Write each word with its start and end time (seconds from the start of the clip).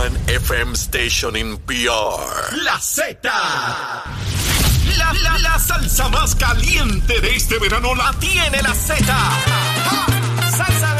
one 0.00 0.16
FM 0.28 0.74
station 0.76 1.36
in 1.36 1.58
PR. 1.66 2.56
La 2.64 2.78
Z. 2.80 3.18
La, 4.96 5.12
la, 5.22 5.38
la 5.38 5.58
salsa 5.58 6.08
más 6.08 6.34
caliente 6.36 7.20
de 7.20 7.36
este 7.36 7.58
verano 7.58 7.94
la 7.94 8.10
tiene 8.18 8.62
la 8.62 8.74
Z. 8.74 9.04
Salsa 10.56 10.94
de 10.94 10.99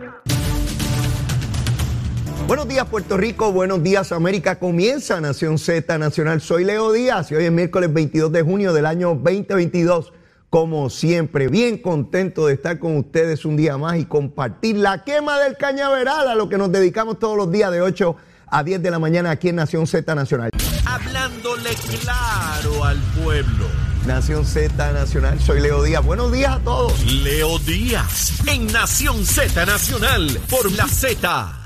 Buenos 2.51 2.67
días 2.67 2.85
Puerto 2.87 3.15
Rico, 3.15 3.53
buenos 3.53 3.81
días 3.81 4.11
América. 4.11 4.59
Comienza 4.59 5.21
Nación 5.21 5.57
Z 5.57 5.97
Nacional. 5.97 6.41
Soy 6.41 6.65
Leo 6.65 6.91
Díaz 6.91 7.31
y 7.31 7.35
hoy 7.35 7.45
es 7.45 7.51
miércoles 7.53 7.93
22 7.93 8.29
de 8.29 8.41
junio 8.41 8.73
del 8.73 8.87
año 8.87 9.15
2022. 9.15 10.11
Como 10.49 10.89
siempre, 10.89 11.47
bien 11.47 11.77
contento 11.77 12.47
de 12.47 12.55
estar 12.55 12.77
con 12.77 12.97
ustedes 12.97 13.45
un 13.45 13.55
día 13.55 13.77
más 13.77 13.99
y 13.99 14.03
compartir 14.03 14.75
la 14.75 15.05
quema 15.05 15.39
del 15.39 15.55
cañaveral 15.55 16.27
a 16.27 16.35
lo 16.35 16.49
que 16.49 16.57
nos 16.57 16.69
dedicamos 16.73 17.19
todos 17.19 17.37
los 17.37 17.49
días 17.49 17.71
de 17.71 17.81
8 17.81 18.17
a 18.47 18.63
10 18.65 18.83
de 18.83 18.91
la 18.91 18.99
mañana 18.99 19.31
aquí 19.31 19.47
en 19.47 19.55
Nación 19.55 19.87
Z 19.87 20.13
Nacional. 20.13 20.49
Hablándole 20.85 21.69
claro 22.01 22.83
al 22.83 22.97
pueblo. 23.23 23.65
Nación 24.05 24.43
Z 24.45 24.91
Nacional, 24.91 25.39
soy 25.39 25.61
Leo 25.61 25.83
Díaz. 25.83 26.03
Buenos 26.03 26.33
días 26.33 26.57
a 26.57 26.59
todos. 26.59 27.01
Leo 27.05 27.59
Díaz 27.59 28.45
en 28.45 28.67
Nación 28.73 29.25
Z 29.25 29.65
Nacional 29.65 30.37
por 30.49 30.69
la 30.73 30.89
Z. 30.89 31.60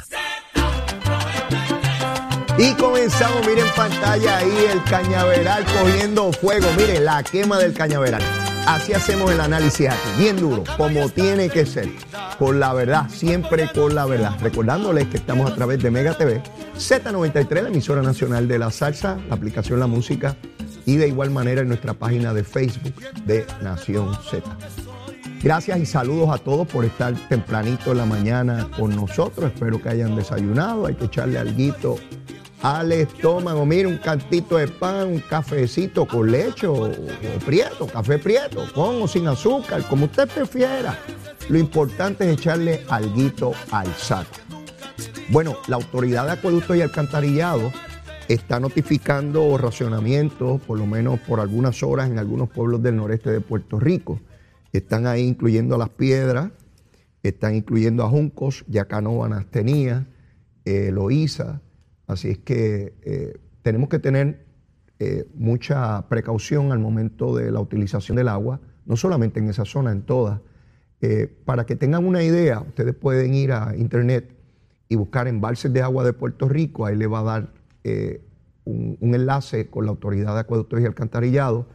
Y 2.58 2.73
comenzamos, 2.75 3.45
miren 3.45 3.67
pantalla 3.75 4.38
ahí 4.38 4.67
el 4.72 4.81
cañaveral 4.86 5.66
cogiendo 5.66 6.31
fuego. 6.31 6.67
Miren 6.78 7.03
la 7.03 7.22
quema 7.22 7.58
del 7.58 7.73
cañaveral. 7.73 8.22
Así 8.66 8.94
hacemos 8.94 9.30
el 9.30 9.42
análisis 9.42 9.89
aquí, 9.89 10.09
bien 10.17 10.38
duro, 10.38 10.64
como 10.78 11.09
tiene 11.09 11.50
que 11.50 11.66
ser. 11.66 11.89
Con 12.39 12.61
la 12.61 12.73
verdad, 12.73 13.09
siempre 13.09 13.70
con 13.73 13.94
la 13.94 14.06
verdad. 14.06 14.38
Recordándoles 14.42 15.08
que 15.08 15.17
estamos 15.17 15.52
a 15.52 15.56
través 15.56 15.83
de 15.83 15.92
Mega 15.92 16.17
TV, 16.17 16.42
Z93, 16.78 17.61
la 17.61 17.67
emisora 17.67 18.02
nacional 18.02 18.48
de 18.48 18.58
la 18.58 18.72
salsa, 18.72 19.17
la 19.28 19.36
aplicación 19.36 19.80
La 19.80 19.88
Música 19.88 20.38
y 20.86 20.95
de 20.95 21.09
igual 21.09 21.31
manera 21.31 21.61
en 21.61 21.67
nuestra 21.67 21.94
página 21.94 22.33
de 22.33 22.45
Facebook 22.45 22.95
de 23.26 23.45
Nación 23.61 24.17
Z. 24.30 24.44
Gracias 25.46 25.80
y 25.80 25.86
saludos 25.86 26.32
a 26.32 26.40
todos 26.40 26.68
por 26.68 26.86
estar 26.86 27.14
tempranito 27.30 27.92
en 27.92 28.00
la 28.00 28.06
mañana 28.08 28.68
con 28.76 28.96
nosotros. 28.96 29.52
Espero 29.54 29.80
que 29.80 29.90
hayan 29.90 30.16
desayunado. 30.16 30.88
Hay 30.88 30.96
que 30.96 31.06
echarle 31.06 31.38
alguito 31.38 31.98
al 32.64 32.92
estómago. 32.92 33.64
Mire, 33.64 33.86
un 33.86 34.00
cantito 34.00 34.58
de 34.58 34.68
pan, 34.68 35.08
un 35.08 35.20
cafecito 35.20 36.08
con 36.08 36.32
leche 36.32 36.66
o, 36.66 36.86
o 36.86 36.96
prieto, 37.46 37.86
café 37.86 38.18
prieto, 38.18 38.66
con 38.73 39.04
o 39.04 39.08
sin 39.08 39.28
azúcar, 39.28 39.88
como 39.88 40.06
usted 40.06 40.28
prefiera. 40.28 40.98
Lo 41.48 41.60
importante 41.60 42.28
es 42.28 42.40
echarle 42.40 42.84
alguito 42.90 43.52
al 43.70 43.94
saco. 43.94 44.34
Bueno, 45.30 45.58
la 45.68 45.76
autoridad 45.76 46.26
de 46.26 46.32
acueducto 46.32 46.73
y 46.73 46.82
alcantarillado 46.82 47.72
está 48.28 48.60
notificando 48.60 49.56
racionamientos, 49.60 50.60
por 50.62 50.80
lo 50.80 50.88
menos 50.88 51.20
por 51.20 51.40
algunas 51.40 51.84
horas, 51.84 52.10
en 52.10 52.18
algunos 52.18 52.50
pueblos 52.50 52.82
del 52.82 52.96
noreste 52.96 53.30
de 53.30 53.42
Puerto 53.42 53.80
Rico. 53.80 54.20
Están 54.77 55.08
ahí 55.08 55.27
incluyendo 55.27 55.77
Las 55.77 55.89
Piedras, 55.89 56.52
están 57.23 57.55
incluyendo 57.55 58.03
a 58.03 58.09
Juncos, 58.09 58.65
Yacanova, 58.67 59.27
Nastenía, 59.30 60.08
eh, 60.63 60.91
Loíza. 60.91 61.61
Así 62.08 62.30
es 62.30 62.37
que 62.39 62.93
eh, 63.02 63.39
tenemos 63.61 63.89
que 63.89 63.99
tener 63.99 64.45
eh, 64.99 65.27
mucha 65.33 66.08
precaución 66.08 66.71
al 66.71 66.80
momento 66.80 67.36
de 67.36 67.52
la 67.52 67.59
utilización 67.59 68.17
del 68.17 68.27
agua, 68.27 68.61
no 68.86 68.95
solamente 68.95 69.39
en 69.39 69.49
esa 69.49 69.65
zona, 69.65 69.91
en 69.91 70.03
todas. 70.03 70.39
Eh, 71.02 71.27
para 71.45 71.65
que 71.65 71.75
tengan 71.75 72.05
una 72.05 72.23
idea, 72.23 72.61
ustedes 72.61 72.95
pueden 72.95 73.33
ir 73.33 73.52
a 73.52 73.75
internet 73.75 74.37
y 74.87 74.95
buscar 74.95 75.27
embalses 75.27 75.73
de 75.73 75.81
agua 75.81 76.03
de 76.03 76.13
Puerto 76.13 76.47
Rico, 76.47 76.86
ahí 76.86 76.95
le 76.95 77.07
va 77.07 77.19
a 77.19 77.23
dar 77.23 77.53
eh, 77.83 78.21
un, 78.63 78.97
un 79.02 79.15
enlace 79.15 79.69
con 79.69 79.86
la 79.86 79.92
Autoridad 79.92 80.36
de 80.36 80.42
Acueductos 80.42 80.80
y 80.80 80.86
Alcantarillado, 80.86 81.67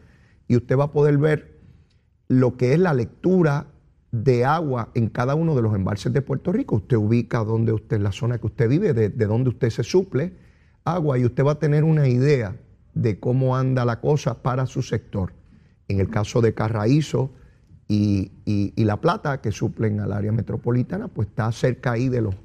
y 0.49 0.57
usted 0.57 0.79
va 0.79 0.85
a 0.85 0.93
poder 0.93 1.19
ver 1.19 1.50
lo 2.31 2.57
que 2.57 2.73
es 2.75 2.79
la 2.79 2.95
lectura 2.95 3.67
de 4.13 4.45
agua 4.45 4.91
en 4.95 5.09
cada 5.09 5.35
uno 5.35 5.57
de 5.57 5.63
los 5.63 5.75
embalses 5.75 6.13
de 6.13 6.23
Puerto 6.23 6.53
Rico. 6.53 6.77
Usted 6.77 6.97
ubica 6.97 7.43
dónde 7.43 7.73
usted, 7.73 8.01
la 8.01 8.13
zona 8.13 8.39
que 8.39 8.47
usted 8.47 8.69
vive, 8.69 8.95
de, 8.95 9.09
de 9.09 9.27
dónde 9.27 9.51
usted 9.51 9.69
se 9.69 9.83
suple 9.83 10.33
agua, 10.85 11.19
y 11.19 11.25
usted 11.25 11.45
va 11.45 11.53
a 11.53 11.59
tener 11.59 11.83
una 11.83 12.07
idea 12.07 12.57
de 12.95 13.19
cómo 13.19 13.57
anda 13.57 13.85
la 13.85 14.01
cosa 14.01 14.43
para 14.45 14.67
su 14.67 14.81
sector. 14.81 15.33
En 15.89 15.99
el 15.99 16.09
caso 16.09 16.41
de 16.41 16.55
Carraízo 16.55 17.33
y, 17.89 18.31
y- 18.45 18.85
La 18.85 19.01
Plata, 19.01 19.41
que 19.41 19.51
suplen 19.51 19.99
al 19.99 20.13
área 20.13 20.31
metropolitana, 20.31 21.09
pues 21.09 21.27
está 21.27 21.51
cerca 21.51 21.91
ahí 21.91 22.09
de 22.09 22.21
los, 22.21 22.37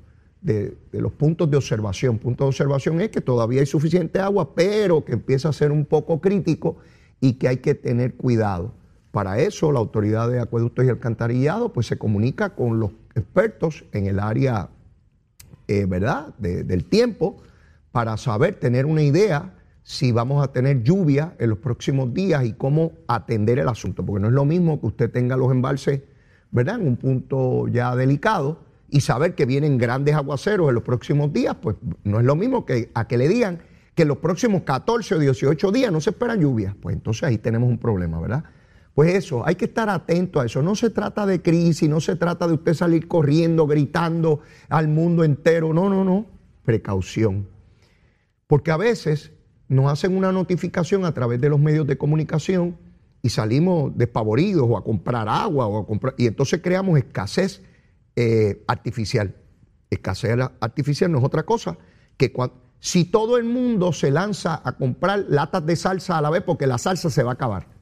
de 0.42 0.76
los 0.94 1.12
puntos 1.12 1.52
de 1.52 1.58
observación. 1.58 2.18
Punto 2.18 2.46
de 2.46 2.48
observación 2.48 3.02
es 3.02 3.10
que 3.10 3.22
todavía 3.22 3.60
hay 3.60 3.68
suficiente 3.68 4.20
agua, 4.20 4.56
pero 4.56 5.06
que 5.06 5.14
empieza 5.14 5.50
a 5.50 5.54
ser 5.54 5.72
un 5.72 5.86
poco 5.86 6.22
crítico 6.22 6.78
y 7.22 7.34
que 7.34 7.48
hay 7.50 7.58
que 7.58 7.76
tener 7.76 8.16
cuidado. 8.16 8.74
Para 9.16 9.40
eso, 9.40 9.72
la 9.72 9.80
Autoridad 9.80 10.30
de 10.30 10.42
Acueductos 10.42 10.84
y 10.84 10.90
Alcantarillado 10.90 11.72
pues, 11.72 11.88
se 11.88 11.98
comunica 11.98 12.50
con 12.50 12.82
los 12.82 12.92
expertos 13.16 13.86
en 13.94 14.08
el 14.08 14.20
área 14.20 14.68
eh, 15.70 15.86
¿verdad? 15.86 16.36
De- 16.38 16.66
del 16.66 16.84
tiempo 16.84 17.38
para 17.94 18.18
saber, 18.18 18.56
tener 18.56 18.86
una 18.86 19.04
idea 19.04 19.54
si 19.84 20.12
vamos 20.12 20.44
a 20.44 20.52
tener 20.52 20.84
lluvia 20.84 21.34
en 21.40 21.50
los 21.52 21.60
próximos 21.60 22.14
días 22.14 22.44
y 22.44 22.52
cómo 22.52 22.92
atender 23.08 23.58
el 23.58 23.70
asunto, 23.70 24.06
porque 24.06 24.20
no 24.22 24.28
es 24.28 24.34
lo 24.34 24.44
mismo 24.44 24.82
que 24.82 24.88
usted 24.88 25.10
tenga 25.10 25.38
los 25.38 25.50
embalses, 25.50 26.02
¿verdad? 26.52 26.82
En 26.82 26.86
un 26.86 26.98
punto 26.98 27.70
ya 27.70 27.96
delicado 27.96 28.60
y 28.90 29.00
saber 29.00 29.34
que 29.34 29.46
vienen 29.46 29.78
grandes 29.78 30.16
aguaceros 30.16 30.68
en 30.68 30.76
los 30.76 30.84
próximos 30.84 31.32
días, 31.32 31.56
pues 31.62 31.78
no 32.04 32.20
es 32.20 32.26
lo 32.26 32.36
mismo 32.36 32.66
que 32.66 32.92
a 32.94 33.08
que 33.08 33.18
le 33.18 33.30
digan 33.30 33.60
que 33.96 34.02
en 34.02 34.10
los 34.10 34.18
próximos 34.18 34.64
14 34.64 35.16
o 35.16 35.20
18 35.20 35.72
días 35.72 35.90
no 35.90 36.02
se 36.02 36.10
esperan 36.10 36.42
lluvias, 36.42 36.76
pues 36.82 36.94
entonces 36.98 37.24
ahí 37.24 37.38
tenemos 37.38 37.70
un 37.70 37.78
problema, 37.78 38.20
¿verdad? 38.20 38.44
Pues 38.96 39.14
eso, 39.14 39.46
hay 39.46 39.56
que 39.56 39.66
estar 39.66 39.90
atento 39.90 40.40
a 40.40 40.46
eso. 40.46 40.62
No 40.62 40.74
se 40.74 40.90
trata 40.90 41.26
de 41.26 41.42
crisis, 41.42 41.90
no 41.90 42.00
se 42.00 42.16
trata 42.16 42.48
de 42.48 42.54
usted 42.54 42.74
salir 42.74 43.10
corriendo, 43.10 43.68
gritando 43.68 44.40
al 44.70 44.88
mundo 44.88 45.26
entero. 45.26 45.74
No, 45.74 45.90
no, 45.90 46.06
no. 46.06 46.26
Precaución. 46.64 47.46
Porque 48.48 48.72
a 48.72 48.78
veces 48.78 49.34
nos 49.68 49.92
hacen 49.92 50.16
una 50.16 50.32
notificación 50.32 51.04
a 51.04 51.14
través 51.14 51.42
de 51.42 51.50
los 51.50 51.60
medios 51.60 51.86
de 51.88 51.98
comunicación 51.98 52.78
y 53.22 53.30
salimos 53.30 53.92
despavoridos 53.98 54.66
o 54.70 54.78
a 54.78 54.84
comprar 54.84 55.28
agua 55.28 55.68
o 55.68 55.80
a 55.80 55.86
comprar. 55.86 56.16
Y 56.18 56.28
entonces 56.28 56.62
creamos 56.64 56.98
escasez 56.98 57.62
eh, 58.16 58.64
artificial. 58.66 59.36
Escasez 59.90 60.38
artificial 60.62 61.12
no 61.12 61.18
es 61.18 61.24
otra 61.26 61.44
cosa 61.44 61.78
que 62.16 62.32
cuan- 62.32 62.54
si 62.80 63.04
todo 63.04 63.38
el 63.38 63.44
mundo 63.44 63.92
se 63.92 64.10
lanza 64.10 64.62
a 64.64 64.78
comprar 64.78 65.26
latas 65.28 65.66
de 65.66 65.76
salsa 65.76 66.18
a 66.18 66.22
la 66.22 66.30
vez 66.30 66.44
porque 66.44 66.66
la 66.66 66.78
salsa 66.78 67.10
se 67.10 67.24
va 67.24 67.32
a 67.32 67.34
acabar 67.34 67.75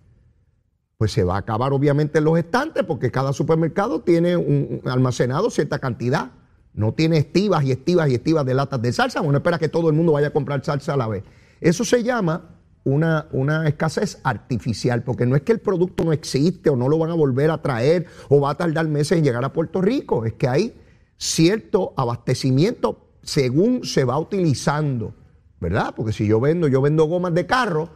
pues 1.03 1.11
se 1.11 1.25
va 1.25 1.35
a 1.35 1.39
acabar 1.39 1.73
obviamente 1.73 2.19
en 2.19 2.23
los 2.23 2.39
estantes 2.39 2.85
porque 2.85 3.11
cada 3.11 3.33
supermercado 3.33 3.99
tiene 3.99 4.37
un 4.37 4.79
almacenado 4.85 5.49
cierta 5.49 5.79
cantidad. 5.79 6.31
No 6.73 6.93
tiene 6.93 7.17
estivas 7.17 7.65
y 7.65 7.73
estivas 7.73 8.09
y 8.09 8.13
estivas 8.13 8.45
de 8.45 8.53
latas 8.53 8.81
de 8.81 8.93
salsa. 8.93 9.19
Bueno, 9.19 9.39
espera 9.39 9.59
que 9.59 9.67
todo 9.67 9.89
el 9.89 9.95
mundo 9.97 10.13
vaya 10.13 10.27
a 10.27 10.29
comprar 10.29 10.63
salsa 10.63 10.93
a 10.93 10.95
la 10.95 11.09
vez. 11.09 11.25
Eso 11.59 11.83
se 11.83 12.03
llama 12.03 12.51
una, 12.85 13.27
una 13.33 13.67
escasez 13.67 14.21
artificial, 14.23 15.03
porque 15.03 15.25
no 15.25 15.35
es 15.35 15.41
que 15.41 15.51
el 15.51 15.59
producto 15.59 16.05
no 16.05 16.13
existe 16.13 16.69
o 16.69 16.77
no 16.77 16.87
lo 16.87 16.97
van 16.97 17.11
a 17.11 17.15
volver 17.15 17.51
a 17.51 17.61
traer 17.61 18.05
o 18.29 18.39
va 18.39 18.51
a 18.51 18.55
tardar 18.55 18.87
meses 18.87 19.17
en 19.17 19.25
llegar 19.25 19.43
a 19.43 19.51
Puerto 19.51 19.81
Rico. 19.81 20.23
Es 20.23 20.35
que 20.35 20.47
hay 20.47 20.73
cierto 21.17 21.93
abastecimiento 21.97 23.09
según 23.23 23.83
se 23.83 24.05
va 24.05 24.17
utilizando, 24.17 25.13
¿verdad? 25.59 25.93
Porque 25.97 26.13
si 26.13 26.25
yo 26.25 26.39
vendo, 26.39 26.69
yo 26.69 26.81
vendo 26.81 27.03
gomas 27.03 27.33
de 27.33 27.45
carro 27.45 27.89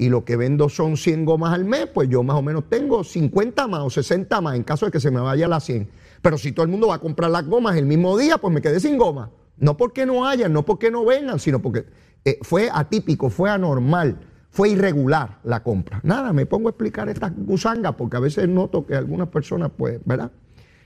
y 0.00 0.08
lo 0.08 0.24
que 0.24 0.34
vendo 0.36 0.70
son 0.70 0.96
100 0.96 1.26
gomas 1.26 1.52
al 1.52 1.66
mes, 1.66 1.86
pues 1.92 2.08
yo 2.08 2.22
más 2.22 2.34
o 2.34 2.40
menos 2.40 2.70
tengo 2.70 3.04
50 3.04 3.68
más 3.68 3.80
o 3.80 3.90
60 3.90 4.40
más 4.40 4.56
en 4.56 4.62
caso 4.62 4.86
de 4.86 4.92
que 4.92 4.98
se 4.98 5.10
me 5.10 5.20
vaya 5.20 5.46
las 5.46 5.62
100. 5.64 5.90
Pero 6.22 6.38
si 6.38 6.52
todo 6.52 6.64
el 6.64 6.70
mundo 6.70 6.88
va 6.88 6.94
a 6.94 7.00
comprar 7.00 7.30
las 7.30 7.46
gomas 7.46 7.76
el 7.76 7.84
mismo 7.84 8.16
día, 8.16 8.38
pues 8.38 8.50
me 8.50 8.62
quedé 8.62 8.80
sin 8.80 8.96
gomas. 8.96 9.28
No 9.58 9.76
porque 9.76 10.06
no 10.06 10.26
hayan, 10.26 10.54
no 10.54 10.64
porque 10.64 10.90
no 10.90 11.04
vengan, 11.04 11.38
sino 11.38 11.60
porque 11.60 11.84
eh, 12.24 12.38
fue 12.40 12.70
atípico, 12.72 13.28
fue 13.28 13.50
anormal, 13.50 14.18
fue 14.48 14.70
irregular 14.70 15.40
la 15.44 15.62
compra. 15.62 16.00
Nada, 16.02 16.32
me 16.32 16.46
pongo 16.46 16.68
a 16.68 16.70
explicar 16.70 17.10
estas 17.10 17.32
gusangas 17.36 17.94
porque 17.94 18.16
a 18.16 18.20
veces 18.20 18.48
noto 18.48 18.86
que 18.86 18.94
algunas 18.94 19.28
personas, 19.28 19.70
pues, 19.76 20.00
¿verdad? 20.06 20.30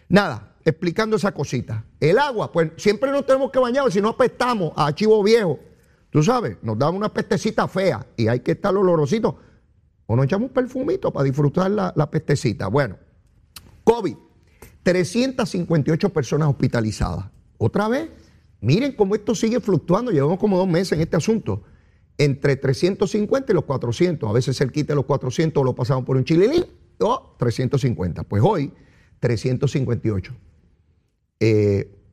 Nada, 0.09 0.57
explicando 0.65 1.15
esa 1.15 1.31
cosita. 1.31 1.85
El 2.01 2.19
agua, 2.19 2.51
pues 2.51 2.73
siempre 2.79 3.13
nos 3.13 3.25
tenemos 3.25 3.53
que 3.53 3.61
bañar, 3.61 3.93
si 3.93 4.01
no 4.01 4.09
apestamos 4.09 4.73
a 4.75 4.93
chivo 4.93 5.23
viejo. 5.23 5.61
Tú 6.15 6.23
sabes, 6.23 6.59
nos 6.63 6.79
da 6.79 6.91
una 6.91 7.13
pestecita 7.13 7.67
fea 7.67 8.07
y 8.17 8.29
hay 8.29 8.39
que 8.39 8.53
estar 8.53 8.73
olorosito. 8.73 9.37
O 10.07 10.15
nos 10.15 10.27
echamos 10.27 10.47
un 10.47 10.55
perfumito 10.55 11.13
para 11.13 11.25
disfrutar 11.25 11.69
la, 11.73 11.93
la 11.97 12.09
pestecita. 12.09 12.69
Bueno, 12.69 12.97
COVID, 13.83 14.15
358 14.85 16.11
personas 16.11 16.51
hospitalizadas. 16.51 17.25
Otra 17.59 17.89
vez, 17.89 18.11
miren 18.61 18.93
cómo 18.93 19.17
esto 19.17 19.35
sigue 19.35 19.59
fluctuando. 19.59 20.13
Llevamos 20.13 20.39
como 20.39 20.57
dos 20.57 20.69
meses 20.69 20.93
en 20.93 21.01
este 21.01 21.17
asunto. 21.17 21.65
Entre 22.17 22.55
350 22.55 23.51
y 23.51 23.55
los 23.57 23.65
400. 23.65 24.31
A 24.31 24.33
veces 24.33 24.57
cerquita 24.57 24.93
de 24.93 24.95
los 24.95 25.07
400 25.07 25.65
lo 25.65 25.75
pasamos 25.75 26.05
por 26.05 26.17
un 26.17 26.23
chililín 26.23 26.65
o 27.01 27.35
350. 27.41 28.23
Pues 28.23 28.41
hoy, 28.41 28.73
358. 29.19 30.33
Eh, 31.41 32.04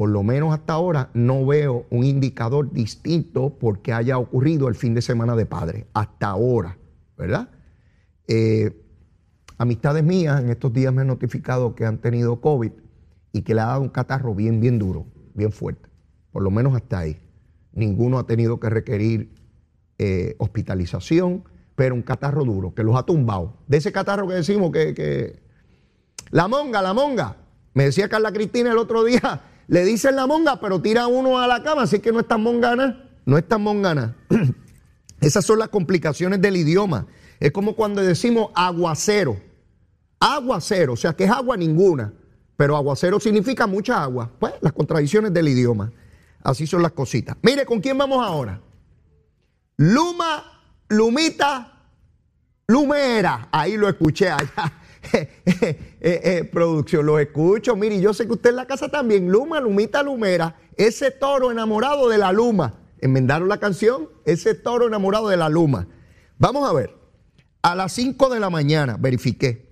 por 0.00 0.08
lo 0.08 0.22
menos 0.22 0.54
hasta 0.54 0.72
ahora 0.72 1.10
no 1.12 1.44
veo 1.44 1.84
un 1.90 2.04
indicador 2.04 2.72
distinto 2.72 3.58
porque 3.60 3.92
haya 3.92 4.16
ocurrido 4.16 4.66
el 4.68 4.74
fin 4.74 4.94
de 4.94 5.02
semana 5.02 5.36
de 5.36 5.44
padre. 5.44 5.88
Hasta 5.92 6.28
ahora, 6.28 6.78
¿verdad? 7.18 7.50
Eh, 8.26 8.82
amistades 9.58 10.02
mías 10.02 10.40
en 10.40 10.48
estos 10.48 10.72
días 10.72 10.94
me 10.94 11.02
han 11.02 11.08
notificado 11.08 11.74
que 11.74 11.84
han 11.84 11.98
tenido 11.98 12.40
COVID 12.40 12.72
y 13.32 13.42
que 13.42 13.54
le 13.54 13.60
ha 13.60 13.66
dado 13.66 13.82
un 13.82 13.90
catarro 13.90 14.34
bien, 14.34 14.58
bien 14.58 14.78
duro, 14.78 15.04
bien 15.34 15.52
fuerte. 15.52 15.90
Por 16.32 16.44
lo 16.44 16.50
menos 16.50 16.74
hasta 16.74 17.00
ahí. 17.00 17.20
Ninguno 17.74 18.18
ha 18.18 18.26
tenido 18.26 18.58
que 18.58 18.70
requerir 18.70 19.34
eh, 19.98 20.34
hospitalización, 20.38 21.44
pero 21.74 21.94
un 21.94 22.00
catarro 22.00 22.46
duro, 22.46 22.74
que 22.74 22.84
los 22.84 22.96
ha 22.96 23.02
tumbado. 23.02 23.58
De 23.68 23.76
ese 23.76 23.92
catarro 23.92 24.26
que 24.26 24.32
decimos 24.32 24.72
que, 24.72 24.94
que... 24.94 25.42
La 26.30 26.48
monga, 26.48 26.80
la 26.80 26.94
monga. 26.94 27.36
Me 27.74 27.84
decía 27.84 28.08
Carla 28.08 28.32
Cristina 28.32 28.72
el 28.72 28.78
otro 28.78 29.04
día, 29.04 29.42
le 29.70 29.84
dicen 29.84 30.16
la 30.16 30.26
monga, 30.26 30.58
pero 30.58 30.82
tira 30.82 31.06
uno 31.06 31.38
a 31.38 31.46
la 31.46 31.62
cama, 31.62 31.82
así 31.82 32.00
que 32.00 32.10
no 32.10 32.18
es 32.18 32.26
tan 32.26 32.42
mongana, 32.42 33.08
no 33.24 33.38
es 33.38 33.46
tan 33.46 33.62
mongana. 33.62 34.16
Esas 35.20 35.46
son 35.46 35.60
las 35.60 35.68
complicaciones 35.68 36.40
del 36.40 36.56
idioma. 36.56 37.06
Es 37.38 37.52
como 37.52 37.76
cuando 37.76 38.02
decimos 38.02 38.50
aguacero. 38.56 39.40
Aguacero, 40.18 40.94
o 40.94 40.96
sea 40.96 41.12
que 41.12 41.22
es 41.22 41.30
agua 41.30 41.56
ninguna, 41.56 42.12
pero 42.56 42.76
aguacero 42.76 43.20
significa 43.20 43.68
mucha 43.68 44.02
agua. 44.02 44.32
Pues 44.40 44.54
las 44.60 44.72
contradicciones 44.72 45.32
del 45.32 45.46
idioma. 45.46 45.92
Así 46.42 46.66
son 46.66 46.82
las 46.82 46.90
cositas. 46.90 47.36
Mire, 47.40 47.64
¿con 47.64 47.80
quién 47.80 47.96
vamos 47.96 48.26
ahora? 48.26 48.60
Luma, 49.76 50.64
Lumita, 50.88 51.80
Lumera. 52.66 53.48
Ahí 53.52 53.76
lo 53.76 53.88
escuché 53.88 54.30
allá. 54.30 54.79
Eh, 56.02 56.20
eh, 56.24 56.44
producción, 56.44 57.04
lo 57.04 57.18
escucho. 57.18 57.76
Mire, 57.76 58.00
yo 58.00 58.14
sé 58.14 58.26
que 58.26 58.32
usted 58.32 58.50
en 58.50 58.56
la 58.56 58.66
casa 58.66 58.88
también. 58.88 59.28
Luma, 59.28 59.60
Lumita, 59.60 60.02
Lumera. 60.02 60.56
Ese 60.76 61.10
toro 61.10 61.50
enamorado 61.50 62.08
de 62.08 62.16
la 62.16 62.32
Luma. 62.32 62.80
Enmendaron 63.00 63.48
la 63.48 63.58
canción. 63.58 64.08
Ese 64.24 64.54
toro 64.54 64.86
enamorado 64.86 65.28
de 65.28 65.36
la 65.36 65.50
Luma. 65.50 65.86
Vamos 66.38 66.66
a 66.66 66.72
ver. 66.72 66.94
A 67.60 67.74
las 67.74 67.92
5 67.92 68.30
de 68.30 68.40
la 68.40 68.48
mañana 68.48 68.96
verifiqué. 68.98 69.68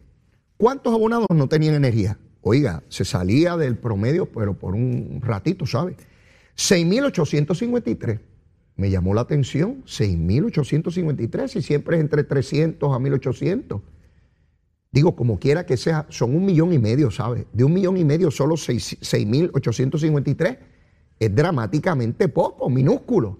¿Cuántos 0.58 0.92
abonados 0.92 1.28
no 1.34 1.48
tenían 1.48 1.74
energía? 1.74 2.18
Oiga, 2.42 2.82
se 2.88 3.06
salía 3.06 3.56
del 3.56 3.78
promedio, 3.78 4.26
pero 4.26 4.52
por 4.52 4.74
un 4.74 5.20
ratito, 5.22 5.64
¿sabe? 5.64 5.96
6.853 6.56 8.20
me 8.78 8.90
llamó 8.90 9.12
la 9.12 9.22
atención, 9.22 9.82
6.853 9.86 11.56
y 11.56 11.62
siempre 11.62 11.96
es 11.96 12.00
entre 12.00 12.22
300 12.22 12.88
a 12.94 12.98
1.800. 12.98 13.80
Digo, 14.90 15.14
como 15.14 15.38
quiera 15.38 15.66
que 15.66 15.76
sea, 15.76 16.06
son 16.08 16.34
un 16.34 16.46
millón 16.46 16.72
y 16.72 16.78
medio, 16.78 17.10
¿sabes? 17.10 17.44
De 17.52 17.64
un 17.64 17.74
millón 17.74 17.98
y 17.98 18.04
medio, 18.04 18.30
solo 18.30 18.54
6.853 18.54 20.58
es 21.20 21.34
dramáticamente 21.34 22.28
poco, 22.28 22.70
minúsculo, 22.70 23.38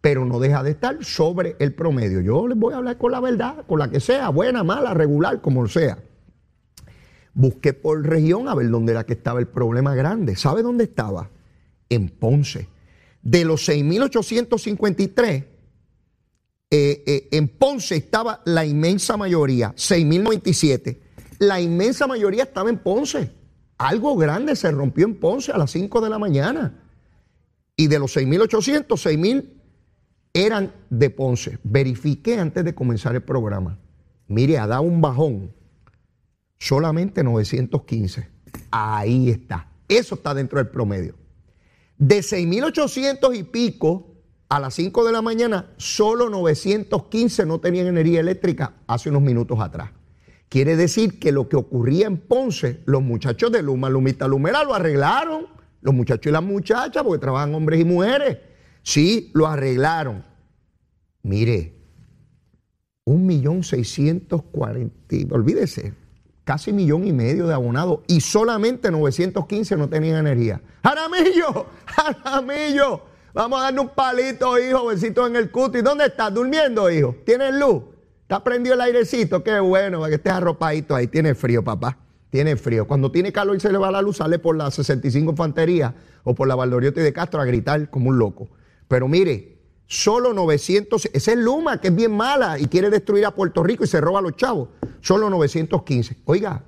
pero 0.00 0.24
no 0.24 0.40
deja 0.40 0.62
de 0.62 0.70
estar 0.72 1.04
sobre 1.04 1.56
el 1.60 1.74
promedio. 1.74 2.20
Yo 2.20 2.48
les 2.48 2.58
voy 2.58 2.74
a 2.74 2.78
hablar 2.78 2.98
con 2.98 3.12
la 3.12 3.20
verdad, 3.20 3.64
con 3.66 3.78
la 3.78 3.90
que 3.90 4.00
sea, 4.00 4.28
buena, 4.28 4.64
mala, 4.64 4.92
regular, 4.92 5.40
como 5.40 5.66
sea. 5.68 6.02
Busqué 7.32 7.72
por 7.72 8.06
región 8.06 8.48
a 8.48 8.54
ver 8.54 8.68
dónde 8.68 8.92
era 8.92 9.06
que 9.06 9.14
estaba 9.14 9.40
el 9.40 9.48
problema 9.48 9.94
grande. 9.94 10.36
¿Sabe 10.36 10.62
dónde 10.62 10.84
estaba? 10.84 11.30
En 11.88 12.08
Ponce 12.08 12.68
de 13.22 13.44
los 13.44 13.68
6.853, 13.68 15.46
eh, 16.74 17.04
eh, 17.06 17.28
en 17.32 17.48
Ponce 17.48 17.96
estaba 17.96 18.40
la 18.46 18.64
inmensa 18.64 19.18
mayoría, 19.18 19.74
6.097. 19.74 21.00
La 21.38 21.60
inmensa 21.60 22.06
mayoría 22.06 22.44
estaba 22.44 22.70
en 22.70 22.78
Ponce. 22.78 23.30
Algo 23.76 24.16
grande 24.16 24.56
se 24.56 24.70
rompió 24.70 25.04
en 25.04 25.20
Ponce 25.20 25.52
a 25.52 25.58
las 25.58 25.70
5 25.70 26.00
de 26.00 26.08
la 26.08 26.18
mañana. 26.18 26.82
Y 27.76 27.88
de 27.88 27.98
los 27.98 28.16
6.800, 28.16 28.86
6.000 28.86 29.50
eran 30.32 30.72
de 30.88 31.10
Ponce. 31.10 31.58
Verifiqué 31.62 32.38
antes 32.38 32.64
de 32.64 32.74
comenzar 32.74 33.14
el 33.14 33.22
programa. 33.22 33.78
Mire, 34.26 34.56
ha 34.56 34.66
dado 34.66 34.80
un 34.80 35.02
bajón. 35.02 35.52
Solamente 36.58 37.22
915. 37.22 38.30
Ahí 38.70 39.28
está. 39.28 39.68
Eso 39.88 40.14
está 40.14 40.32
dentro 40.32 40.56
del 40.56 40.68
promedio. 40.68 41.16
De 41.98 42.20
6.800 42.20 43.36
y 43.36 43.42
pico 43.42 44.11
a 44.52 44.60
las 44.60 44.74
5 44.74 45.06
de 45.06 45.12
la 45.12 45.22
mañana, 45.22 45.70
solo 45.78 46.28
915 46.28 47.46
no 47.46 47.58
tenían 47.58 47.86
energía 47.86 48.20
eléctrica 48.20 48.74
hace 48.86 49.08
unos 49.08 49.22
minutos 49.22 49.58
atrás. 49.58 49.92
Quiere 50.50 50.76
decir 50.76 51.18
que 51.18 51.32
lo 51.32 51.48
que 51.48 51.56
ocurría 51.56 52.06
en 52.06 52.18
Ponce, 52.18 52.82
los 52.84 53.00
muchachos 53.00 53.50
de 53.50 53.62
Luma, 53.62 53.88
Lumita, 53.88 54.28
Lumera 54.28 54.62
lo 54.62 54.74
arreglaron. 54.74 55.46
Los 55.80 55.94
muchachos 55.94 56.26
y 56.26 56.32
las 56.32 56.42
muchachas, 56.42 57.02
porque 57.02 57.18
trabajan 57.18 57.54
hombres 57.54 57.80
y 57.80 57.86
mujeres. 57.86 58.40
Sí, 58.82 59.30
lo 59.32 59.46
arreglaron. 59.46 60.22
Mire, 61.22 61.72
un 63.04 63.24
millón 63.24 63.64
seiscientos 63.64 64.42
cuarenta, 64.42 65.16
olvídese, 65.30 65.94
casi 66.44 66.74
millón 66.74 67.06
y 67.06 67.12
medio 67.14 67.46
de 67.46 67.54
abonados 67.54 68.00
y 68.06 68.20
solamente 68.20 68.90
915 68.90 69.78
no 69.78 69.88
tenían 69.88 70.26
energía. 70.26 70.60
¡Jaramillo! 70.82 71.68
¡Jaramillo! 71.86 73.11
Vamos 73.34 73.60
a 73.60 73.62
darle 73.64 73.80
un 73.80 73.88
palito, 73.88 74.58
hijo, 74.58 74.86
besito 74.86 75.26
en 75.26 75.36
el 75.36 75.50
cuti. 75.50 75.80
¿Dónde 75.80 76.04
estás? 76.04 76.34
¿Durmiendo, 76.34 76.90
hijo? 76.90 77.16
¿Tienes 77.24 77.54
luz? 77.54 77.82
¿Está 78.20 78.44
prendido 78.44 78.74
el 78.74 78.80
airecito? 78.82 79.42
Qué 79.42 79.58
bueno, 79.58 80.00
para 80.00 80.10
que 80.10 80.16
estés 80.16 80.32
arropadito 80.34 80.94
ahí. 80.94 81.06
Tiene 81.06 81.34
frío, 81.34 81.64
papá. 81.64 81.96
Tiene 82.28 82.56
frío. 82.56 82.86
Cuando 82.86 83.10
tiene 83.10 83.32
calor 83.32 83.56
y 83.56 83.60
se 83.60 83.72
le 83.72 83.78
va 83.78 83.90
la 83.90 84.02
luz, 84.02 84.18
sale 84.18 84.38
por 84.38 84.56
la 84.56 84.70
65 84.70 85.30
Infantería 85.30 85.94
o 86.24 86.34
por 86.34 86.46
la 86.46 86.54
Valdoriotti 86.54 87.00
de 87.00 87.12
Castro 87.14 87.40
a 87.40 87.46
gritar 87.46 87.88
como 87.88 88.10
un 88.10 88.18
loco. 88.18 88.48
Pero 88.86 89.08
mire, 89.08 89.58
solo 89.86 90.34
900, 90.34 91.08
esa 91.14 91.32
es 91.32 91.38
Luma, 91.38 91.80
que 91.80 91.88
es 91.88 91.94
bien 91.94 92.14
mala 92.14 92.58
y 92.58 92.66
quiere 92.66 92.90
destruir 92.90 93.24
a 93.24 93.34
Puerto 93.34 93.62
Rico 93.62 93.84
y 93.84 93.86
se 93.86 94.00
roba 94.00 94.18
a 94.18 94.22
los 94.22 94.36
chavos. 94.36 94.68
Solo 95.00 95.30
915. 95.30 96.18
Oiga, 96.26 96.62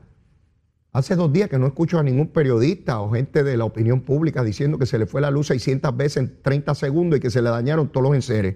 hace 0.95 1.17
dos 1.17 1.33
días 1.33 1.51
que 1.51 1.59
no 1.59 1.67
escucho 1.67 1.99
a 1.99 2.05
ningún 2.05 2.29
periodista 2.29 3.01
o 3.01 3.11
gente 3.11 3.43
de 3.43 3.57
la 3.57 3.65
opinión 3.65 4.03
pública 4.03 4.45
diciendo 4.45 4.79
que 4.79 4.87
se 4.87 4.97
le 4.97 5.07
fue 5.07 5.21
la 5.21 5.31
luz 5.31 5.49
600 5.49 5.95
veces 5.97 6.17
en 6.19 6.41
30 6.41 6.73
segundos 6.77 7.19
y 7.19 7.21
que 7.21 7.31
se 7.31 7.43
le 7.43 7.51
dañaron 7.51 7.89
todos 7.89 8.05
los 8.05 8.15
enseres. 8.15 8.55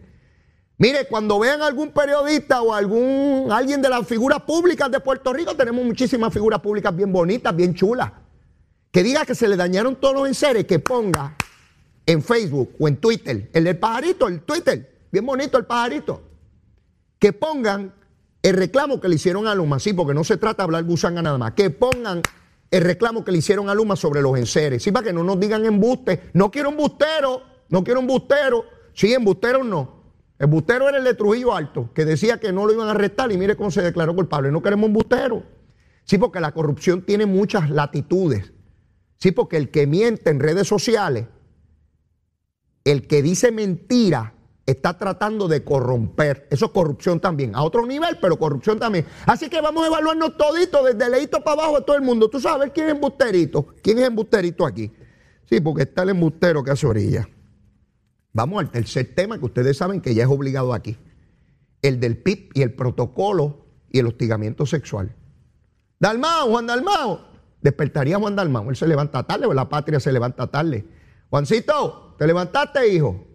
Mire, 0.79 1.09
cuando 1.09 1.41
vean 1.41 1.61
algún 1.63 1.91
periodista 1.91 2.63
o 2.63 2.73
algún 2.73 3.49
alguien 3.51 3.83
de 3.83 3.89
las 3.89 4.07
figuras 4.07 4.41
públicas 4.43 4.89
de 4.89 5.01
Puerto 5.01 5.33
Rico, 5.33 5.57
tenemos 5.57 5.85
muchísimas 5.85 6.33
figuras 6.33 6.61
públicas 6.61 6.95
bien 6.95 7.13
bonitas, 7.13 7.55
bien 7.55 7.75
chulas, 7.75 8.13
que 8.93 9.03
diga 9.03 9.27
que 9.27 9.35
se 9.35 9.49
le 9.49 9.57
dañaron 9.57 9.97
todos 9.97 10.15
los 10.15 10.29
enseres, 10.29 10.65
que 10.65 10.79
ponga 10.79 11.35
en 12.07 12.23
Facebook 12.23 12.73
o 12.79 12.87
en 12.87 12.99
Twitter, 12.99 13.51
el 13.53 13.65
del 13.65 13.79
pajarito, 13.79 14.29
el 14.29 14.43
Twitter, 14.43 15.09
bien 15.11 15.27
bonito 15.27 15.59
el 15.59 15.65
pajarito, 15.65 16.23
que 17.19 17.33
pongan 17.33 17.93
el 18.43 18.55
reclamo 18.55 19.01
que 19.01 19.09
le 19.09 19.17
hicieron 19.17 19.47
a 19.47 19.55
Luma, 19.55 19.79
sí, 19.79 19.93
porque 19.93 20.15
no 20.15 20.25
se 20.25 20.37
trata 20.37 20.63
de 20.63 20.65
hablar 20.65 20.85
gusanga 20.85 21.23
nada 21.23 21.39
más, 21.39 21.53
que 21.53 21.71
pongan 21.71 22.23
el 22.71 22.83
reclamo 22.83 23.25
que 23.25 23.33
le 23.33 23.39
hicieron 23.39 23.69
a 23.69 23.75
Luma 23.75 23.97
sobre 23.97 24.23
los 24.23 24.39
enseres, 24.39 24.83
sí, 24.83 24.93
para 24.93 25.07
que 25.07 25.13
no 25.13 25.25
nos 25.25 25.41
digan 25.41 25.65
embuste, 25.65 26.31
no 26.35 26.51
quiero 26.51 26.69
un 26.69 26.77
bustero, 26.77 27.43
no 27.69 27.83
quiero 27.83 28.01
un 28.01 28.07
bustero, 28.07 28.65
sí, 28.95 29.13
embusteros 29.13 29.67
no. 29.67 29.99
El 30.39 30.47
bustero 30.47 30.89
era 30.89 30.99
el 30.99 31.05
de 31.05 31.15
Trujillo 31.15 31.55
Alto, 31.55 31.91
que 31.93 32.05
decía 32.05 32.39
que 32.39 32.53
no 32.53 32.65
lo 32.65 32.73
iban 32.73 32.87
a 32.89 32.93
arrestar 32.93 33.33
y 33.33 33.37
mire 33.37 33.57
cómo 33.57 33.73
se 33.73 33.83
declaró 33.83 34.15
culpable. 34.15 34.53
No 34.53 34.63
queremos 34.63 34.87
un 34.87 34.93
bustero. 34.93 35.43
Sí, 36.05 36.17
porque 36.17 36.39
la 36.39 36.53
corrupción 36.53 37.03
tiene 37.03 37.27
muchas 37.27 37.71
latitudes. 37.71 38.53
Sí, 39.17 39.33
porque 39.33 39.57
el 39.57 39.71
que 39.71 39.89
miente 39.89 40.31
en 40.31 40.39
redes 40.39 40.69
sociales 40.69 41.27
el 42.85 43.07
que 43.07 43.21
dice 43.21 43.51
mentira 43.53 44.35
está 44.71 44.99
tratando 44.99 45.49
de 45.49 45.65
corromper. 45.65 46.47
Eso 46.51 46.67
es 46.67 46.73
corrupción 46.73 47.21
también, 47.21 47.57
a 47.57 47.63
otro 47.63 47.87
nivel, 47.87 48.19
pero 48.21 48.39
corrupción 48.39 48.79
también. 48.79 49.07
Así 49.25 49.49
que 49.49 49.63
vamos 49.63 49.83
a 49.83 49.87
evaluarnos 49.87 50.37
todito, 50.37 50.85
desde 50.85 51.09
leíto 51.09 51.43
para 51.43 51.63
abajo 51.63 51.79
de 51.79 51.85
todo 51.87 51.97
el 51.97 52.03
mundo. 52.03 52.29
Tú 52.29 52.39
sabes 52.39 52.71
quién 52.75 52.87
es 52.87 52.93
embusterito. 52.93 53.67
¿Quién 53.83 53.99
es 53.99 54.05
embusterito 54.05 54.67
aquí? 54.67 54.93
Sí, 55.49 55.61
porque 55.61 55.85
está 55.85 56.03
el 56.03 56.11
embustero 56.11 56.63
que 56.63 56.71
hace 56.71 56.87
orilla. 56.87 57.27
Vamos 58.35 58.61
al 58.61 58.71
tercer 58.71 59.15
tema 59.15 59.39
que 59.39 59.47
ustedes 59.47 59.77
saben 59.79 60.03
que 60.03 60.15
ya 60.15 60.25
es 60.25 60.29
obligado 60.29 60.75
aquí. 60.75 60.99
El 61.81 61.99
del 61.99 62.19
PIB 62.19 62.51
y 62.55 62.63
el 62.63 62.75
protocolo 62.75 63.65
y 63.91 64.01
el 64.01 64.07
hostigamiento 64.07 64.67
sexual. 64.67 65.17
Dalmao, 65.99 66.51
Juan 66.51 66.67
Dalmao. 66.67 67.27
despertaría 67.63 68.17
a 68.17 68.19
Juan 68.19 68.37
Dalmau. 68.37 68.69
Él 68.69 68.77
se 68.77 68.87
levanta 68.87 69.23
tarde, 69.23 69.47
o 69.47 69.55
la 69.55 69.69
patria 69.69 69.99
se 69.99 70.13
levanta 70.13 70.47
tarde. 70.49 70.87
Juancito, 71.31 72.15
¿te 72.19 72.27
levantaste, 72.27 72.87
hijo? 72.89 73.28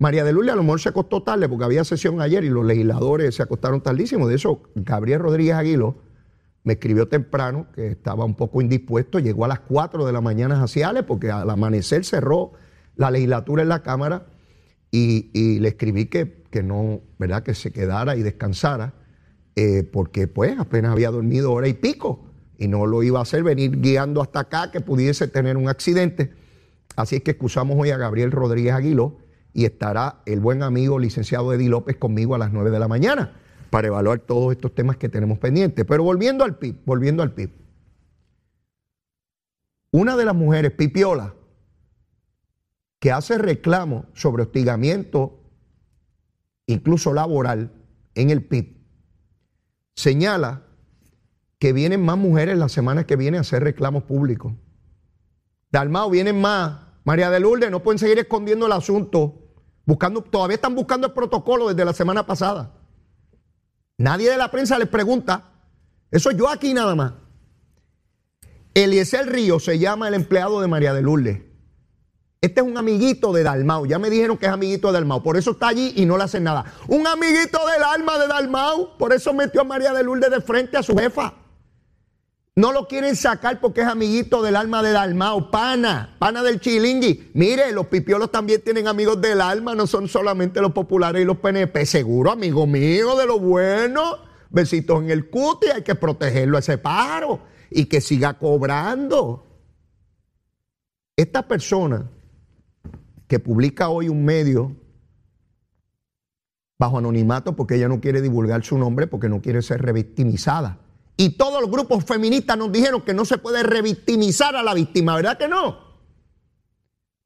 María 0.00 0.24
de 0.24 0.32
Lourdes 0.32 0.54
a 0.54 0.56
lo 0.56 0.62
mejor 0.62 0.80
se 0.80 0.88
acostó 0.88 1.22
tarde 1.22 1.46
porque 1.46 1.66
había 1.66 1.84
sesión 1.84 2.22
ayer 2.22 2.42
y 2.42 2.48
los 2.48 2.64
legisladores 2.64 3.34
se 3.34 3.42
acostaron 3.42 3.82
tardísimo. 3.82 4.26
De 4.28 4.34
eso, 4.34 4.62
Gabriel 4.74 5.20
Rodríguez 5.20 5.54
Aguilo 5.54 5.98
me 6.64 6.72
escribió 6.72 7.06
temprano 7.06 7.66
que 7.74 7.88
estaba 7.88 8.24
un 8.24 8.34
poco 8.34 8.62
indispuesto. 8.62 9.18
Llegó 9.18 9.44
a 9.44 9.48
las 9.48 9.60
4 9.60 10.06
de 10.06 10.12
la 10.12 10.22
mañana 10.22 10.56
jaciales 10.56 11.02
porque 11.02 11.30
al 11.30 11.50
amanecer 11.50 12.06
cerró 12.06 12.52
la 12.96 13.10
legislatura 13.10 13.62
en 13.62 13.68
la 13.68 13.82
Cámara 13.82 14.26
y, 14.90 15.58
le 15.58 15.68
escribí 15.68 16.06
que, 16.06 16.44
que, 16.50 16.62
no, 16.62 17.02
¿verdad? 17.18 17.42
Que 17.42 17.54
se 17.54 17.70
quedara 17.70 18.16
y 18.16 18.22
descansara 18.22 18.94
eh, 19.54 19.82
porque 19.82 20.28
pues 20.28 20.58
apenas 20.58 20.92
había 20.92 21.10
dormido 21.10 21.52
hora 21.52 21.68
y 21.68 21.74
pico 21.74 22.24
y 22.56 22.68
no 22.68 22.86
lo 22.86 23.02
iba 23.02 23.18
a 23.18 23.22
hacer 23.22 23.42
venir 23.42 23.78
guiando 23.82 24.22
hasta 24.22 24.40
acá 24.40 24.70
que 24.70 24.80
pudiese 24.80 25.28
tener 25.28 25.58
un 25.58 25.68
accidente. 25.68 26.32
Así 26.96 27.16
es 27.16 27.22
que 27.22 27.32
excusamos 27.32 27.76
hoy 27.78 27.90
a 27.90 27.98
Gabriel 27.98 28.32
Rodríguez 28.32 28.72
Aguiló 28.72 29.19
y 29.52 29.64
estará 29.64 30.22
el 30.26 30.40
buen 30.40 30.62
amigo 30.62 30.98
licenciado 30.98 31.52
Eddie 31.52 31.68
López 31.68 31.96
conmigo 31.96 32.34
a 32.34 32.38
las 32.38 32.52
9 32.52 32.70
de 32.70 32.78
la 32.78 32.88
mañana 32.88 33.32
para 33.70 33.88
evaluar 33.88 34.20
todos 34.20 34.52
estos 34.52 34.74
temas 34.74 34.96
que 34.96 35.08
tenemos 35.08 35.38
pendientes. 35.38 35.84
Pero 35.84 36.02
volviendo 36.02 36.44
al 36.44 36.56
PIB, 36.58 36.76
volviendo 36.84 37.22
al 37.22 37.32
PIB. 37.32 37.50
Una 39.92 40.16
de 40.16 40.24
las 40.24 40.34
mujeres, 40.34 40.72
Pipiola, 40.72 41.34
que 43.00 43.10
hace 43.10 43.38
reclamo 43.38 44.06
sobre 44.12 44.42
hostigamiento, 44.44 45.40
incluso 46.66 47.12
laboral, 47.12 47.72
en 48.14 48.30
el 48.30 48.44
PIB, 48.44 48.76
señala 49.94 50.64
que 51.58 51.72
vienen 51.72 52.02
más 52.04 52.16
mujeres 52.16 52.56
la 52.56 52.68
semana 52.68 53.04
que 53.04 53.16
viene 53.16 53.38
a 53.38 53.42
hacer 53.42 53.62
reclamos 53.62 54.04
públicos. 54.04 54.52
Dalmao, 55.70 56.10
vienen 56.10 56.40
más. 56.40 56.89
María 57.10 57.28
de 57.28 57.40
Lourdes, 57.40 57.72
no 57.72 57.82
pueden 57.82 57.98
seguir 57.98 58.20
escondiendo 58.20 58.66
el 58.66 58.72
asunto. 58.72 59.34
Buscando, 59.84 60.22
todavía 60.22 60.54
están 60.54 60.76
buscando 60.76 61.08
el 61.08 61.12
protocolo 61.12 61.66
desde 61.66 61.84
la 61.84 61.92
semana 61.92 62.24
pasada. 62.24 62.72
Nadie 63.98 64.30
de 64.30 64.36
la 64.36 64.48
prensa 64.48 64.78
les 64.78 64.86
pregunta. 64.86 65.50
Eso 66.12 66.30
yo 66.30 66.48
aquí 66.48 66.72
nada 66.72 66.94
más. 66.94 67.14
Eliezer 68.74 69.26
Río 69.28 69.58
se 69.58 69.80
llama 69.80 70.06
el 70.06 70.14
empleado 70.14 70.60
de 70.60 70.68
María 70.68 70.94
de 70.94 71.02
Lourdes. 71.02 71.42
Este 72.40 72.60
es 72.60 72.66
un 72.68 72.78
amiguito 72.78 73.32
de 73.32 73.42
Dalmau. 73.42 73.86
Ya 73.86 73.98
me 73.98 74.08
dijeron 74.08 74.38
que 74.38 74.46
es 74.46 74.52
amiguito 74.52 74.86
de 74.86 74.92
Dalmau. 74.92 75.20
Por 75.20 75.36
eso 75.36 75.50
está 75.50 75.66
allí 75.66 75.92
y 75.96 76.06
no 76.06 76.16
le 76.16 76.22
hacen 76.22 76.44
nada. 76.44 76.64
Un 76.86 77.08
amiguito 77.08 77.58
del 77.66 77.82
alma 77.82 78.20
de 78.20 78.28
Dalmau. 78.28 78.96
Por 78.98 79.12
eso 79.12 79.34
metió 79.34 79.62
a 79.62 79.64
María 79.64 79.92
de 79.92 80.04
Lourdes 80.04 80.30
de 80.30 80.40
frente 80.40 80.76
a 80.76 80.82
su 80.84 80.96
jefa. 80.96 81.39
No 82.60 82.72
lo 82.72 82.86
quieren 82.86 83.16
sacar 83.16 83.58
porque 83.58 83.80
es 83.80 83.86
amiguito 83.86 84.42
del 84.42 84.54
alma 84.54 84.82
de 84.82 84.92
Dalmau, 84.92 85.50
pana, 85.50 86.14
pana 86.18 86.42
del 86.42 86.60
chilingui. 86.60 87.30
Mire, 87.32 87.72
los 87.72 87.86
pipiolos 87.86 88.30
también 88.30 88.60
tienen 88.60 88.86
amigos 88.86 89.18
del 89.18 89.40
alma, 89.40 89.74
no 89.74 89.86
son 89.86 90.08
solamente 90.08 90.60
los 90.60 90.72
populares 90.72 91.22
y 91.22 91.24
los 91.24 91.38
PNP. 91.38 91.86
Seguro, 91.86 92.30
amigo 92.30 92.66
mío, 92.66 93.16
de 93.16 93.24
lo 93.24 93.40
bueno. 93.40 94.18
Besitos 94.50 95.02
en 95.02 95.10
el 95.10 95.30
cuti, 95.30 95.68
hay 95.68 95.82
que 95.82 95.94
protegerlo 95.94 96.58
a 96.58 96.60
ese 96.60 96.76
paro 96.76 97.40
y 97.70 97.86
que 97.86 98.02
siga 98.02 98.34
cobrando. 98.34 99.46
Esta 101.16 101.48
persona 101.48 102.10
que 103.26 103.38
publica 103.38 103.88
hoy 103.88 104.10
un 104.10 104.22
medio 104.22 104.76
bajo 106.78 106.98
anonimato 106.98 107.56
porque 107.56 107.76
ella 107.76 107.88
no 107.88 108.02
quiere 108.02 108.20
divulgar 108.20 108.62
su 108.66 108.76
nombre 108.76 109.06
porque 109.06 109.30
no 109.30 109.40
quiere 109.40 109.62
ser 109.62 109.80
revictimizada 109.80 110.79
y 111.20 111.28
todos 111.36 111.60
los 111.60 111.70
grupos 111.70 112.02
feministas 112.02 112.56
nos 112.56 112.72
dijeron 112.72 113.02
que 113.02 113.12
no 113.12 113.26
se 113.26 113.36
puede 113.36 113.62
revictimizar 113.62 114.56
a 114.56 114.62
la 114.62 114.72
víctima, 114.72 115.16
¿verdad 115.16 115.36
que 115.36 115.48
no? 115.48 115.78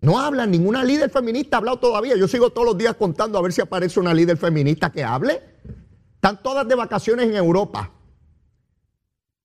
No 0.00 0.18
hablan, 0.18 0.50
ninguna 0.50 0.82
líder 0.82 1.10
feminista 1.10 1.56
ha 1.56 1.58
hablado 1.58 1.78
todavía. 1.78 2.16
Yo 2.16 2.26
sigo 2.26 2.50
todos 2.50 2.66
los 2.66 2.76
días 2.76 2.96
contando 2.96 3.38
a 3.38 3.42
ver 3.42 3.52
si 3.52 3.60
aparece 3.60 4.00
una 4.00 4.12
líder 4.12 4.36
feminista 4.36 4.90
que 4.90 5.04
hable. 5.04 5.40
Están 6.16 6.42
todas 6.42 6.66
de 6.66 6.74
vacaciones 6.74 7.28
en 7.28 7.36
Europa. 7.36 7.92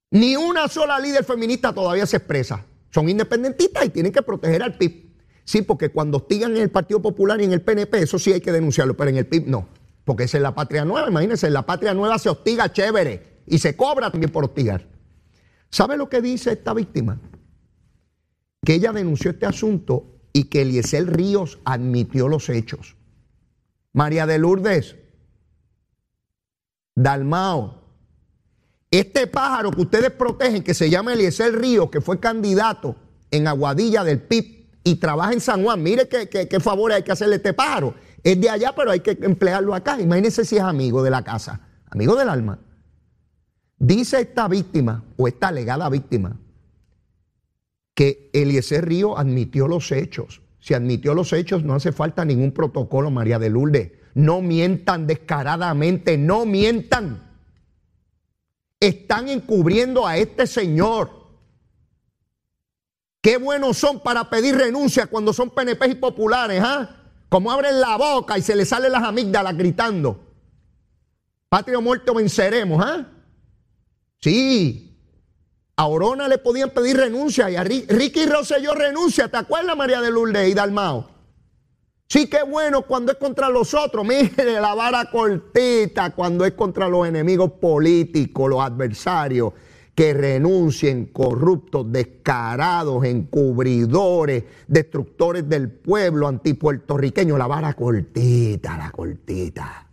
Ni 0.09 0.35
una 0.35 0.67
sola 0.67 0.99
líder 0.99 1.25
feminista 1.25 1.71
todavía 1.71 2.07
se 2.07 2.17
expresa. 2.17 2.65
Son 2.89 3.07
independentistas 3.07 3.85
y 3.85 3.89
tienen 3.89 4.11
que 4.11 4.23
proteger 4.23 4.63
al 4.63 4.79
PIB. 4.79 5.13
Sí, 5.43 5.61
porque 5.61 5.89
cuando 5.89 6.17
hostigan 6.17 6.55
en 6.55 6.63
el 6.63 6.71
Partido 6.71 7.03
Popular 7.03 7.39
y 7.39 7.43
en 7.43 7.53
el 7.53 7.61
PNP, 7.61 8.01
eso 8.01 8.17
sí 8.17 8.33
hay 8.33 8.41
que 8.41 8.51
denunciarlo, 8.51 8.97
pero 8.97 9.11
en 9.11 9.17
el 9.17 9.27
PIB 9.27 9.45
no. 9.45 9.67
Porque 10.05 10.23
esa 10.23 10.37
es 10.37 10.41
la 10.41 10.55
patria 10.55 10.85
nueva, 10.85 11.07
imagínense, 11.07 11.45
en 11.45 11.53
la 11.53 11.67
patria 11.67 11.93
nueva 11.93 12.17
se 12.17 12.29
hostiga 12.29 12.73
chévere 12.73 13.28
y 13.49 13.59
se 13.59 13.75
cobra 13.75 14.11
también 14.11 14.31
por 14.31 14.45
hostigar. 14.45 14.87
¿Sabe 15.69 15.97
lo 15.97 16.09
que 16.09 16.21
dice 16.21 16.51
esta 16.51 16.73
víctima? 16.73 17.19
Que 18.63 18.75
ella 18.75 18.91
denunció 18.91 19.31
este 19.31 19.45
asunto 19.45 20.19
y 20.33 20.45
que 20.45 20.61
Eliezer 20.61 21.05
Ríos 21.05 21.59
admitió 21.65 22.27
los 22.27 22.49
hechos. 22.49 22.95
María 23.93 24.25
de 24.25 24.37
Lourdes, 24.37 24.95
Dalmao, 26.95 27.79
este 28.91 29.27
pájaro 29.27 29.71
que 29.71 29.81
ustedes 29.81 30.11
protegen, 30.11 30.63
que 30.63 30.73
se 30.73 30.89
llama 30.89 31.13
Eliezer 31.13 31.55
Ríos, 31.55 31.89
que 31.89 32.01
fue 32.01 32.19
candidato 32.19 32.95
en 33.31 33.47
Aguadilla 33.47 34.03
del 34.03 34.21
PIB 34.21 34.67
y 34.83 34.95
trabaja 34.95 35.33
en 35.33 35.41
San 35.41 35.63
Juan, 35.63 35.81
mire 35.81 36.07
qué, 36.07 36.27
qué, 36.27 36.59
favor 36.59 36.91
hay 36.91 37.03
que 37.03 37.11
hacerle 37.11 37.35
a 37.35 37.37
este 37.37 37.53
pájaro. 37.53 37.95
Es 38.23 38.39
de 38.39 38.49
allá, 38.49 38.73
pero 38.75 38.91
hay 38.91 38.99
que 38.99 39.17
emplearlo 39.21 39.73
acá. 39.73 39.99
Imagínense 39.99 40.43
si 40.45 40.57
es 40.57 40.61
amigo 40.61 41.03
de 41.03 41.09
la 41.09 41.23
casa, 41.23 41.61
amigo 41.89 42.15
del 42.15 42.29
alma. 42.29 42.59
Dice 43.79 44.19
esta 44.19 44.49
víctima 44.49 45.05
o 45.15 45.27
esta 45.29 45.47
alegada 45.47 45.87
víctima 45.89 46.37
que 47.93 48.29
Eliezer 48.33 48.85
Río 48.85 49.17
admitió 49.17 49.67
los 49.69 49.91
hechos. 49.93 50.41
Si 50.59 50.73
admitió 50.73 51.13
los 51.13 51.31
hechos, 51.31 51.63
no 51.63 51.75
hace 51.75 51.93
falta 51.93 52.25
ningún 52.25 52.51
protocolo, 52.51 53.09
María 53.09 53.39
de 53.39 53.49
Lourdes. 53.49 53.91
No 54.13 54.41
mientan 54.41 55.07
descaradamente, 55.07 56.17
no 56.17 56.45
mientan. 56.45 57.23
Están 58.81 59.29
encubriendo 59.29 60.05
a 60.05 60.17
este 60.17 60.45
señor. 60.45 61.11
Qué 63.21 63.37
buenos 63.37 63.77
son 63.77 64.01
para 64.01 64.29
pedir 64.29 64.55
renuncia 64.55 65.07
cuando 65.07 65.31
son 65.31 65.49
PNP 65.49 65.87
y 65.87 65.95
populares, 65.95 66.61
¿ah? 66.63 66.97
Como 67.29 67.51
abren 67.51 67.79
la 67.79 67.97
boca 67.97 68.37
y 68.37 68.41
se 68.41 68.55
les 68.55 68.67
salen 68.67 68.91
las 68.91 69.03
amígdalas 69.03 69.55
gritando. 69.57 70.19
Patria 71.47 71.77
o 71.77 71.81
muerto 71.81 72.13
venceremos, 72.13 72.83
¿ah? 72.85 73.07
Sí. 74.21 74.85
A 75.75 75.87
Orona 75.87 76.27
le 76.27 76.37
podían 76.37 76.71
pedir 76.71 76.97
renuncia 76.97 77.49
y 77.49 77.55
a 77.55 77.63
Ricky 77.63 78.25
Rosselló 78.25 78.75
renuncia. 78.75 79.29
¿Te 79.29 79.37
acuerdas, 79.37 79.77
María 79.77 80.01
de 80.01 80.11
Lourdes 80.11 80.49
y 80.49 80.53
Dalmao? 80.53 81.09
Sí, 82.07 82.27
qué 82.27 82.43
bueno 82.43 82.81
cuando 82.81 83.11
es 83.11 83.17
contra 83.17 83.49
los 83.49 83.73
otros. 83.73 84.05
Mire, 84.05 84.59
la 84.59 84.73
vara 84.73 85.09
cortita 85.09 86.09
cuando 86.09 86.43
es 86.43 86.53
contra 86.53 86.89
los 86.89 87.07
enemigos 87.07 87.51
políticos, 87.51 88.49
los 88.49 88.61
adversarios 88.61 89.53
que 89.95 90.13
renuncien, 90.13 91.07
corruptos, 91.07 91.91
descarados, 91.91 93.03
encubridores, 93.05 94.45
destructores 94.67 95.47
del 95.47 95.69
pueblo 95.69 96.27
antipuertorriqueño. 96.27 97.37
La 97.37 97.47
vara 97.47 97.73
cortita, 97.73 98.77
la 98.77 98.91
cortita. 98.91 99.87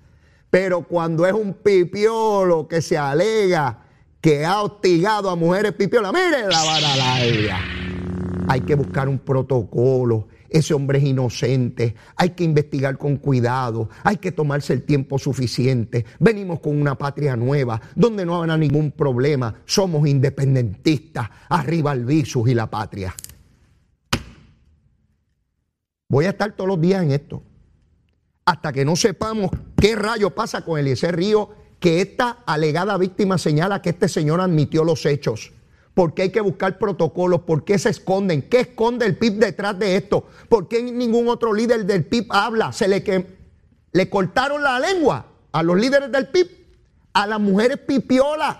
Pero 0.49 0.83
cuando 0.83 1.27
es 1.27 1.33
un 1.33 1.55
pipiolo 1.55 2.67
que 2.67 2.81
se 2.83 2.97
alega 2.97 3.86
que 4.27 4.45
ha 4.45 4.61
hostigado 4.61 5.31
a 5.31 5.37
mujeres 5.37 5.71
pipiolas. 5.75 6.13
Mire 6.13 6.49
la 6.49 6.65
vara 6.65 6.97
larga. 6.97 7.61
Hay 8.49 8.61
que 8.63 8.75
buscar 8.75 9.09
un 9.09 9.21
protocolo. 9.21 10.27
Ese 10.49 10.75
hombre 10.75 10.99
es 10.99 11.05
inocente. 11.05 11.95
Hay 12.17 12.31
que 12.31 12.43
investigar 12.43 12.99
con 12.99 13.19
cuidado. 13.19 13.89
Hay 14.03 14.17
que 14.17 14.33
tomarse 14.33 14.73
el 14.73 14.83
tiempo 14.83 15.21
suficiente. 15.21 16.05
Venimos 16.19 16.59
con 16.59 16.77
una 16.77 16.99
patria 16.99 17.37
nueva 17.37 17.81
donde 17.95 18.27
no 18.27 18.35
habrá 18.35 18.57
ningún 18.57 18.91
problema. 18.91 19.63
Somos 19.65 20.09
independentistas. 20.09 21.31
Arriba 21.49 21.93
el 21.93 22.05
visus 22.05 22.49
y 22.49 22.55
la 22.55 22.69
patria. 22.69 23.15
Voy 26.09 26.25
a 26.25 26.31
estar 26.31 26.51
todos 26.57 26.67
los 26.67 26.81
días 26.81 27.05
en 27.05 27.13
esto. 27.13 27.45
Hasta 28.45 28.73
que 28.73 28.85
no 28.85 28.97
sepamos 28.97 29.53
qué 29.77 29.95
rayo 29.95 30.35
pasa 30.35 30.65
con 30.65 30.81
Eliezer 30.81 31.15
Río 31.15 31.66
que 31.81 32.01
esta 32.01 32.39
alegada 32.47 32.97
víctima 32.97 33.39
señala 33.39 33.83
que 33.83 33.91
este 33.91 34.09
señor 34.09 34.41
admitió 34.41 34.85
los 34.85 35.05
hechos. 35.07 35.53
¿Por 35.97 36.13
qué 36.13 36.23
hay 36.23 36.31
que 36.31 36.41
buscar 36.43 36.79
protocolos? 36.79 37.41
¿Por 37.43 37.65
qué 37.65 37.79
se 37.79 37.89
esconden? 37.89 38.43
¿Qué 38.43 38.61
esconde 38.61 39.07
el 39.07 39.17
PIB 39.17 39.39
detrás 39.39 39.79
de 39.79 39.97
esto? 39.97 40.27
¿Por 40.49 40.69
qué 40.69 40.83
ningún 40.83 41.29
otro 41.29 41.55
líder 41.55 41.87
del 41.87 42.05
PIB 42.05 42.27
habla? 42.29 42.73
Se 42.73 42.87
le, 42.87 43.03
que, 43.03 43.27
le 43.93 44.11
cortaron 44.11 44.63
la 44.63 44.79
lengua 44.79 45.27
a 45.53 45.63
los 45.63 45.79
líderes 45.79 46.13
del 46.13 46.29
PIB, 46.29 46.49
a 47.15 47.27
las 47.27 47.41
mujeres 47.41 47.79
pipiolas, 47.79 48.59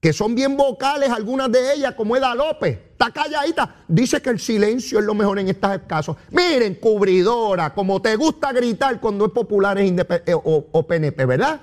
que 0.00 0.14
son 0.14 0.34
bien 0.34 0.56
vocales, 0.56 1.10
algunas 1.10 1.52
de 1.52 1.74
ellas, 1.74 1.94
como 1.94 2.16
Eda 2.16 2.34
López, 2.34 2.78
está 2.92 3.10
calladita. 3.10 3.84
Dice 3.86 4.22
que 4.22 4.30
el 4.30 4.40
silencio 4.40 4.98
es 5.00 5.04
lo 5.04 5.14
mejor 5.14 5.38
en 5.38 5.48
estos 5.48 5.70
casos. 5.86 6.16
Miren, 6.30 6.76
cubridora, 6.76 7.74
como 7.74 8.00
te 8.00 8.16
gusta 8.16 8.52
gritar 8.52 9.00
cuando 9.00 9.26
es 9.26 9.32
popular 9.32 9.78
eh, 9.78 10.34
o, 10.34 10.66
o 10.72 10.86
PNP, 10.86 11.26
¿verdad? 11.26 11.60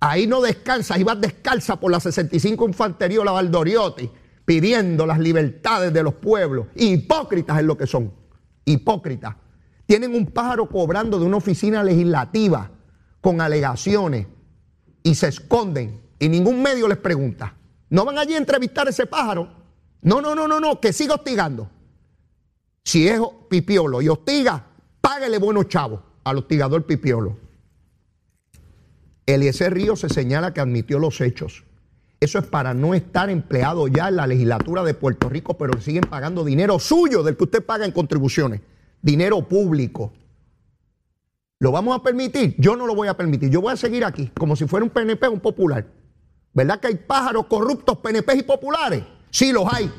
Ahí 0.00 0.26
no 0.26 0.40
descansa, 0.40 0.94
ahí 0.94 1.02
vas 1.02 1.20
descalza 1.20 1.80
por 1.80 1.90
la 1.90 2.00
65 2.00 2.66
Infantería 2.66 3.20
o 3.20 3.24
la 3.24 3.32
Valdoriotti. 3.32 4.10
pidiendo 4.44 5.04
las 5.04 5.18
libertades 5.18 5.92
de 5.92 6.02
los 6.02 6.14
pueblos. 6.14 6.68
Hipócritas 6.74 7.58
es 7.58 7.64
lo 7.64 7.76
que 7.76 7.86
son. 7.86 8.12
Hipócritas. 8.64 9.36
Tienen 9.84 10.14
un 10.14 10.26
pájaro 10.26 10.68
cobrando 10.68 11.18
de 11.18 11.26
una 11.26 11.36
oficina 11.36 11.84
legislativa 11.84 12.70
con 13.20 13.40
alegaciones 13.40 14.26
y 15.02 15.14
se 15.14 15.28
esconden 15.28 16.00
y 16.18 16.28
ningún 16.28 16.62
medio 16.62 16.88
les 16.88 16.98
pregunta. 16.98 17.54
No 17.90 18.04
van 18.04 18.18
allí 18.18 18.34
a 18.34 18.38
entrevistar 18.38 18.86
a 18.86 18.90
ese 18.90 19.06
pájaro. 19.06 19.50
No, 20.02 20.20
no, 20.20 20.34
no, 20.34 20.48
no, 20.48 20.60
no, 20.60 20.80
que 20.80 20.92
siga 20.92 21.14
hostigando. 21.14 21.70
Si 22.84 23.06
es 23.06 23.20
pipiolo 23.50 24.00
y 24.00 24.08
hostiga, 24.08 24.64
páguele 25.00 25.38
buenos 25.38 25.68
chavos 25.68 26.00
al 26.24 26.38
hostigador 26.38 26.86
pipiolo. 26.86 27.47
Eliezer 29.28 29.74
Río 29.74 29.94
se 29.94 30.08
señala 30.08 30.54
que 30.54 30.62
admitió 30.62 30.98
los 30.98 31.20
hechos. 31.20 31.64
Eso 32.18 32.38
es 32.38 32.46
para 32.46 32.72
no 32.72 32.94
estar 32.94 33.28
empleado 33.28 33.86
ya 33.86 34.08
en 34.08 34.16
la 34.16 34.26
legislatura 34.26 34.82
de 34.82 34.94
Puerto 34.94 35.28
Rico, 35.28 35.58
pero 35.58 35.78
siguen 35.82 36.04
pagando 36.08 36.44
dinero 36.44 36.78
suyo 36.78 37.22
del 37.22 37.36
que 37.36 37.44
usted 37.44 37.62
paga 37.62 37.84
en 37.84 37.92
contribuciones, 37.92 38.62
dinero 39.02 39.46
público. 39.46 40.14
¿Lo 41.60 41.70
vamos 41.72 41.94
a 41.94 42.02
permitir? 42.02 42.54
Yo 42.58 42.74
no 42.74 42.86
lo 42.86 42.94
voy 42.94 43.08
a 43.08 43.18
permitir. 43.18 43.50
Yo 43.50 43.60
voy 43.60 43.74
a 43.74 43.76
seguir 43.76 44.02
aquí 44.02 44.32
como 44.38 44.56
si 44.56 44.66
fuera 44.66 44.84
un 44.84 44.90
PNP, 44.90 45.28
un 45.28 45.40
popular. 45.40 45.84
¿Verdad 46.54 46.80
que 46.80 46.86
hay 46.86 46.94
pájaros 46.94 47.46
corruptos, 47.48 47.98
PNP 47.98 48.34
y 48.34 48.42
populares? 48.44 49.04
Sí, 49.30 49.52
los 49.52 49.70
hay. 49.70 49.92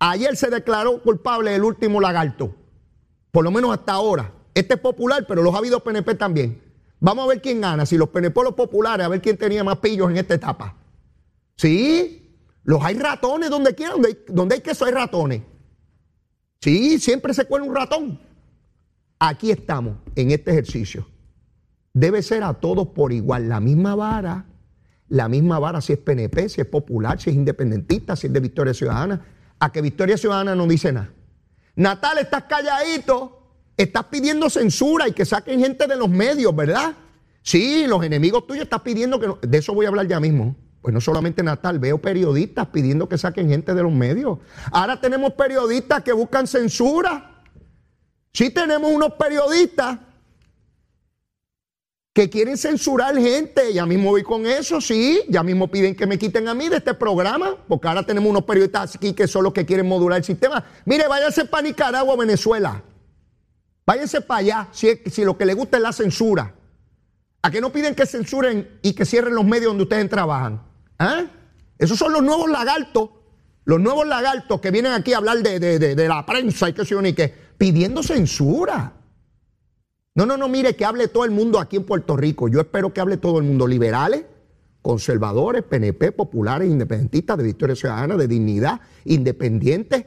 Ayer 0.00 0.36
se 0.36 0.50
declaró 0.50 1.00
culpable 1.00 1.54
el 1.54 1.62
último 1.62 2.00
lagarto, 2.00 2.52
por 3.30 3.44
lo 3.44 3.52
menos 3.52 3.72
hasta 3.72 3.92
ahora. 3.92 4.32
Este 4.54 4.74
es 4.74 4.80
popular, 4.80 5.24
pero 5.28 5.40
los 5.40 5.54
ha 5.54 5.58
habido 5.58 5.78
PNP 5.84 6.16
también. 6.16 6.63
Vamos 7.04 7.26
a 7.26 7.28
ver 7.28 7.42
quién 7.42 7.60
gana, 7.60 7.84
si 7.84 7.98
los 7.98 8.08
PNP 8.08 8.40
o 8.40 8.44
los 8.44 8.54
populares, 8.54 9.04
a 9.04 9.10
ver 9.10 9.20
quién 9.20 9.36
tenía 9.36 9.62
más 9.62 9.76
pillos 9.76 10.10
en 10.10 10.16
esta 10.16 10.32
etapa. 10.32 10.74
Sí, 11.54 12.34
los 12.62 12.82
hay 12.82 12.94
ratones 12.94 13.50
donde 13.50 13.74
quiera, 13.74 13.92
donde 13.92 14.08
hay, 14.08 14.18
donde 14.26 14.54
hay 14.54 14.62
queso 14.62 14.86
hay 14.86 14.92
ratones. 14.92 15.42
Sí, 16.62 16.98
siempre 16.98 17.34
se 17.34 17.44
cuela 17.44 17.66
un 17.66 17.74
ratón. 17.74 18.18
Aquí 19.18 19.50
estamos, 19.50 19.98
en 20.16 20.30
este 20.30 20.52
ejercicio. 20.52 21.06
Debe 21.92 22.22
ser 22.22 22.42
a 22.42 22.54
todos 22.54 22.88
por 22.88 23.12
igual, 23.12 23.50
la 23.50 23.60
misma 23.60 23.94
vara, 23.94 24.46
la 25.08 25.28
misma 25.28 25.58
vara 25.58 25.82
si 25.82 25.92
es 25.92 25.98
PNP, 25.98 26.48
si 26.48 26.62
es 26.62 26.66
popular, 26.66 27.20
si 27.20 27.28
es 27.28 27.36
independentista, 27.36 28.16
si 28.16 28.28
es 28.28 28.32
de 28.32 28.40
Victoria 28.40 28.72
Ciudadana. 28.72 29.26
A 29.58 29.70
que 29.70 29.82
Victoria 29.82 30.16
Ciudadana 30.16 30.54
no 30.54 30.66
dice 30.66 30.90
nada. 30.90 31.12
Natal, 31.76 32.16
estás 32.16 32.44
calladito, 32.44 33.43
estás 33.76 34.04
pidiendo 34.04 34.48
censura 34.50 35.08
y 35.08 35.12
que 35.12 35.24
saquen 35.24 35.60
gente 35.60 35.86
de 35.86 35.96
los 35.96 36.08
medios, 36.08 36.54
¿verdad? 36.54 36.94
Sí, 37.42 37.86
los 37.86 38.04
enemigos 38.04 38.46
tuyos 38.46 38.64
estás 38.64 38.80
pidiendo 38.80 39.20
que... 39.20 39.46
de 39.46 39.58
eso 39.58 39.74
voy 39.74 39.86
a 39.86 39.88
hablar 39.88 40.06
ya 40.06 40.20
mismo. 40.20 40.56
Pues 40.80 40.92
no 40.92 41.00
solamente 41.00 41.42
Natal, 41.42 41.78
veo 41.78 41.98
periodistas 41.98 42.66
pidiendo 42.68 43.08
que 43.08 43.16
saquen 43.16 43.48
gente 43.48 43.74
de 43.74 43.82
los 43.82 43.92
medios. 43.92 44.38
Ahora 44.70 45.00
tenemos 45.00 45.32
periodistas 45.32 46.02
que 46.02 46.12
buscan 46.12 46.46
censura. 46.46 47.42
Sí 48.32 48.50
tenemos 48.50 48.90
unos 48.92 49.14
periodistas 49.14 49.98
que 52.12 52.28
quieren 52.28 52.58
censurar 52.58 53.16
gente. 53.16 53.72
Ya 53.72 53.86
mismo 53.86 54.10
voy 54.10 54.22
con 54.22 54.44
eso, 54.44 54.80
sí. 54.80 55.22
Ya 55.28 55.42
mismo 55.42 55.68
piden 55.68 55.94
que 55.94 56.06
me 56.06 56.18
quiten 56.18 56.48
a 56.48 56.54
mí 56.54 56.68
de 56.68 56.76
este 56.76 56.92
programa, 56.92 57.56
porque 57.66 57.88
ahora 57.88 58.04
tenemos 58.04 58.28
unos 58.28 58.44
periodistas 58.44 58.96
aquí 58.96 59.14
que 59.14 59.26
son 59.26 59.44
los 59.44 59.54
que 59.54 59.64
quieren 59.64 59.88
modular 59.88 60.18
el 60.18 60.24
sistema. 60.24 60.64
Mire, 60.84 61.08
váyanse 61.08 61.46
para 61.46 61.62
Nicaragua 61.62 62.14
Venezuela. 62.16 62.82
Váyanse 63.86 64.20
para 64.22 64.40
allá 64.40 64.68
si, 64.72 65.24
lo 65.24 65.36
que 65.36 65.44
les 65.44 65.56
gusta 65.56 65.76
es 65.76 65.82
la 65.82 65.92
censura. 65.92 66.54
¿A 67.42 67.50
qué 67.50 67.60
no 67.60 67.70
piden 67.70 67.94
que 67.94 68.06
censuren 68.06 68.78
y 68.82 68.94
que 68.94 69.04
cierren 69.04 69.34
los 69.34 69.44
medios 69.44 69.66
donde 69.66 69.82
ustedes 69.82 70.08
trabajan? 70.08 70.62
¿Ah? 70.98 71.24
Esos 71.78 71.98
son 71.98 72.12
los 72.12 72.22
nuevos 72.22 72.48
lagartos, 72.48 73.10
los 73.64 73.80
nuevos 73.80 74.06
lagartos 74.06 74.60
que 74.60 74.70
vienen 74.70 74.92
aquí 74.92 75.12
a 75.12 75.18
hablar 75.18 75.42
de, 75.42 76.08
la 76.08 76.24
prensa 76.24 76.70
y 76.70 76.72
qué 76.72 76.84
sé 76.84 76.90
yo, 76.92 77.02
ni 77.02 77.12
qué, 77.12 77.34
pidiendo 77.58 78.02
censura. 78.02 78.94
No, 80.14 80.24
no, 80.24 80.36
no, 80.36 80.48
mire 80.48 80.76
que 80.76 80.84
hable 80.84 81.08
todo 81.08 81.24
el 81.24 81.32
mundo 81.32 81.58
aquí 81.58 81.76
en 81.76 81.84
Puerto 81.84 82.16
Rico. 82.16 82.48
Yo 82.48 82.60
espero 82.60 82.94
que 82.94 83.00
hable 83.00 83.18
todo 83.18 83.38
el 83.38 83.44
mundo, 83.44 83.66
liberales, 83.66 84.24
conservadores, 84.80 85.64
PNP, 85.64 86.12
populares, 86.12 86.70
independentistas, 86.70 87.36
de 87.36 87.44
Victoria 87.44 87.74
Ciudadana, 87.76 88.16
de 88.16 88.28
dignidad, 88.28 88.80
independientes, 89.04 90.04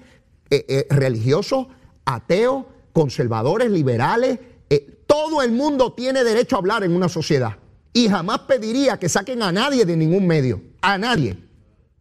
eh, 0.49 0.65
eh, 0.69 0.87
religiosos, 0.89 1.67
ateos, 2.05 2.65
conservadores, 2.97 3.69
liberales. 3.69 4.39
Eh, 4.71 5.03
todo 5.05 5.43
el 5.43 5.51
mundo 5.51 5.93
tiene 5.93 6.23
derecho 6.23 6.55
a 6.55 6.60
hablar 6.60 6.83
en 6.83 6.95
una 6.95 7.07
sociedad. 7.07 7.55
Y 7.93 8.10
jamás 8.10 8.39
pediría 8.39 8.97
que 8.97 9.07
saquen 9.07 9.43
a 9.43 9.51
nadie 9.51 9.86
de 9.86 9.95
ningún 9.95 10.25
medio 10.25 10.63
a 10.81 10.97
nadie. 10.97 11.38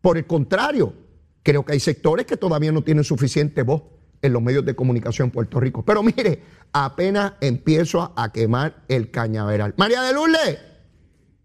Por 0.01 0.17
el 0.17 0.27
contrario, 0.27 0.95
creo 1.43 1.67
que 1.67 1.75
hay 1.75 1.81
sectores 1.81 2.25
que 2.25 2.39
todavía 2.39 2.73
no 2.73 2.81
tienen 2.83 3.05
suficiente 3.05 3.61
voz 3.61 3.83
en 4.23 4.33
los 4.33 4.41
medios 4.41 4.65
de 4.65 4.75
comunicación 4.75 5.27
en 5.27 5.33
Puerto 5.33 5.61
Rico. 5.61 5.85
Pero 5.85 6.03
mire, 6.03 6.43
apenas 6.73 7.35
empiezo 7.43 8.15
a 8.17 8.33
quemar 8.33 8.83
el 8.89 9.11
cañaveral. 9.11 9.75
María 9.77 10.01
de 10.01 10.15
Lourdes, 10.15 10.59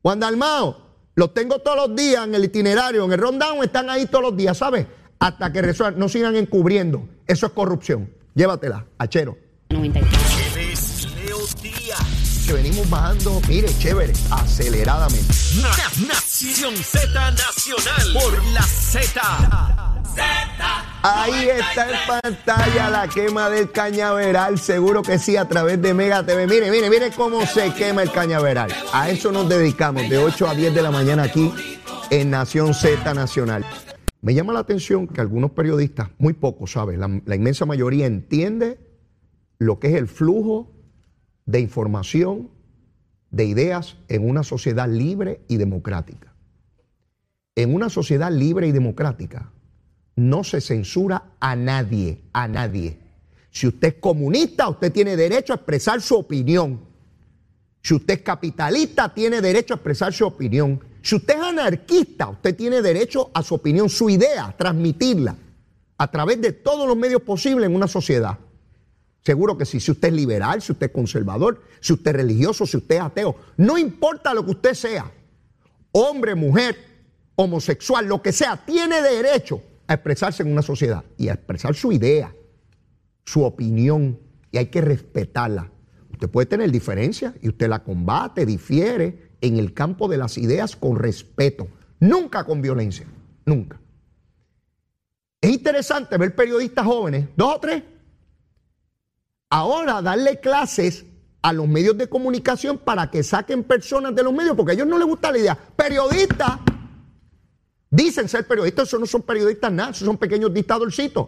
Juan 0.01 0.21
Dalmao, 0.21 0.77
los 1.15 1.33
tengo 1.33 1.59
todos 1.59 1.89
los 1.89 1.95
días 1.97 2.25
en 2.25 2.35
el 2.35 2.45
itinerario, 2.45 3.03
en 3.03 3.11
el 3.11 3.19
rundown, 3.19 3.61
están 3.65 3.89
ahí 3.89 4.05
todos 4.05 4.23
los 4.23 4.37
días, 4.37 4.57
¿sabes? 4.57 4.87
Hasta 5.19 5.51
que 5.51 5.61
resuelvan, 5.61 5.99
no 5.99 6.07
sigan 6.07 6.37
encubriendo. 6.37 7.05
Eso 7.27 7.47
es 7.47 7.51
corrupción. 7.51 8.20
Llévatela, 8.33 8.85
achero 8.97 9.37
venimos 12.51 12.89
bajando, 12.89 13.41
mire, 13.47 13.67
chévere, 13.79 14.13
aceleradamente. 14.29 15.33
Nación 16.07 16.75
Z 16.75 17.31
Nacional 17.31 18.13
por 18.13 18.45
la 18.53 18.63
Z. 18.63 19.21
Ahí 21.03 21.49
está 21.49 21.89
en 21.89 22.21
pantalla 22.21 22.89
la 22.89 23.07
quema 23.07 23.49
del 23.49 23.71
cañaveral, 23.71 24.59
seguro 24.59 25.01
que 25.01 25.17
sí, 25.17 25.37
a 25.37 25.47
través 25.47 25.81
de 25.81 25.93
Mega 25.93 26.25
TV. 26.25 26.47
Mire, 26.47 26.69
mire, 26.69 26.89
mire 26.89 27.11
cómo 27.11 27.45
se 27.45 27.73
quema 27.73 28.03
el 28.03 28.11
cañaveral. 28.11 28.71
A 28.93 29.09
eso 29.09 29.31
nos 29.31 29.47
dedicamos 29.47 30.07
de 30.09 30.17
8 30.17 30.47
a 30.47 30.55
10 30.55 30.75
de 30.75 30.81
la 30.81 30.91
mañana 30.91 31.23
aquí 31.23 31.51
en 32.09 32.29
Nación 32.29 32.73
Z 32.73 33.13
Nacional. 33.13 33.65
Me 34.21 34.33
llama 34.33 34.53
la 34.53 34.59
atención 34.59 35.07
que 35.07 35.21
algunos 35.21 35.51
periodistas, 35.51 36.09
muy 36.19 36.33
pocos, 36.33 36.73
¿sabes? 36.73 36.97
La, 36.99 37.21
la 37.25 37.35
inmensa 37.35 37.65
mayoría 37.65 38.05
entiende 38.05 38.79
lo 39.57 39.79
que 39.79 39.89
es 39.89 39.95
el 39.95 40.07
flujo 40.07 40.71
de 41.45 41.59
información, 41.59 42.49
de 43.31 43.45
ideas 43.45 43.97
en 44.09 44.29
una 44.29 44.43
sociedad 44.43 44.89
libre 44.89 45.41
y 45.47 45.57
democrática. 45.57 46.33
En 47.55 47.73
una 47.73 47.89
sociedad 47.89 48.31
libre 48.31 48.67
y 48.67 48.71
democrática 48.71 49.51
no 50.15 50.43
se 50.43 50.61
censura 50.61 51.31
a 51.39 51.55
nadie, 51.55 52.21
a 52.33 52.47
nadie. 52.47 52.99
Si 53.49 53.67
usted 53.67 53.89
es 53.89 53.93
comunista, 53.95 54.69
usted 54.69 54.91
tiene 54.91 55.15
derecho 55.15 55.53
a 55.53 55.57
expresar 55.57 56.01
su 56.01 56.15
opinión. 56.15 56.81
Si 57.81 57.93
usted 57.93 58.15
es 58.15 58.21
capitalista, 58.21 59.13
tiene 59.13 59.41
derecho 59.41 59.73
a 59.73 59.77
expresar 59.77 60.13
su 60.13 60.25
opinión. 60.25 60.79
Si 61.01 61.15
usted 61.15 61.35
es 61.35 61.41
anarquista, 61.41 62.29
usted 62.29 62.55
tiene 62.55 62.81
derecho 62.81 63.31
a 63.33 63.41
su 63.41 63.55
opinión, 63.55 63.89
su 63.89 64.09
idea, 64.09 64.53
transmitirla 64.57 65.35
a 65.97 66.11
través 66.11 66.41
de 66.41 66.51
todos 66.51 66.87
los 66.87 66.97
medios 66.97 67.21
posibles 67.21 67.67
en 67.67 67.75
una 67.75 67.87
sociedad. 67.87 68.37
Seguro 69.23 69.57
que 69.57 69.65
sí, 69.65 69.79
si 69.79 69.91
usted 69.91 70.07
es 70.07 70.13
liberal, 70.13 70.61
si 70.61 70.71
usted 70.71 70.87
es 70.87 70.91
conservador, 70.91 71.61
si 71.79 71.93
usted 71.93 72.11
es 72.11 72.17
religioso, 72.17 72.65
si 72.65 72.77
usted 72.77 72.95
es 72.95 73.01
ateo, 73.01 73.35
no 73.57 73.77
importa 73.77 74.33
lo 74.33 74.43
que 74.43 74.51
usted 74.51 74.73
sea, 74.73 75.11
hombre, 75.91 76.33
mujer, 76.33 76.75
homosexual, 77.35 78.05
lo 78.07 78.21
que 78.21 78.31
sea, 78.31 78.57
tiene 78.65 79.01
derecho 79.01 79.61
a 79.87 79.93
expresarse 79.93 80.43
en 80.43 80.51
una 80.51 80.61
sociedad 80.61 81.03
y 81.17 81.29
a 81.29 81.33
expresar 81.33 81.75
su 81.75 81.91
idea, 81.91 82.33
su 83.25 83.43
opinión, 83.43 84.19
y 84.51 84.57
hay 84.57 84.67
que 84.67 84.81
respetarla. 84.81 85.71
Usted 86.11 86.29
puede 86.29 86.45
tener 86.45 86.71
diferencias 86.71 87.33
y 87.41 87.49
usted 87.49 87.69
la 87.69 87.83
combate, 87.83 88.45
difiere 88.45 89.30
en 89.41 89.57
el 89.57 89.73
campo 89.73 90.07
de 90.07 90.17
las 90.17 90.37
ideas 90.37 90.75
con 90.75 90.97
respeto, 90.97 91.67
nunca 91.99 92.43
con 92.43 92.61
violencia, 92.61 93.05
nunca. 93.45 93.79
Es 95.41 95.49
interesante 95.49 96.17
ver 96.17 96.35
periodistas 96.35 96.85
jóvenes, 96.85 97.27
dos 97.35 97.55
o 97.55 97.59
tres, 97.59 97.83
ahora 99.49 100.01
darle 100.01 100.39
clases 100.39 101.05
a 101.41 101.51
los 101.51 101.67
medios 101.67 101.97
de 101.97 102.07
comunicación 102.07 102.77
para 102.77 103.09
que 103.09 103.23
saquen 103.23 103.63
personas 103.63 104.15
de 104.15 104.23
los 104.23 104.31
medios, 104.31 104.55
porque 104.55 104.73
a 104.73 104.75
ellos 104.75 104.87
no 104.87 104.99
les 104.99 105.07
gusta 105.07 105.31
la 105.31 105.39
idea. 105.39 105.57
Periodistas, 105.75 106.59
dicen 107.89 108.29
ser 108.29 108.47
periodistas, 108.47 108.87
eso 108.87 108.99
no 108.99 109.07
son 109.07 109.23
periodistas 109.23 109.71
nada, 109.71 109.89
esos 109.89 110.05
son 110.05 110.17
pequeños 110.17 110.53
dictadorcitos. 110.53 111.27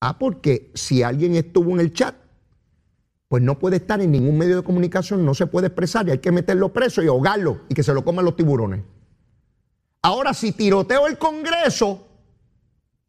Ah, 0.00 0.18
porque 0.18 0.70
si 0.74 1.02
alguien 1.02 1.34
estuvo 1.36 1.72
en 1.72 1.80
el 1.80 1.94
chat, 1.94 2.14
pues 3.28 3.42
no 3.42 3.58
puede 3.58 3.76
estar 3.76 4.00
en 4.00 4.12
ningún 4.12 4.38
medio 4.38 4.56
de 4.56 4.62
comunicación, 4.62 5.24
no 5.24 5.34
se 5.34 5.46
puede 5.46 5.68
expresar 5.68 6.06
y 6.08 6.12
hay 6.12 6.18
que 6.18 6.30
meterlo 6.30 6.72
preso 6.72 7.02
y 7.02 7.08
ahogarlo 7.08 7.62
y 7.68 7.74
que 7.74 7.82
se 7.82 7.92
lo 7.92 8.04
coman 8.04 8.24
los 8.24 8.36
tiburones. 8.36 8.82
Ahora, 10.02 10.32
si 10.32 10.52
tiroteo 10.52 11.08
el 11.08 11.18
Congreso, 11.18 12.06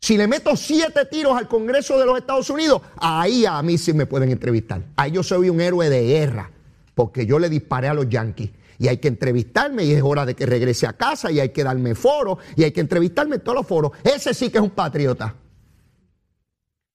si 0.01 0.17
le 0.17 0.27
meto 0.27 0.55
siete 0.55 1.05
tiros 1.05 1.37
al 1.37 1.47
Congreso 1.47 1.99
de 1.99 2.05
los 2.07 2.17
Estados 2.17 2.49
Unidos, 2.49 2.81
ahí 2.97 3.45
a 3.45 3.61
mí 3.61 3.77
sí 3.77 3.93
me 3.93 4.07
pueden 4.07 4.31
entrevistar. 4.31 4.81
Ahí 4.95 5.11
yo 5.11 5.21
soy 5.21 5.49
un 5.49 5.61
héroe 5.61 5.89
de 5.89 6.03
guerra, 6.05 6.49
porque 6.95 7.27
yo 7.27 7.37
le 7.37 7.49
disparé 7.49 7.87
a 7.87 7.93
los 7.93 8.09
yanquis. 8.09 8.49
y 8.79 8.87
hay 8.87 8.97
que 8.97 9.07
entrevistarme 9.07 9.85
y 9.85 9.91
es 9.91 10.01
hora 10.03 10.25
de 10.25 10.35
que 10.35 10.45
regrese 10.45 10.87
a 10.87 10.93
casa 10.93 11.31
y 11.31 11.39
hay 11.39 11.49
que 11.49 11.63
darme 11.63 11.93
foro 11.93 12.39
y 12.55 12.63
hay 12.63 12.71
que 12.71 12.81
entrevistarme 12.81 13.35
en 13.35 13.41
todos 13.41 13.57
los 13.57 13.67
foros. 13.67 13.91
Ese 14.03 14.33
sí 14.33 14.49
que 14.49 14.57
es 14.57 14.63
un 14.63 14.71
patriota. 14.71 15.35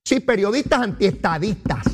Sí, 0.05 0.19
periodistas 0.21 0.81
antiestadistas. 0.81 1.92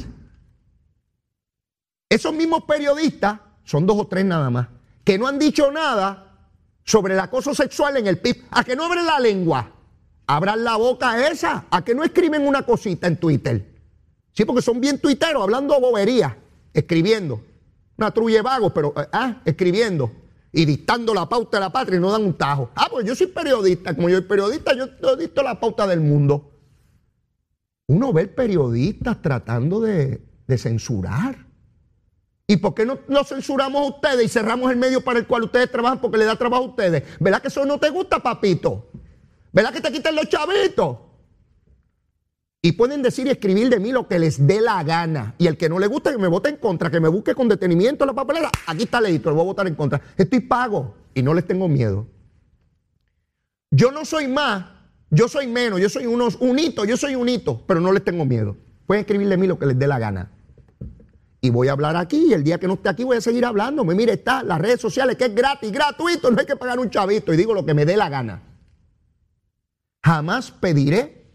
Esos 2.09 2.33
mismos 2.33 2.65
periodistas, 2.65 3.41
son 3.65 3.87
dos 3.87 3.99
o 3.99 4.07
tres 4.07 4.25
nada 4.25 4.51
más, 4.51 4.69
que 5.05 5.19
no 5.19 5.27
han 5.27 5.39
dicho 5.39 5.71
nada 5.71 6.37
sobre 6.85 7.15
el 7.15 7.21
acoso 7.21 7.55
sexual 7.55 7.97
en 7.97 8.07
el 8.07 8.19
PIB. 8.19 8.45
A 8.51 8.65
que 8.65 8.77
no 8.77 8.85
abren 8.85 9.07
la 9.07 9.21
lengua, 9.21 9.71
abran 10.27 10.65
la 10.65 10.77
boca 10.77 11.29
esa, 11.29 11.67
a 11.71 11.85
que 11.85 11.95
no 11.95 12.05
escriben 12.05 12.47
una 12.47 12.63
cosita 12.63 13.07
en 13.07 13.17
Twitter. 13.19 13.75
Sí, 14.33 14.45
porque 14.45 14.63
son 14.63 14.81
bien 14.81 14.99
tuiteros, 15.01 15.43
hablando 15.43 15.79
boberías, 15.81 16.35
escribiendo. 16.73 17.43
Una 17.97 18.13
trulla 18.13 18.43
vago, 18.43 18.73
pero 18.73 18.95
eh, 18.97 19.09
ah, 19.13 19.43
escribiendo 19.45 20.13
y 20.53 20.65
dictando 20.65 21.13
la 21.13 21.29
pauta 21.29 21.59
de 21.59 21.61
la 21.63 21.71
patria 21.71 21.99
y 21.99 22.01
no 22.01 22.11
dan 22.11 22.25
un 22.25 22.35
tajo. 22.35 22.71
Ah, 22.75 22.87
pues 22.91 23.05
yo 23.05 23.15
soy 23.15 23.27
periodista. 23.27 23.95
Como 23.95 24.09
yo 24.09 24.19
soy 24.19 24.27
periodista, 24.27 24.73
yo 24.75 25.17
dicto 25.17 25.43
la 25.43 25.59
pauta 25.59 25.87
del 25.87 26.01
mundo. 26.01 26.53
Uno 27.89 28.13
ve 28.13 28.27
periodistas 28.27 29.21
tratando 29.23 29.81
de, 29.81 30.23
censurar. 30.59 31.48
¿Y 32.51 32.57
por 32.57 32.75
qué 32.75 32.87
no, 32.87 32.99
no, 33.09 33.25
censuramos 33.25 33.83
a 33.83 33.85
ustedes 33.85 34.25
y 34.25 34.29
cerramos 34.29 34.71
el 34.71 34.79
medio 34.79 35.03
para 35.03 35.19
el 35.19 35.27
cual 35.27 35.45
ustedes 35.45 35.71
trabajan 35.71 36.01
porque 36.01 36.17
le 36.17 36.25
da 36.25 36.35
trabajo 36.35 36.65
a 36.65 36.69
ustedes? 36.69 37.03
¿Verdad 37.21 37.43
que 37.43 37.49
eso 37.49 37.67
no 37.67 37.79
te 37.79 37.91
gusta, 37.91 38.21
papito? 38.21 38.91
¿Verdad 39.53 39.71
que 39.71 39.83
te 39.83 39.93
quitan 39.93 40.17
los 40.17 40.31
chavitos? 40.31 40.97
Y 42.63 42.73
pueden 42.73 43.03
decir 43.03 43.27
y 43.27 43.31
escribir 43.31 43.69
de 43.69 43.79
mí 43.79 43.93
lo 43.93 44.09
que 44.09 44.19
les 44.19 44.47
dé 44.47 44.63
la 44.63 44.83
gana. 44.83 45.35
Y 45.37 45.47
el 45.47 45.59
que 45.59 45.69
no 45.69 45.79
le 45.79 45.89
guste, 45.89 46.11
que 46.11 46.17
me 46.17 46.27
vote 46.27 46.49
en 46.49 46.57
contra, 46.57 46.91
que 46.91 47.01
me 47.01 47.09
busque 47.09 47.35
con 47.35 47.49
detenimiento 47.49 48.07
la 48.07 48.15
papelera. 48.15 48.51
Aquí 48.67 48.85
está 48.85 48.99
leído, 48.99 49.31
lo 49.31 49.37
voy 49.37 49.43
a 49.43 49.47
votar 49.49 49.67
en 49.67 49.75
contra. 49.75 50.01
Estoy 50.17 50.41
pago 50.41 50.95
y 51.13 51.23
no 51.23 51.35
les 51.35 51.47
tengo 51.47 51.69
miedo. 51.69 52.07
Yo 53.71 53.93
no 53.93 54.07
soy 54.07 54.27
más, 54.27 54.65
yo 55.11 55.29
soy 55.29 55.47
menos, 55.47 55.81
yo 55.81 55.91
soy 55.91 56.07
unos, 56.07 56.37
un 56.37 56.59
hito, 56.59 56.87
yo 56.87 56.97
soy 56.97 57.15
un 57.15 57.29
hito, 57.29 57.63
pero 57.67 57.79
no 57.79 57.93
les 57.93 58.03
tengo 58.03 58.25
miedo. 58.25 58.57
Pueden 58.87 59.03
escribir 59.03 59.29
de 59.29 59.37
mí 59.37 59.47
lo 59.47 59.59
que 59.59 59.67
les 59.67 59.79
dé 59.79 59.87
la 59.87 59.99
gana. 59.99 60.33
Y 61.41 61.51
voy 61.51 61.69
a 61.69 61.73
hablar 61.73 61.97
aquí 61.97 62.27
y 62.31 62.33
el 62.33 62.43
día 62.43 62.59
que 62.59 62.67
no 62.67 62.75
esté 62.75 62.89
aquí 62.89 63.05
voy 63.05 63.17
a 63.17 63.21
seguir 63.21 63.45
hablando. 63.45 63.85
Mire, 63.85 64.15
está 64.15 64.43
las 64.43 64.61
redes 64.61 64.81
sociales 64.81 65.17
que 65.17 65.27
es 65.27 65.35
gratis, 65.35 65.71
gratuito, 65.71 66.31
no 66.31 66.41
hay 66.41 66.47
que 66.47 66.57
pagar 66.57 66.79
un 66.81 66.91
chavito. 66.91 67.33
Y 67.33 67.37
digo 67.37 67.55
lo 67.55 67.65
que 67.65 67.75
me 67.75 67.85
dé 67.85 67.97
la 67.97 68.09
gana. 68.09 68.43
Jamás 70.03 70.51
pediré 70.51 71.27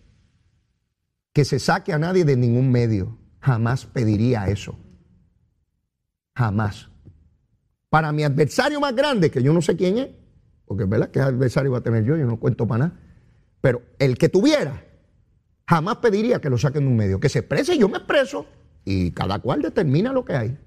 que 1.31 1.45
se 1.45 1.59
saque 1.59 1.93
a 1.93 1.99
nadie 1.99 2.25
de 2.25 2.35
ningún 2.35 2.71
medio. 2.71 3.17
Jamás 3.39 3.85
pediría 3.85 4.47
eso. 4.47 4.77
Jamás. 6.35 6.89
Para 7.89 8.11
mi 8.11 8.23
adversario 8.23 8.79
más 8.79 8.95
grande, 8.95 9.31
que 9.31 9.41
yo 9.41 9.53
no 9.53 9.61
sé 9.61 9.77
quién 9.77 9.97
es, 9.97 10.09
porque 10.65 10.83
es 10.83 10.89
verdad 10.89 11.11
que 11.11 11.19
adversario 11.19 11.71
va 11.71 11.77
a 11.77 11.81
tener 11.81 12.03
yo, 12.03 12.17
yo 12.17 12.25
no 12.25 12.39
cuento 12.39 12.67
para 12.67 12.85
nada, 12.85 12.99
pero 13.61 13.83
el 13.99 14.17
que 14.17 14.29
tuviera, 14.29 14.83
jamás 15.67 15.97
pediría 15.97 16.41
que 16.41 16.49
lo 16.49 16.57
saquen 16.57 16.83
de 16.83 16.87
un 16.87 16.97
medio. 16.97 17.19
Que 17.19 17.29
se 17.29 17.39
exprese, 17.39 17.77
yo 17.77 17.87
me 17.87 17.97
expreso 17.97 18.45
y 18.85 19.11
cada 19.11 19.39
cual 19.39 19.61
determina 19.61 20.11
lo 20.11 20.25
que 20.25 20.33
hay. 20.33 20.57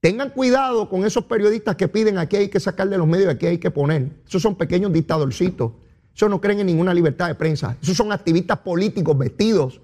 Tengan 0.00 0.30
cuidado 0.30 0.88
con 0.88 1.04
esos 1.04 1.24
periodistas 1.24 1.76
que 1.76 1.88
piden 1.88 2.18
aquí 2.18 2.36
hay 2.36 2.48
que 2.48 2.60
sacar 2.60 2.88
de 2.88 2.98
los 2.98 3.06
medios, 3.06 3.32
aquí 3.32 3.46
hay 3.46 3.58
que 3.58 3.70
poner. 3.70 4.10
Esos 4.26 4.42
son 4.42 4.54
pequeños 4.54 4.92
dictadorcitos 4.92 5.72
eso 6.18 6.28
no 6.28 6.40
creen 6.40 6.58
en 6.58 6.66
ninguna 6.66 6.92
libertad 6.92 7.28
de 7.28 7.36
prensa. 7.36 7.76
Esos 7.80 7.96
son 7.96 8.10
activistas 8.10 8.58
políticos 8.58 9.16
vestidos 9.16 9.80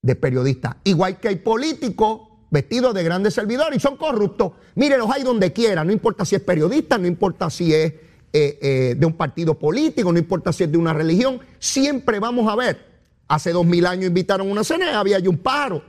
de 0.00 0.14
periodistas. 0.14 0.76
Igual 0.84 1.18
que 1.18 1.26
hay 1.26 1.36
políticos 1.36 2.20
vestidos 2.48 2.94
de 2.94 3.02
grandes 3.02 3.34
servidores 3.34 3.78
y 3.78 3.80
son 3.80 3.96
corruptos. 3.96 4.52
Mire, 4.76 4.98
los 4.98 5.10
hay 5.10 5.24
donde 5.24 5.52
quiera. 5.52 5.82
No 5.82 5.90
importa 5.90 6.24
si 6.24 6.36
es 6.36 6.42
periodista, 6.42 6.96
no 6.96 7.08
importa 7.08 7.50
si 7.50 7.74
es 7.74 7.92
eh, 8.32 8.58
eh, 8.62 8.94
de 8.96 9.04
un 9.04 9.14
partido 9.14 9.58
político, 9.58 10.12
no 10.12 10.20
importa 10.20 10.52
si 10.52 10.62
es 10.62 10.70
de 10.70 10.78
una 10.78 10.92
religión. 10.92 11.40
Siempre 11.58 12.20
vamos 12.20 12.48
a 12.48 12.54
ver. 12.54 12.91
Hace 13.32 13.50
dos 13.50 13.64
mil 13.64 13.86
años 13.86 14.08
invitaron 14.08 14.50
una 14.50 14.62
cena 14.62 15.00
había 15.00 15.16
allí 15.16 15.26
un 15.26 15.38
pájaro. 15.38 15.82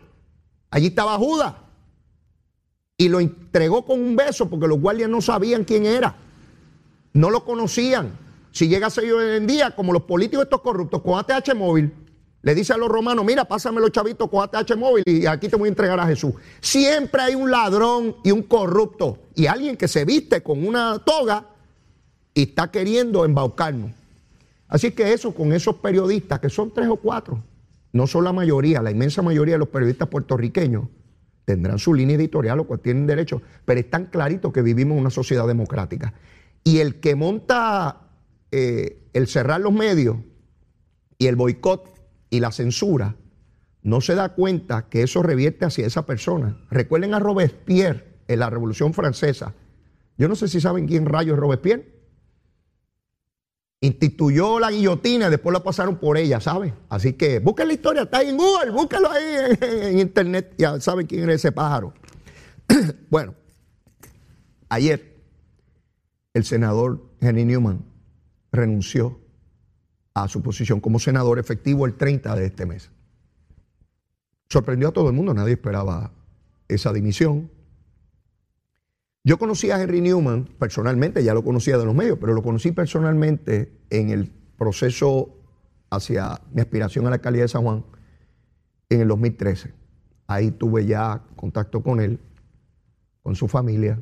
Allí 0.70 0.88
estaba 0.88 1.18
Judas. 1.18 1.54
Y 2.96 3.10
lo 3.10 3.20
entregó 3.20 3.84
con 3.84 4.00
un 4.00 4.16
beso 4.16 4.50
porque 4.50 4.66
los 4.66 4.80
guardias 4.80 5.10
no 5.10 5.20
sabían 5.20 5.66
quién 5.66 5.86
era. 5.86 6.16
No 7.12 7.30
lo 7.30 7.44
conocían. 7.44 8.18
Si 8.54 8.70
llega 8.70 8.88
a 8.88 8.90
ser 8.90 9.12
hoy 9.12 9.36
en 9.36 9.46
día, 9.46 9.76
como 9.76 9.92
los 9.92 10.04
políticos 10.04 10.46
estos 10.46 10.62
corruptos, 10.62 11.02
con 11.02 11.20
ATH 11.20 11.54
móvil, 11.54 11.94
le 12.44 12.56
dice 12.56 12.72
a 12.72 12.78
los 12.78 12.88
romanos, 12.88 13.26
mira, 13.26 13.44
pásame 13.44 13.82
los 13.82 13.92
chavitos 13.92 14.30
con 14.30 14.42
ATH 14.42 14.78
móvil 14.78 15.04
y 15.06 15.26
aquí 15.26 15.50
te 15.50 15.58
voy 15.58 15.68
a 15.68 15.70
entregar 15.70 16.00
a 16.00 16.08
Jesús. 16.08 16.32
Siempre 16.62 17.24
hay 17.24 17.36
un 17.36 17.52
ladrón 17.52 18.16
y 18.24 18.32
un 18.32 18.44
corrupto 18.44 19.18
y 19.36 19.48
alguien 19.48 19.76
que 19.76 19.90
se 19.90 20.06
viste 20.06 20.42
con 20.42 20.66
una 20.66 20.98
toga 21.00 21.50
y 22.34 22.44
está 22.44 22.72
queriendo 22.72 23.26
embaucarnos. 23.26 24.03
Así 24.74 24.90
que 24.90 25.14
eso 25.14 25.36
con 25.36 25.54
esos 25.54 25.76
periodistas, 25.76 26.40
que 26.40 26.50
son 26.50 26.74
tres 26.74 26.88
o 26.88 26.96
cuatro, 26.96 27.44
no 27.92 28.08
son 28.08 28.24
la 28.24 28.34
mayoría, 28.34 28.82
la 28.82 28.90
inmensa 28.90 29.22
mayoría 29.22 29.54
de 29.54 29.60
los 29.60 29.68
periodistas 29.68 30.08
puertorriqueños, 30.08 30.86
tendrán 31.46 31.78
su 31.78 31.94
línea 31.94 32.16
editorial, 32.16 32.60
o 32.60 32.78
tienen 32.80 33.06
derecho, 33.06 33.40
pero 33.66 33.80
están 33.80 34.08
claritos 34.08 34.52
que 34.52 34.64
vivimos 34.64 34.96
en 34.96 35.02
una 35.02 35.12
sociedad 35.12 35.46
democrática. 35.46 36.16
Y 36.64 36.80
el 36.80 37.00
que 37.00 37.14
monta 37.14 38.02
eh, 38.50 39.10
el 39.14 39.28
cerrar 39.28 39.62
los 39.62 39.74
medios 39.74 40.18
y 41.20 41.28
el 41.28 41.36
boicot 41.36 41.94
y 42.32 42.40
la 42.40 42.52
censura, 42.52 43.16
no 43.84 44.02
se 44.02 44.16
da 44.16 44.30
cuenta 44.30 44.90
que 44.90 45.04
eso 45.04 45.22
revierte 45.22 45.66
hacia 45.66 45.86
esa 45.86 46.08
persona. 46.08 46.58
Recuerden 46.72 47.14
a 47.14 47.20
Robespierre 47.20 48.06
en 48.28 48.40
la 48.40 48.50
Revolución 48.50 48.96
Francesa. 48.96 49.54
Yo 50.18 50.28
no 50.28 50.34
sé 50.34 50.48
si 50.48 50.60
saben 50.60 50.88
quién 50.88 51.06
rayo 51.06 51.36
es 51.36 51.40
Robespierre. 51.40 51.93
Instituyó 53.84 54.62
la 54.62 54.72
guillotina 54.72 55.30
después 55.30 55.52
la 55.52 55.62
pasaron 55.62 55.98
por 55.98 56.17
ella, 56.17 56.39
¿sabe? 56.39 56.74
Así 56.88 57.13
que 57.13 57.39
busquen 57.39 57.67
la 57.67 57.74
historia, 57.74 58.04
está 58.04 58.19
ahí 58.19 58.30
en 58.30 58.38
Google, 58.38 58.72
búsquenlo 58.72 59.12
ahí 59.12 59.58
en, 59.60 60.00
internet, 60.00 60.56
ya 60.58 60.80
saben 60.80 61.06
quién 61.06 61.30
es 61.30 61.36
ese 61.36 61.52
pájaro. 61.52 61.93
bueno, 63.10 63.36
ayer 64.69 65.22
el 66.34 66.46
senador 66.46 67.10
Henry 67.19 67.43
Newman 67.43 67.84
renunció 68.54 69.19
a 70.13 70.30
su 70.30 70.41
posición 70.41 70.80
como 70.80 70.98
senador 70.98 71.38
efectivo 71.38 71.86
el 71.86 71.96
30 71.96 72.38
de 72.38 72.46
este 72.46 72.65
mes. 72.65 72.89
Sorprendió 74.48 74.88
a 74.88 74.93
todo 74.93 75.10
el 75.10 75.13
mundo, 75.13 75.34
nadie 75.34 75.56
esperaba 75.56 76.13
esa 76.69 76.93
dimisión. 76.93 77.52
Yo 79.26 79.40
conocí 79.40 79.72
a 79.72 79.82
Henry 79.82 80.02
Newman 80.02 80.50
personalmente, 80.60 81.24
ya 81.24 81.34
lo 81.34 81.46
conocía 81.46 81.78
de 81.78 81.86
los 81.86 81.96
medios, 81.96 82.18
pero 82.20 82.34
lo 82.34 82.44
conocí 82.44 82.74
personalmente 82.74 83.72
en 83.90 84.10
el 84.10 84.30
proceso 84.58 85.38
hacia 85.90 86.42
mi 86.52 86.60
aspiración 86.60 87.06
a 87.06 87.10
la 87.10 87.16
alcaldía 87.16 87.44
de 87.44 87.48
San 87.48 87.64
Juan 87.64 87.86
en 88.90 89.02
el 89.02 89.08
2013. 89.08 89.74
Ahí 90.28 90.52
tuve 90.52 90.86
ya 90.86 91.24
contacto 91.38 91.82
con 91.82 92.02
él, 92.02 92.20
con 93.22 93.36
su 93.36 93.48
familia, 93.48 94.02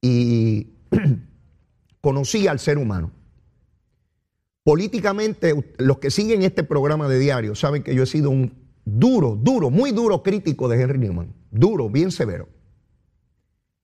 y 0.00 0.68
conocí 2.00 2.46
al 2.46 2.60
ser 2.60 2.78
humano. 2.78 3.12
Políticamente, 4.64 5.74
los 5.76 5.98
que 5.98 6.10
siguen 6.10 6.42
este 6.42 6.62
programa 6.62 7.08
de 7.08 7.18
diario 7.18 7.54
saben 7.54 7.82
que 7.82 7.94
yo 7.94 8.04
he 8.04 8.06
sido 8.06 8.30
un 8.30 8.54
duro, 8.86 9.36
duro, 9.36 9.68
muy 9.68 9.92
duro 9.92 10.22
crítico 10.22 10.66
de 10.68 10.80
Henry 10.80 10.98
Newman. 10.98 11.34
Duro, 11.50 11.90
bien 11.90 12.10
severo. 12.10 12.48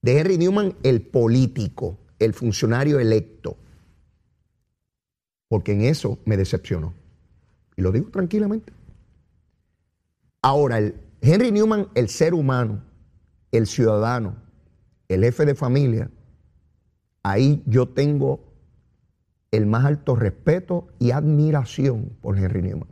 De 0.04 0.18
Henry 0.18 0.36
Newman, 0.36 0.76
el 0.82 1.00
político, 1.00 1.96
el 2.18 2.34
funcionario 2.34 3.00
electo. 3.00 3.56
Porque 5.48 5.72
en 5.72 5.80
eso 5.80 6.18
me 6.26 6.36
decepcionó. 6.36 6.92
Y 7.74 7.80
lo 7.80 7.90
digo 7.90 8.10
tranquilamente. 8.10 8.70
Ahora, 10.42 10.78
Henry 11.22 11.50
Newman, 11.52 11.88
el 11.94 12.10
ser 12.10 12.34
humano, 12.34 12.84
el 13.50 13.66
ciudadano, 13.66 14.36
el 15.08 15.24
jefe 15.24 15.46
de 15.46 15.54
familia, 15.54 16.10
ahí 17.22 17.62
yo 17.64 17.88
tengo 17.88 18.52
el 19.52 19.64
más 19.64 19.86
alto 19.86 20.16
respeto 20.16 20.88
y 20.98 21.12
admiración 21.12 22.14
por 22.20 22.36
Henry 22.36 22.60
Newman. 22.60 22.90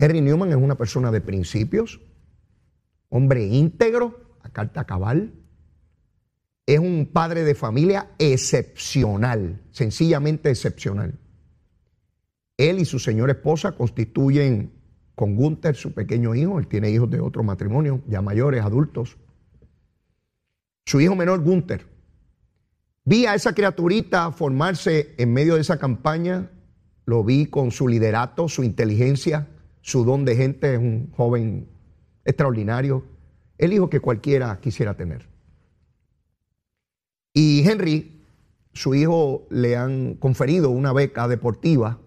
Henry 0.00 0.20
Newman 0.20 0.48
es 0.48 0.56
una 0.56 0.74
persona 0.74 1.12
de 1.12 1.20
principios, 1.20 2.00
hombre 3.08 3.46
íntegro, 3.46 4.31
a 4.42 4.50
carta 4.50 4.84
cabal, 4.84 5.34
es 6.66 6.78
un 6.78 7.10
padre 7.12 7.44
de 7.44 7.54
familia 7.54 8.10
excepcional, 8.18 9.62
sencillamente 9.70 10.50
excepcional. 10.50 11.18
Él 12.56 12.78
y 12.78 12.84
su 12.84 12.98
señora 12.98 13.32
esposa 13.32 13.72
constituyen 13.72 14.72
con 15.14 15.36
Gunther 15.36 15.74
su 15.74 15.92
pequeño 15.92 16.34
hijo, 16.34 16.58
él 16.58 16.68
tiene 16.68 16.90
hijos 16.90 17.10
de 17.10 17.20
otro 17.20 17.42
matrimonio, 17.42 18.02
ya 18.06 18.22
mayores, 18.22 18.62
adultos. 18.62 19.18
Su 20.86 21.00
hijo 21.00 21.14
menor, 21.14 21.42
Gunther, 21.42 21.92
Vi 23.04 23.26
a 23.26 23.34
esa 23.34 23.52
criaturita 23.52 24.30
formarse 24.30 25.14
en 25.18 25.32
medio 25.32 25.56
de 25.56 25.62
esa 25.62 25.78
campaña, 25.78 26.50
lo 27.04 27.24
vi 27.24 27.46
con 27.46 27.72
su 27.72 27.88
liderato, 27.88 28.48
su 28.48 28.62
inteligencia, 28.62 29.48
su 29.80 30.04
don 30.04 30.24
de 30.24 30.36
gente, 30.36 30.74
es 30.74 30.78
un 30.78 31.10
joven 31.10 31.68
extraordinario, 32.24 33.04
el 33.62 33.72
hijo 33.72 33.88
que 33.88 34.00
cualquiera 34.00 34.58
quisiera 34.60 34.94
tener. 34.94 35.28
Y 37.32 37.62
Henry, 37.66 38.20
su 38.72 38.94
hijo, 38.94 39.46
le 39.50 39.76
han 39.76 40.14
conferido 40.14 40.70
una 40.70 40.92
beca 40.92 41.28
deportiva. 41.28 42.00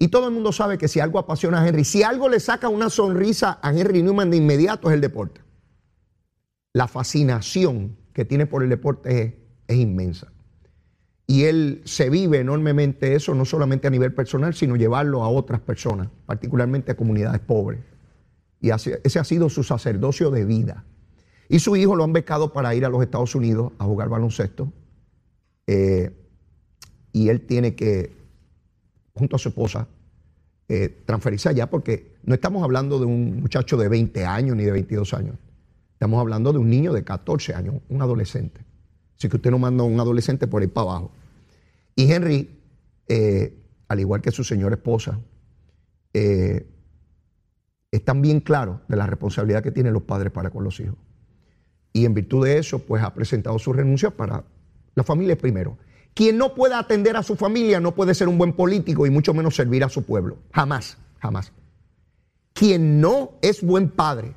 Y 0.00 0.08
todo 0.08 0.26
el 0.26 0.34
mundo 0.34 0.50
sabe 0.50 0.78
que 0.78 0.88
si 0.88 0.98
algo 0.98 1.20
apasiona 1.20 1.62
a 1.62 1.68
Henry, 1.68 1.84
si 1.84 2.02
algo 2.02 2.28
le 2.28 2.40
saca 2.40 2.68
una 2.68 2.90
sonrisa 2.90 3.60
a 3.62 3.70
Henry 3.70 4.02
Newman 4.02 4.30
de 4.30 4.38
inmediato 4.38 4.88
es 4.88 4.94
el 4.94 5.00
deporte. 5.00 5.40
La 6.72 6.88
fascinación 6.88 7.96
que 8.12 8.24
tiene 8.24 8.46
por 8.46 8.64
el 8.64 8.68
deporte 8.68 9.38
es, 9.68 9.76
inmensa. 9.76 10.32
Y 11.28 11.44
él 11.44 11.82
se 11.84 12.10
vive 12.10 12.40
enormemente 12.40 13.14
eso, 13.14 13.32
no 13.36 13.44
solamente 13.44 13.86
a 13.86 13.90
nivel 13.90 14.12
personal, 14.12 14.54
sino 14.54 14.74
llevarlo 14.74 15.22
a 15.22 15.28
otras 15.28 15.60
personas, 15.60 16.08
particularmente 16.26 16.90
a 16.90 16.96
comunidades 16.96 17.40
pobres. 17.40 17.78
Y 18.60 18.70
ese 18.70 19.18
ha 19.18 19.24
sido 19.24 19.48
su 19.48 19.62
sacerdocio 19.62 20.30
de 20.30 20.44
vida. 20.44 20.84
Y 21.48 21.58
su 21.58 21.74
hijo 21.76 21.96
lo 21.96 22.04
han 22.04 22.12
becado 22.12 22.52
para 22.52 22.74
ir 22.74 22.84
a 22.84 22.88
los 22.88 23.02
Estados 23.02 23.34
Unidos 23.34 23.72
a 23.78 23.84
jugar 23.84 24.08
baloncesto. 24.08 24.72
Eh, 25.66 26.12
y 27.12 27.28
él 27.28 27.40
tiene 27.46 27.74
que, 27.74 28.12
junto 29.14 29.36
a 29.36 29.38
su 29.38 29.48
esposa, 29.48 29.88
eh, 30.68 31.02
transferirse 31.04 31.48
allá 31.48 31.68
porque 31.68 32.14
no 32.22 32.34
estamos 32.34 32.62
hablando 32.62 33.00
de 33.00 33.06
un 33.06 33.40
muchacho 33.40 33.76
de 33.76 33.88
20 33.88 34.24
años 34.24 34.56
ni 34.56 34.64
de 34.64 34.70
22 34.70 35.12
años. 35.14 35.36
Estamos 35.94 36.20
hablando 36.20 36.52
de 36.52 36.58
un 36.58 36.70
niño 36.70 36.92
de 36.92 37.02
14 37.02 37.54
años, 37.54 37.76
un 37.88 38.00
adolescente. 38.00 38.60
Así 39.18 39.28
que 39.28 39.36
usted 39.36 39.50
no 39.50 39.58
manda 39.58 39.82
a 39.82 39.86
un 39.86 39.98
adolescente 39.98 40.46
por 40.46 40.62
ahí 40.62 40.68
para 40.68 40.90
abajo. 40.90 41.10
Y 41.96 42.12
Henry, 42.12 42.48
eh, 43.08 43.58
al 43.88 43.98
igual 43.98 44.20
que 44.20 44.30
su 44.30 44.44
señora 44.44 44.76
esposa, 44.76 45.18
están 47.92 48.22
bien 48.22 48.40
claros 48.40 48.80
de 48.88 48.96
la 48.96 49.06
responsabilidad 49.06 49.62
que 49.62 49.72
tienen 49.72 49.92
los 49.92 50.02
padres 50.02 50.32
para 50.32 50.50
con 50.50 50.64
los 50.64 50.78
hijos. 50.80 50.96
Y 51.92 52.04
en 52.04 52.14
virtud 52.14 52.44
de 52.46 52.58
eso, 52.58 52.78
pues 52.80 53.02
ha 53.02 53.12
presentado 53.14 53.58
su 53.58 53.72
renuncia 53.72 54.10
para 54.10 54.44
la 54.94 55.02
familia 55.02 55.36
primero. 55.36 55.76
Quien 56.14 56.38
no 56.38 56.54
pueda 56.54 56.78
atender 56.78 57.16
a 57.16 57.22
su 57.22 57.36
familia 57.36 57.80
no 57.80 57.94
puede 57.94 58.14
ser 58.14 58.28
un 58.28 58.38
buen 58.38 58.52
político 58.52 59.06
y 59.06 59.10
mucho 59.10 59.34
menos 59.34 59.56
servir 59.56 59.82
a 59.84 59.88
su 59.88 60.02
pueblo. 60.02 60.38
Jamás, 60.52 60.98
jamás. 61.18 61.52
Quien 62.52 63.00
no 63.00 63.32
es 63.42 63.62
buen 63.62 63.90
padre, 63.90 64.34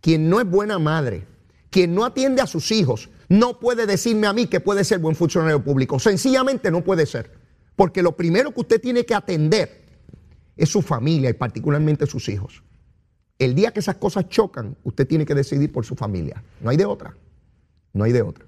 quien 0.00 0.28
no 0.28 0.40
es 0.40 0.48
buena 0.48 0.78
madre, 0.78 1.26
quien 1.70 1.94
no 1.94 2.04
atiende 2.04 2.42
a 2.42 2.46
sus 2.46 2.70
hijos, 2.70 3.10
no 3.28 3.60
puede 3.60 3.86
decirme 3.86 4.26
a 4.26 4.32
mí 4.32 4.46
que 4.46 4.60
puede 4.60 4.82
ser 4.84 4.98
buen 4.98 5.14
funcionario 5.14 5.62
público. 5.62 5.98
Sencillamente 5.98 6.70
no 6.70 6.82
puede 6.82 7.06
ser. 7.06 7.30
Porque 7.76 8.02
lo 8.02 8.16
primero 8.16 8.52
que 8.52 8.60
usted 8.60 8.80
tiene 8.80 9.06
que 9.06 9.14
atender 9.14 9.84
es 10.56 10.68
su 10.68 10.82
familia 10.82 11.30
y 11.30 11.34
particularmente 11.34 12.06
sus 12.06 12.28
hijos. 12.28 12.62
El 13.40 13.54
día 13.54 13.72
que 13.72 13.80
esas 13.80 13.96
cosas 13.96 14.28
chocan, 14.28 14.76
usted 14.84 15.08
tiene 15.08 15.24
que 15.24 15.34
decidir 15.34 15.72
por 15.72 15.86
su 15.86 15.96
familia. 15.96 16.44
No 16.60 16.68
hay 16.68 16.76
de 16.76 16.84
otra. 16.84 17.16
No 17.94 18.04
hay 18.04 18.12
de 18.12 18.20
otra. 18.20 18.44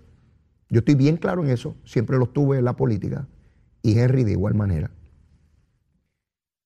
Yo 0.68 0.81
estoy 0.81 0.94
bien 0.94 1.16
claro 1.16 1.42
en 1.42 1.50
eso. 1.50 1.74
Siempre 1.87 2.18
lo 2.18 2.26
tuve 2.26 2.59
en 2.59 2.66
la 2.66 2.76
política. 2.76 3.26
Y 3.83 3.98
Henry 3.98 4.22
de 4.22 4.33
igual 4.33 4.55
manera. 4.55 4.90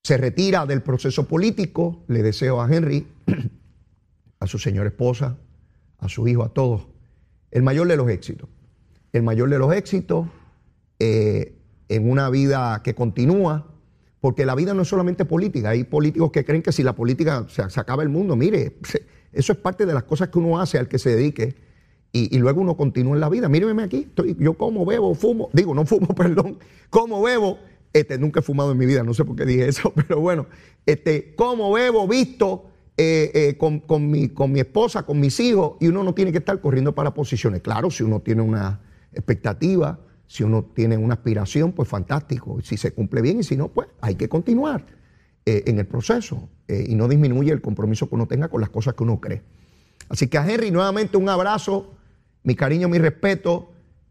Se 0.03 0.17
retira 0.17 0.67
del 0.67 0.83
proceso 0.83 1.29
político. 1.29 2.03
Le 2.09 2.25
deseo 2.25 2.61
a 2.61 2.69
Henry, 2.69 3.07
a 4.41 4.49
su 4.49 4.59
señora 4.59 4.89
esposa, 4.89 5.39
a 5.99 6.09
su 6.09 6.27
hijo, 6.27 6.43
a 6.43 6.49
todos, 6.49 6.89
el 7.53 7.63
mayor 7.63 7.87
de 7.87 7.97
los 7.97 8.11
éxitos. 8.11 8.49
El 9.13 9.23
mayor 9.23 9.51
de 9.51 9.59
los 9.61 9.73
éxitos 9.73 10.27
eh, 10.99 11.55
en 11.89 12.11
una 12.11 12.29
vida 12.29 12.83
que 12.83 12.97
continúa 12.97 13.69
porque 14.21 14.47
la 14.47 14.55
vida 14.55 14.75
no 14.75 14.83
es 14.83 14.89
solamente 14.89 15.25
política. 15.25 15.71
Hay 15.71 15.85
políticos 15.85 16.31
que 16.33 16.45
creen 16.45 16.63
que 16.63 16.73
si 16.73 16.83
la 16.83 16.95
política 16.95 17.47
se, 17.49 17.63
acaba 17.81 18.03
el 18.03 18.09
mundo, 18.09 18.37
mire, 18.37 18.77
eso 19.33 19.53
es 19.53 19.59
parte 19.59 19.87
de 19.87 19.95
las 19.95 20.05
cosas 20.05 20.29
que 20.29 20.39
uno 20.39 20.61
hace 20.61 20.79
al 20.79 20.89
que 20.89 20.99
se 20.99 21.15
dedique 21.15 21.57
y, 22.13 22.39
luego 22.39 22.63
uno 22.63 22.77
continúa 22.77 23.15
en 23.15 23.21
la 23.21 23.29
vida. 23.29 23.49
Míreme 23.49 23.83
aquí, 23.83 24.09
yo 24.39 24.55
como, 24.55 24.87
bebo, 24.87 25.15
fumo, 25.15 25.51
digo, 25.53 25.75
no 25.75 25.85
fumo, 25.85 26.09
perdón, 26.15 26.59
como, 26.91 27.23
bebo. 27.23 27.59
Este, 27.93 28.19
nunca 28.19 28.41
he 28.41 28.43
fumado 28.43 28.73
en 28.73 28.79
mi 28.79 28.85
vida, 28.85 29.03
no 29.03 29.15
sé 29.15 29.25
por 29.25 29.37
qué 29.37 29.47
dije 29.47 29.69
eso, 29.69 29.91
pero 29.95 30.21
bueno, 30.21 30.47
este, 30.85 31.35
como, 31.35 31.73
bebo, 31.73 32.07
visto, 32.07 32.71
eh, 32.97 33.31
eh, 33.35 33.57
con, 33.59 33.81
con, 33.81 34.11
mi, 34.11 34.29
con 34.31 34.53
mi 34.53 34.61
esposa, 34.61 35.05
con 35.05 35.21
mis 35.21 35.39
hijos, 35.41 35.77
y 35.81 35.89
uno 35.89 36.03
no 36.03 36.15
tiene 36.15 36.33
que 36.33 36.39
estar 36.39 36.61
corriendo 36.61 36.95
para 36.95 37.13
posiciones. 37.13 37.61
Claro, 37.61 37.91
si 37.91 38.03
uno 38.03 38.21
tiene 38.21 38.43
una 38.43 38.81
expectativa, 39.13 39.99
si 40.27 40.43
uno 40.43 40.65
tiene 40.65 40.97
una 40.97 41.15
aspiración, 41.15 41.73
pues 41.73 41.89
fantástico. 41.89 42.59
Si 42.63 42.77
se 42.77 42.93
cumple 42.93 43.23
bien 43.23 43.41
y 43.41 43.45
si 43.45 43.57
no, 43.57 43.69
pues 43.69 43.89
hay 44.01 44.17
que 44.17 44.29
continuar 44.29 44.85
eh, 45.45 45.63
en 45.67 45.79
el 45.79 45.87
proceso 45.87 46.49
eh, 46.67 46.85
y 46.89 46.95
no 46.95 47.07
disminuye 47.09 47.53
el 47.53 47.61
compromiso 47.61 48.09
que 48.09 48.17
uno 48.17 48.27
tenga 48.27 48.49
con 48.49 48.61
las 48.61 48.71
cosas 48.71 48.95
que 48.95 49.05
uno 49.05 49.21
cree. 49.21 49.43
Así 50.09 50.29
que 50.29 50.39
a 50.39 50.49
Henry 50.49 50.71
nuevamente 50.71 51.17
un 51.17 51.29
abrazo, 51.29 51.95
mi 52.43 52.55
cariño, 52.55 52.89
mi 52.89 52.99
respeto 52.99 53.71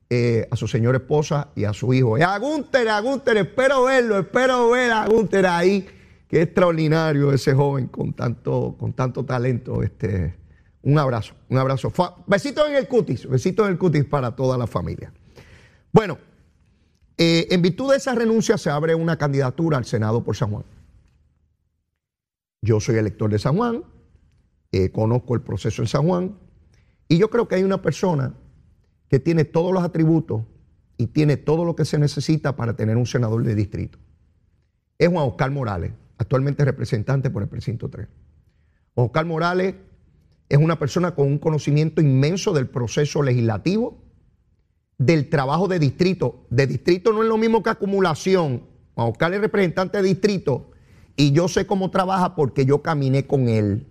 eh, 0.10 0.48
a 0.52 0.56
su 0.56 0.68
señora 0.68 1.00
esposa 1.00 1.50
y 1.56 1.66
a 1.66 1.74
su 1.74 1.94
hijo. 1.94 2.16
a 2.16 2.38
Gunter, 2.38 2.88
a 2.88 3.00
Gunter, 3.02 3.38
espero 3.38 3.84
verlo, 3.84 4.20
espero 4.20 4.70
ver 4.70 4.92
a 4.92 5.08
Gunter 5.08 5.46
ahí. 5.46 5.86
Qué 6.28 6.42
extraordinario 6.42 7.34
ese 7.34 7.54
joven 7.54 7.88
con 7.88 8.14
tanto, 8.14 8.76
con 8.80 8.94
tanto 8.94 9.26
talento. 9.26 9.84
Este, 9.84 10.36
un 10.84 10.98
abrazo, 11.00 11.34
un 11.50 11.58
abrazo. 11.58 11.92
Besitos 12.28 12.70
en 12.70 12.76
el 12.76 12.88
cutis, 12.88 13.28
besitos 13.28 13.66
en 13.66 13.74
el 13.74 13.78
cutis 13.78 14.06
para 14.06 14.36
toda 14.36 14.58
la 14.58 14.68
familia. 14.68 15.12
Bueno, 15.96 16.18
eh, 17.18 17.48
en 17.52 17.62
virtud 17.62 17.92
de 17.92 17.96
esa 17.96 18.14
renuncia 18.14 18.58
se 18.58 18.70
abre 18.70 18.96
una 18.96 19.18
candidatura 19.18 19.78
al 19.78 19.86
Senado 19.86 20.26
por 20.26 20.36
San 20.36 20.52
Juan. 20.52 20.66
Yo 22.62 22.82
soy 22.82 22.98
elector 22.98 23.32
de 23.32 23.40
San 23.40 23.56
Juan, 23.56 23.86
eh, 24.74 24.92
conozco 24.92 25.36
el 25.36 25.42
proceso 25.42 25.82
en 25.82 25.88
San 25.88 26.06
Juan, 26.06 26.38
y 27.08 27.18
yo 27.18 27.30
creo 27.30 27.48
que 27.48 27.56
hay 27.56 27.64
una 27.64 27.82
persona 27.82 28.34
que 29.08 29.22
tiene 29.22 29.46
todos 29.46 29.72
los 29.72 29.86
atributos 29.86 30.42
y 30.98 31.08
tiene 31.08 31.38
todo 31.38 31.64
lo 31.64 31.78
que 31.78 31.86
se 31.86 31.98
necesita 31.98 32.58
para 32.58 32.76
tener 32.76 32.98
un 32.98 33.06
senador 33.06 33.46
de 33.46 33.56
distrito. 33.56 33.98
Es 34.98 35.08
Juan 35.08 35.26
Oscar 35.26 35.52
Morales, 35.52 35.94
actualmente 36.18 36.66
representante 36.66 37.30
por 37.30 37.42
el 37.42 37.48
precinto 37.48 37.90
3. 37.90 38.06
Juan 38.96 39.06
Oscar 39.06 39.26
Morales 39.26 39.76
es 40.50 40.58
una 40.58 40.78
persona 40.78 41.16
con 41.16 41.28
un 41.28 41.38
conocimiento 41.38 42.02
inmenso 42.02 42.52
del 42.52 42.68
proceso 42.68 43.24
legislativo, 43.24 44.05
del 44.98 45.30
trabajo 45.30 45.68
de 45.68 45.80
distrito. 45.80 46.46
De 46.50 46.68
distrito 46.68 47.12
no 47.14 47.24
es 47.24 47.30
lo 47.30 47.38
mismo 47.38 47.64
que 47.64 47.70
acumulación. 47.70 48.64
Juan 48.96 49.10
Oscar 49.10 49.34
es 49.34 49.42
representante 49.42 49.98
de 49.98 50.08
distrito 50.08 50.72
y 51.16 51.32
yo 51.32 51.48
sé 51.48 51.66
cómo 51.66 51.92
trabaja 51.92 52.36
porque 52.36 52.66
yo 52.66 52.82
caminé 52.82 53.26
con 53.26 53.48
él. 53.48 53.88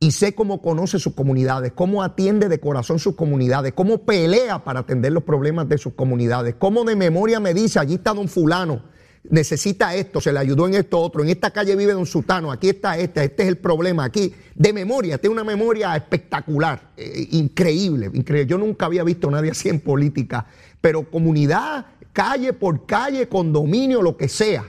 Y 0.00 0.10
sé 0.10 0.34
cómo 0.34 0.60
conoce 0.60 0.98
sus 0.98 1.14
comunidades, 1.14 1.72
cómo 1.72 2.02
atiende 2.02 2.48
de 2.48 2.60
corazón 2.60 2.98
sus 2.98 3.14
comunidades, 3.14 3.72
cómo 3.72 3.98
pelea 3.98 4.62
para 4.62 4.80
atender 4.80 5.12
los 5.12 5.22
problemas 5.22 5.68
de 5.68 5.78
sus 5.78 5.94
comunidades, 5.94 6.56
cómo 6.58 6.84
de 6.84 6.94
memoria 6.94 7.40
me 7.40 7.54
dice, 7.54 7.78
allí 7.78 7.94
está 7.94 8.12
don 8.12 8.28
fulano, 8.28 8.82
necesita 9.30 9.94
esto, 9.94 10.20
se 10.20 10.32
le 10.32 10.38
ayudó 10.38 10.66
en 10.66 10.74
esto 10.74 10.98
otro, 10.98 11.22
en 11.22 11.30
esta 11.30 11.50
calle 11.50 11.76
vive 11.76 11.92
don 11.92 12.06
Sutano, 12.06 12.52
aquí 12.52 12.68
está 12.68 12.98
este, 12.98 13.24
este 13.24 13.42
es 13.42 13.48
el 13.48 13.56
problema, 13.56 14.04
aquí, 14.04 14.34
de 14.54 14.72
memoria, 14.72 15.18
tiene 15.18 15.32
una 15.32 15.44
memoria 15.44 15.96
espectacular, 15.96 16.92
eh, 16.96 17.28
increíble, 17.32 18.10
increíble. 18.12 18.46
Yo 18.46 18.58
nunca 18.58 18.86
había 18.86 19.02
visto 19.02 19.28
a 19.28 19.32
nadie 19.32 19.50
así 19.50 19.68
en 19.68 19.80
política, 19.80 20.46
pero 20.80 21.10
comunidad, 21.10 21.86
calle 22.12 22.52
por 22.52 22.86
calle, 22.86 23.28
condominio, 23.28 24.02
lo 24.02 24.16
que 24.16 24.28
sea. 24.28 24.64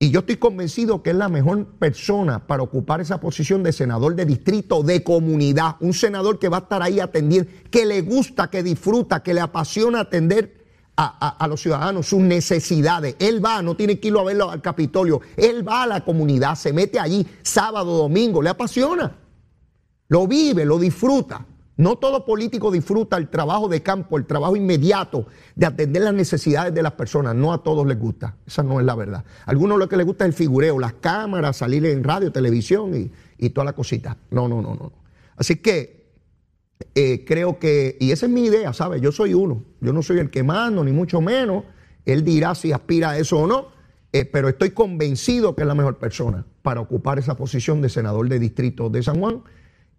Y 0.00 0.10
yo 0.10 0.20
estoy 0.20 0.36
convencido 0.36 1.02
que 1.02 1.10
es 1.10 1.16
la 1.16 1.28
mejor 1.28 1.66
persona 1.78 2.46
para 2.46 2.62
ocupar 2.62 3.00
esa 3.00 3.18
posición 3.18 3.64
de 3.64 3.72
senador 3.72 4.14
de 4.14 4.26
distrito, 4.26 4.84
de 4.84 5.02
comunidad. 5.02 5.74
Un 5.80 5.92
senador 5.92 6.38
que 6.38 6.48
va 6.48 6.58
a 6.58 6.60
estar 6.60 6.82
ahí 6.82 7.00
atendiendo, 7.00 7.50
que 7.68 7.84
le 7.84 8.02
gusta, 8.02 8.48
que 8.48 8.62
disfruta, 8.62 9.24
que 9.24 9.34
le 9.34 9.40
apasiona 9.40 9.98
atender 9.98 10.57
a, 11.00 11.46
los 11.48 11.60
ciudadanos, 11.60 12.08
sus 12.08 12.20
necesidades. 12.20 13.14
Él 13.20 13.44
va, 13.44 13.62
no 13.62 13.76
tiene 13.76 14.00
que 14.00 14.08
ir 14.08 14.16
a 14.18 14.24
verlo 14.24 14.50
al 14.50 14.60
Capitolio. 14.60 15.20
Él 15.36 15.66
va 15.66 15.84
a 15.84 15.86
la 15.86 16.04
comunidad, 16.04 16.56
se 16.56 16.72
mete 16.72 16.98
allí 16.98 17.24
sábado, 17.42 17.96
domingo, 17.96 18.42
le 18.42 18.50
apasiona. 18.50 19.16
Lo 20.08 20.26
vive, 20.26 20.64
lo 20.64 20.78
disfruta. 20.78 21.46
No 21.76 21.94
todo 21.96 22.24
político 22.24 22.72
disfruta 22.72 23.16
el 23.16 23.28
trabajo 23.28 23.68
de 23.68 23.80
campo, 23.84 24.18
el 24.18 24.26
trabajo 24.26 24.56
inmediato 24.56 25.26
de 25.54 25.66
atender 25.66 26.02
las 26.02 26.14
necesidades 26.14 26.74
de 26.74 26.82
las 26.82 26.92
personas. 26.92 27.36
No 27.36 27.52
a 27.52 27.62
todos 27.62 27.86
les 27.86 27.96
gusta. 27.96 28.34
Esa 28.44 28.64
no 28.64 28.80
es 28.80 28.86
la 28.86 28.96
verdad. 28.96 29.24
A 29.46 29.50
algunos 29.52 29.78
lo 29.78 29.88
que 29.88 29.96
les 29.96 30.04
gusta 30.04 30.24
es 30.24 30.30
el 30.30 30.34
figureo, 30.34 30.80
las 30.80 30.94
cámaras, 30.94 31.58
salir 31.58 31.86
en 31.86 32.02
radio, 32.02 32.32
televisión 32.32 32.96
y, 32.96 33.12
y 33.38 33.50
toda 33.50 33.66
la 33.66 33.74
cosita. 33.74 34.16
No, 34.30 34.48
no, 34.48 34.60
no, 34.60 34.74
no. 34.74 34.92
Así 35.36 35.56
que 35.56 35.97
eh, 36.94 37.24
creo 37.24 37.58
que, 37.58 37.96
y 38.00 38.12
esa 38.12 38.26
es 38.26 38.32
mi 38.32 38.44
idea, 38.44 38.72
¿sabes? 38.72 39.00
Yo 39.00 39.12
soy 39.12 39.34
uno, 39.34 39.64
yo 39.80 39.92
no 39.92 40.02
soy 40.02 40.18
el 40.18 40.30
que 40.30 40.42
mando, 40.42 40.84
ni 40.84 40.92
mucho 40.92 41.20
menos. 41.20 41.64
Él 42.04 42.24
dirá 42.24 42.54
si 42.54 42.72
aspira 42.72 43.10
a 43.10 43.18
eso 43.18 43.38
o 43.38 43.46
no, 43.46 43.68
eh, 44.12 44.24
pero 44.24 44.48
estoy 44.48 44.70
convencido 44.70 45.54
que 45.54 45.62
es 45.62 45.68
la 45.68 45.74
mejor 45.74 45.98
persona 45.98 46.46
para 46.62 46.80
ocupar 46.80 47.18
esa 47.18 47.36
posición 47.36 47.82
de 47.82 47.88
senador 47.88 48.28
de 48.28 48.38
distrito 48.38 48.88
de 48.90 49.02
San 49.02 49.20
Juan 49.20 49.42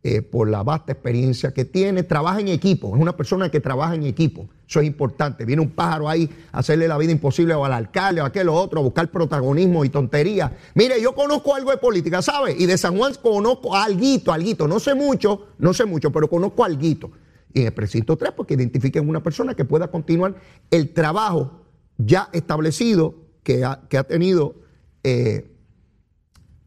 eh, 0.01 0.21
por 0.21 0.49
la 0.49 0.63
vasta 0.63 0.93
experiencia 0.93 1.53
que 1.53 1.65
tiene. 1.65 2.03
Trabaja 2.03 2.39
en 2.39 2.47
equipo, 2.47 2.95
es 2.95 3.01
una 3.01 3.17
persona 3.17 3.49
que 3.49 3.59
trabaja 3.59 3.95
en 3.95 4.03
equipo. 4.03 4.47
Eso 4.65 4.79
es 4.79 4.88
importante. 4.88 5.45
Viene 5.45 5.62
un 5.62 5.71
pájaro 5.71 6.07
ahí 6.07 6.29
a 6.51 6.59
hacerle 6.59 6.88
la 6.88 6.97
vida 6.97 7.12
imposible 7.12 7.53
al 7.53 7.73
alcalde 7.73 8.21
o 8.21 8.23
a 8.23 8.27
aquel 8.27 8.49
o 8.49 8.53
otro, 8.53 8.79
a 8.79 8.83
buscar 8.83 9.09
protagonismo 9.09 9.83
y 9.83 9.89
tontería. 9.89 10.55
Mire, 10.75 11.01
yo 11.01 11.13
conozco 11.13 11.55
algo 11.55 11.71
de 11.71 11.77
política, 11.77 12.21
¿sabe? 12.21 12.55
Y 12.57 12.65
de 12.65 12.77
San 12.77 12.95
Juan 12.97 13.13
conozco 13.21 13.75
alguito, 13.75 14.31
alguito. 14.31 14.67
No 14.67 14.79
sé 14.79 14.93
mucho, 14.93 15.47
no 15.57 15.73
sé 15.73 15.85
mucho, 15.85 16.12
pero 16.12 16.29
conozco 16.29 16.63
alguito. 16.63 17.12
Y 17.51 17.62
en 17.62 17.65
el 17.65 17.73
precinto 17.73 18.15
3, 18.15 18.31
porque 18.38 18.53
identifiquen 18.53 19.09
una 19.09 19.23
persona 19.23 19.55
que 19.55 19.65
pueda 19.65 19.89
continuar 19.89 20.35
el 20.69 20.93
trabajo 20.93 21.65
ya 21.97 22.29
establecido 22.31 23.15
que 23.43 23.65
ha, 23.65 23.81
que 23.89 23.97
ha 23.97 24.03
tenido 24.03 24.55
eh, 25.03 25.51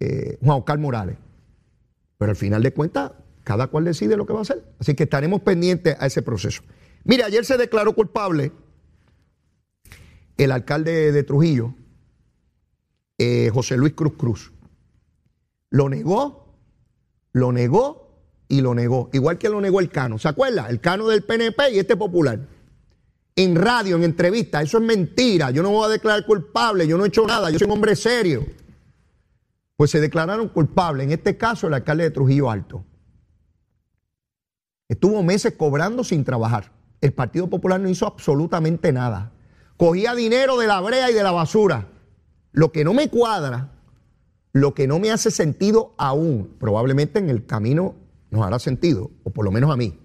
eh, 0.01 0.39
Juan 0.43 0.59
Oscar 0.59 0.79
Morales. 0.79 1.17
Pero 2.19 2.31
al 2.31 2.37
final 2.37 2.63
de 2.63 2.73
cuentas, 2.73 3.13
cada 3.45 3.67
cual 3.67 3.85
decide 3.85 4.17
lo 4.17 4.27
que 4.27 4.33
va 4.33 4.41
a 4.41 4.43
hacer. 4.43 4.65
Así 4.79 4.95
que 4.95 5.05
estaremos 5.05 5.43
pendientes 5.43 5.97
a 5.99 6.07
ese 6.07 6.23
proceso. 6.23 6.63
Mire, 7.05 7.25
ayer 7.25 7.45
se 7.45 7.57
declaró 7.57 7.95
culpable 7.95 8.53
el 10.37 10.53
alcalde 10.53 11.13
de 11.13 11.23
Trujillo, 11.23 11.75
eh, 13.19 13.51
José 13.53 13.77
Luis 13.77 13.93
Cruz 13.95 14.15
Cruz. 14.17 14.53
Lo 15.71 15.89
negó, 15.89 16.57
lo 17.33 17.53
negó 17.53 18.03
y 18.49 18.61
lo 18.61 18.75
negó. 18.75 19.11
Igual 19.13 19.39
que 19.39 19.49
lo 19.49 19.61
negó 19.61 19.81
el 19.81 19.91
Cano. 19.91 20.19
¿Se 20.19 20.29
acuerda? 20.29 20.69
El 20.69 20.81
Cano 20.81 21.09
del 21.09 21.25
PNP 21.25 21.73
y 21.73 21.79
este 21.79 21.97
popular. 21.97 22.41
En 23.35 23.57
radio, 23.57 23.97
en 23.97 24.05
entrevista, 24.05 24.61
eso 24.61 24.79
es 24.79 24.85
mentira. 24.85 25.51
Yo 25.51 25.63
no 25.63 25.71
voy 25.71 25.87
a 25.87 25.93
declarar 25.93 26.27
culpable, 26.27 26.87
yo 26.87 26.99
no 26.99 27.05
he 27.05 27.09
hecho 27.09 27.27
nada, 27.27 27.51
yo 27.51 27.59
soy 27.59 27.67
un 27.67 27.73
hombre 27.73 27.97
serio. 27.97 28.45
Pues 29.77 29.91
se 29.91 30.01
declararon 30.01 30.49
culpables, 30.49 31.07
en 31.07 31.13
este 31.13 31.39
caso 31.39 31.67
el 31.67 31.75
alcalde 31.75 32.05
de 32.05 32.11
Trujillo 32.11 32.51
Alto. 32.51 32.85
Estuvo 34.93 35.23
meses 35.23 35.55
cobrando 35.55 36.05
sin 36.05 36.23
trabajar. 36.23 36.71
El 37.01 37.15
Partido 37.15 37.49
Popular 37.49 37.81
no 37.81 37.89
hizo 37.89 38.07
absolutamente 38.07 38.93
nada. 38.93 39.33
Cogía 39.79 40.15
dinero 40.15 40.59
de 40.59 40.67
la 40.67 40.83
brea 40.83 41.11
y 41.11 41.15
de 41.15 41.23
la 41.23 41.33
basura. 41.33 41.89
Lo 42.53 42.73
que 42.73 42.85
no 42.85 42.93
me 42.93 43.09
cuadra, 43.09 43.73
lo 44.53 44.75
que 44.75 44.87
no 44.87 44.99
me 44.99 45.11
hace 45.11 45.31
sentido 45.31 45.95
aún, 45.97 46.57
probablemente 46.61 47.19
en 47.19 47.31
el 47.31 47.47
camino 47.47 47.95
nos 48.29 48.47
hará 48.47 48.59
sentido, 48.59 49.11
o 49.25 49.31
por 49.31 49.47
lo 49.47 49.51
menos 49.51 49.71
a 49.71 49.79
mí, 49.79 49.99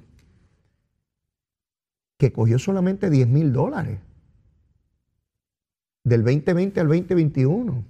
que 2.17 2.31
cogió 2.31 2.57
solamente 2.57 3.09
10 3.09 3.27
mil 3.27 3.51
dólares 3.51 3.99
del 6.05 6.23
2020 6.23 6.79
al 6.79 6.87
2021. 6.87 7.83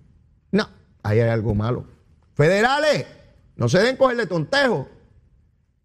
No, 0.52 0.70
ahí 1.04 1.20
hay 1.20 1.30
algo 1.30 1.54
malo. 1.54 1.86
Federales, 2.34 3.06
no 3.56 3.70
se 3.70 3.84
den 3.84 3.98
cogerle 3.98 4.26
tontejo. 4.26 4.97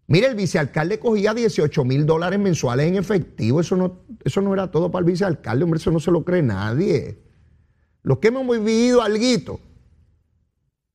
Mire, 0.07 0.27
el 0.27 0.35
vicealcalde 0.35 0.99
cogía 0.99 1.33
18 1.33 1.85
mil 1.85 2.05
dólares 2.05 2.39
mensuales 2.39 2.87
en 2.87 2.95
efectivo. 2.95 3.61
Eso 3.61 3.75
no, 3.75 4.01
eso 4.23 4.41
no 4.41 4.53
era 4.53 4.69
todo 4.69 4.91
para 4.91 5.05
el 5.05 5.11
vicealcalde, 5.11 5.63
hombre, 5.63 5.79
eso 5.79 5.91
no 5.91 5.99
se 5.99 6.11
lo 6.11 6.23
cree 6.23 6.41
nadie. 6.41 7.19
Los 8.01 8.19
que 8.19 8.27
hemos 8.27 8.47
vivido 8.47 9.01
algo. 9.01 9.59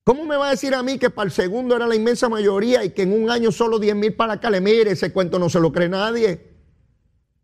¿Cómo 0.05 0.25
me 0.25 0.37
va 0.37 0.49
a 0.49 0.51
decir 0.51 0.75
a 0.75 0.83
mí 0.83 0.99
que 0.99 1.11
para 1.11 1.27
el 1.27 1.33
segundo 1.33 1.77
era 1.77 1.87
la 1.87 1.95
inmensa 1.95 2.29
mayoría 2.29 2.85
y 2.85 2.91
que 2.91 3.03
en 3.03 3.13
un 3.13 3.31
año 3.31 3.53
solo 3.53 3.79
10 3.79 3.97
mil 3.97 4.15
para 4.15 4.35
acá? 4.35 4.51
Le 4.51 4.61
mire, 4.61 4.91
ese 4.91 5.13
cuento 5.13 5.39
no 5.39 5.49
se 5.49 5.61
lo 5.61 5.73
cree 5.73 5.89
nadie. 5.89 6.49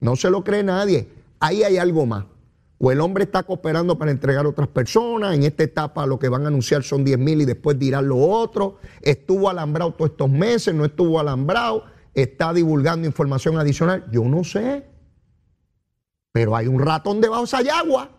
No 0.00 0.16
se 0.16 0.30
lo 0.30 0.44
cree 0.44 0.62
nadie. 0.62 1.08
Ahí 1.40 1.62
hay 1.62 1.76
algo 1.76 2.06
más. 2.06 2.24
O 2.86 2.92
el 2.92 3.00
hombre 3.00 3.24
está 3.24 3.44
cooperando 3.44 3.96
para 3.96 4.10
entregar 4.10 4.44
a 4.44 4.50
otras 4.50 4.68
personas. 4.68 5.34
En 5.34 5.42
esta 5.44 5.62
etapa 5.62 6.04
lo 6.04 6.18
que 6.18 6.28
van 6.28 6.44
a 6.44 6.48
anunciar 6.48 6.82
son 6.82 7.02
10 7.02 7.18
mil 7.18 7.40
y 7.40 7.46
después 7.46 7.78
dirán 7.78 8.06
lo 8.06 8.18
otro. 8.18 8.76
Estuvo 9.00 9.48
alambrado 9.48 9.94
todos 9.94 10.10
estos 10.10 10.28
meses, 10.28 10.74
no 10.74 10.84
estuvo 10.84 11.18
alambrado. 11.18 11.84
Está 12.12 12.52
divulgando 12.52 13.06
información 13.06 13.58
adicional. 13.58 14.04
Yo 14.12 14.24
no 14.24 14.44
sé. 14.44 14.84
Pero 16.30 16.54
hay 16.54 16.66
un 16.66 16.78
ratón 16.78 17.22
debajo 17.22 17.46
de 17.46 17.62
esa 17.62 17.78
agua. 17.78 18.10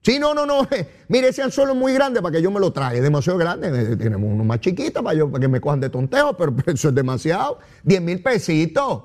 Sí, 0.00 0.18
no, 0.18 0.32
no, 0.32 0.46
no. 0.46 0.66
Mire, 1.08 1.28
ese 1.28 1.42
anzuelo 1.42 1.72
es 1.72 1.78
muy 1.78 1.92
grande 1.92 2.22
para 2.22 2.36
que 2.36 2.40
yo 2.40 2.50
me 2.50 2.58
lo 2.58 2.72
traje. 2.72 2.96
Es 2.96 3.02
demasiado 3.02 3.38
grande. 3.38 3.96
Tenemos 3.96 4.32
uno 4.32 4.44
más 4.44 4.60
chiquito 4.60 5.04
para, 5.04 5.14
yo, 5.14 5.30
para 5.30 5.42
que 5.42 5.48
me 5.48 5.60
cojan 5.60 5.80
de 5.80 5.90
tonteo, 5.90 6.34
pero 6.38 6.56
eso 6.64 6.88
es 6.88 6.94
demasiado. 6.94 7.58
10 7.82 8.00
mil 8.00 8.22
pesitos. 8.22 9.02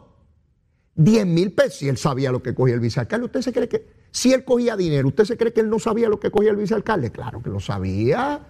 10 0.96 1.26
mil 1.26 1.52
pesos. 1.52 1.82
Y 1.82 1.90
él 1.90 1.98
sabía 1.98 2.32
lo 2.32 2.42
que 2.42 2.56
cogía 2.56 2.76
el 2.76 2.80
vicealcalde. 2.80 3.26
¿Usted 3.26 3.42
se 3.42 3.52
cree 3.52 3.68
que 3.68 4.01
si 4.12 4.34
él 4.34 4.44
cogía 4.44 4.76
dinero, 4.76 5.08
usted 5.08 5.26
se 5.26 5.38
cree 5.38 5.54
que 5.54 5.62
él 5.62 5.70
no 5.70 5.80
sabía 5.80 6.10
lo 6.10 6.20
que 6.20 6.30
cogía 6.30 6.52
el 6.52 6.58
vicealcalde? 6.58 7.12
Claro 7.12 7.42
que 7.42 7.50
lo 7.50 7.60
sabía. 7.60 8.42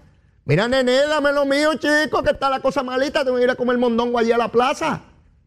Mira, 0.45 0.67
nene, 0.67 0.93
dame 1.07 1.31
lo 1.31 1.45
mío, 1.45 1.73
chico, 1.75 2.23
que 2.23 2.31
está 2.31 2.49
la 2.49 2.59
cosa 2.61 2.81
malita. 2.81 3.23
Te 3.23 3.31
voy 3.31 3.41
a 3.41 3.43
ir 3.45 3.49
a 3.51 3.55
comer 3.55 3.77
mondongo 3.77 4.17
allí 4.17 4.31
a 4.31 4.37
la 4.37 4.51
plaza. 4.51 5.03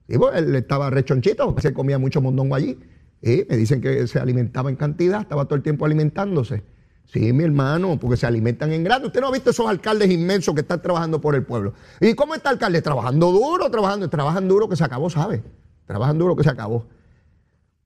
Y 0.06 0.16
pues, 0.16 0.36
él 0.36 0.54
estaba 0.54 0.88
rechonchito, 0.90 1.54
se 1.60 1.74
comía 1.74 1.98
mucho 1.98 2.20
mondongo 2.20 2.54
allí. 2.54 2.78
Y 3.20 3.44
me 3.48 3.56
dicen 3.56 3.80
que 3.80 4.06
se 4.06 4.18
alimentaba 4.18 4.70
en 4.70 4.76
cantidad, 4.76 5.22
estaba 5.22 5.46
todo 5.46 5.56
el 5.56 5.62
tiempo 5.62 5.84
alimentándose. 5.84 6.62
Sí, 7.06 7.32
mi 7.32 7.44
hermano, 7.44 7.98
porque 8.00 8.16
se 8.16 8.26
alimentan 8.26 8.72
en 8.72 8.84
grande. 8.84 9.08
Usted 9.08 9.20
no 9.20 9.28
ha 9.28 9.32
visto 9.32 9.50
esos 9.50 9.66
alcaldes 9.66 10.10
inmensos 10.10 10.54
que 10.54 10.60
están 10.60 10.80
trabajando 10.80 11.20
por 11.20 11.34
el 11.34 11.44
pueblo. 11.44 11.74
¿Y 12.00 12.14
cómo 12.14 12.34
está 12.34 12.50
el 12.50 12.54
alcalde? 12.54 12.82
Trabajando 12.82 13.30
duro, 13.32 13.70
trabajando, 13.70 14.08
trabajan 14.08 14.46
duro 14.46 14.68
que 14.68 14.76
se 14.76 14.84
acabó, 14.84 15.10
¿sabe? 15.10 15.42
Trabajan 15.86 16.18
duro 16.18 16.36
que 16.36 16.44
se 16.44 16.50
acabó. 16.50 16.86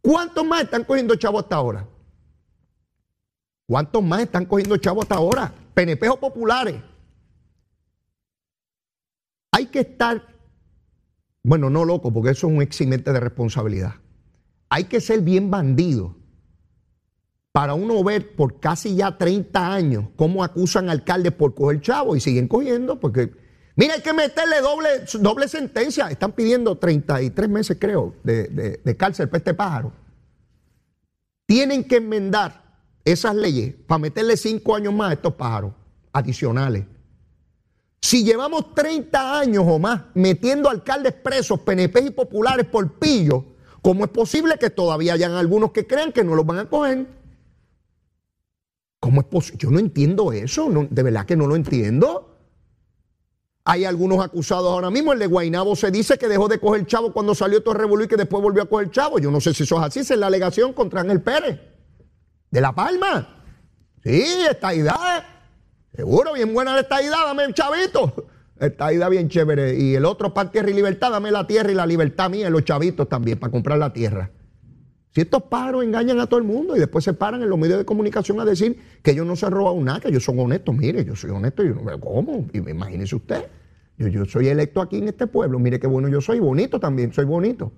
¿Cuántos 0.00 0.44
más 0.46 0.62
están 0.62 0.84
cogiendo 0.84 1.14
chavo 1.16 1.38
hasta 1.38 1.56
ahora? 1.56 1.86
¿Cuántos 3.68 4.02
más 4.02 4.22
están 4.22 4.46
cogiendo 4.46 4.78
chavo 4.78 5.02
hasta 5.02 5.16
ahora? 5.16 5.52
PNP 5.74 6.08
populares. 6.16 6.76
Hay 9.52 9.66
que 9.66 9.80
estar, 9.80 10.22
bueno, 11.42 11.68
no 11.68 11.84
loco, 11.84 12.10
porque 12.10 12.30
eso 12.30 12.46
es 12.46 12.54
un 12.54 12.62
eximente 12.62 13.12
de 13.12 13.20
responsabilidad. 13.20 13.96
Hay 14.70 14.84
que 14.84 15.02
ser 15.02 15.20
bien 15.20 15.50
bandido 15.50 16.16
para 17.52 17.74
uno 17.74 18.02
ver 18.02 18.34
por 18.34 18.58
casi 18.58 18.96
ya 18.96 19.18
30 19.18 19.74
años 19.74 20.06
cómo 20.16 20.42
acusan 20.42 20.88
alcaldes 20.88 21.32
por 21.32 21.54
coger 21.54 21.82
chavo 21.82 22.16
y 22.16 22.20
siguen 22.20 22.48
cogiendo, 22.48 22.98
porque 22.98 23.48
Mira, 23.76 23.94
hay 23.94 24.00
que 24.00 24.12
meterle 24.14 24.60
doble, 24.60 24.88
doble 25.20 25.46
sentencia. 25.46 26.08
Están 26.08 26.32
pidiendo 26.32 26.78
33 26.78 27.48
meses, 27.48 27.76
creo, 27.78 28.14
de 28.24 28.96
cárcel 28.98 29.28
para 29.28 29.38
este 29.38 29.54
pájaro. 29.54 29.92
Tienen 31.46 31.84
que 31.84 31.96
enmendar 31.96 32.67
esas 33.12 33.34
leyes 33.34 33.74
para 33.86 33.98
meterle 33.98 34.36
5 34.36 34.74
años 34.74 34.94
más 34.94 35.10
a 35.10 35.12
estos 35.14 35.34
pájaros 35.34 35.72
adicionales. 36.12 36.84
Si 38.00 38.24
llevamos 38.24 38.74
30 38.74 39.38
años 39.38 39.64
o 39.66 39.78
más 39.78 40.02
metiendo 40.14 40.68
alcaldes 40.68 41.14
presos, 41.14 41.60
PNP 41.60 42.00
y 42.00 42.10
populares 42.10 42.66
por 42.66 42.98
pillo, 42.98 43.44
¿cómo 43.82 44.04
es 44.04 44.10
posible 44.10 44.56
que 44.58 44.70
todavía 44.70 45.14
hayan 45.14 45.32
algunos 45.32 45.72
que 45.72 45.86
crean 45.86 46.12
que 46.12 46.22
no 46.22 46.34
los 46.34 46.46
van 46.46 46.58
a 46.58 46.68
coger? 46.68 47.06
¿Cómo 49.00 49.20
es 49.20 49.26
posible? 49.26 49.58
Yo 49.58 49.70
no 49.70 49.78
entiendo 49.78 50.32
eso, 50.32 50.70
de 50.90 51.02
verdad 51.02 51.26
que 51.26 51.36
no 51.36 51.46
lo 51.46 51.56
entiendo. 51.56 52.36
Hay 53.64 53.84
algunos 53.84 54.24
acusados 54.24 54.72
ahora 54.72 54.90
mismo. 54.90 55.12
El 55.12 55.18
de 55.18 55.26
Guainabo 55.26 55.76
se 55.76 55.90
dice 55.90 56.16
que 56.16 56.26
dejó 56.26 56.48
de 56.48 56.58
coger 56.58 56.86
chavo 56.86 57.12
cuando 57.12 57.34
salió 57.34 57.62
todo 57.62 57.74
revolú 57.74 58.04
y 58.04 58.08
que 58.08 58.16
después 58.16 58.42
volvió 58.42 58.62
a 58.62 58.66
coger 58.66 58.90
chavo. 58.90 59.18
Yo 59.18 59.30
no 59.30 59.40
sé 59.40 59.52
si 59.52 59.64
eso 59.64 59.76
es 59.76 59.82
así. 59.82 60.00
Es 60.00 60.10
la 60.16 60.28
alegación 60.28 60.72
contra 60.72 61.02
Ángel 61.02 61.20
Pérez. 61.20 61.60
De 62.50 62.60
La 62.60 62.72
Palma. 62.72 63.42
Sí, 64.02 64.24
esta 64.48 64.74
idea. 64.74 65.24
Seguro, 65.94 66.34
bien 66.34 66.52
buena 66.54 66.78
esta 66.78 67.02
idea. 67.02 67.24
Dame 67.24 67.44
el 67.44 67.54
chavito. 67.54 68.28
Esta 68.58 68.92
idea 68.92 69.08
bien 69.08 69.28
chévere. 69.28 69.78
Y 69.78 69.94
el 69.94 70.04
otro 70.04 70.32
para 70.32 70.50
tierra 70.50 70.70
y 70.70 70.74
libertad. 70.74 71.10
Dame 71.10 71.30
la 71.30 71.46
tierra 71.46 71.70
y 71.70 71.74
la 71.74 71.86
libertad 71.86 72.30
mía 72.30 72.48
y 72.48 72.50
los 72.50 72.64
chavitos 72.64 73.08
también 73.08 73.38
para 73.38 73.50
comprar 73.50 73.78
la 73.78 73.92
tierra. 73.92 74.30
Si 75.10 75.22
estos 75.22 75.42
pájaros 75.44 75.84
engañan 75.84 76.20
a 76.20 76.26
todo 76.26 76.38
el 76.38 76.46
mundo 76.46 76.76
y 76.76 76.78
después 76.78 77.04
se 77.04 77.12
paran 77.14 77.42
en 77.42 77.48
los 77.48 77.58
medios 77.58 77.78
de 77.78 77.84
comunicación 77.84 78.38
a 78.40 78.44
decir 78.44 78.78
que 79.02 79.12
ellos 79.12 79.26
no 79.26 79.36
se 79.36 79.46
han 79.46 79.52
robado 79.52 79.80
nada, 79.80 80.00
que 80.00 80.08
ellos 80.08 80.22
son 80.22 80.38
honestos. 80.38 80.74
Mire, 80.76 81.04
yo 81.04 81.16
soy 81.16 81.30
honesto. 81.30 81.62
Yo, 81.62 81.74
¿Cómo? 82.00 82.46
Imagínese 82.52 83.16
usted. 83.16 83.46
Yo, 83.96 84.24
soy 84.26 84.48
electo 84.48 84.80
aquí 84.80 84.98
en 84.98 85.08
este 85.08 85.26
pueblo. 85.26 85.58
Mire 85.58 85.80
qué 85.80 85.86
bueno 85.86 86.08
yo 86.08 86.20
soy. 86.20 86.38
Bonito 86.38 86.78
también, 86.78 87.12
soy 87.12 87.24
bonito. 87.24 87.72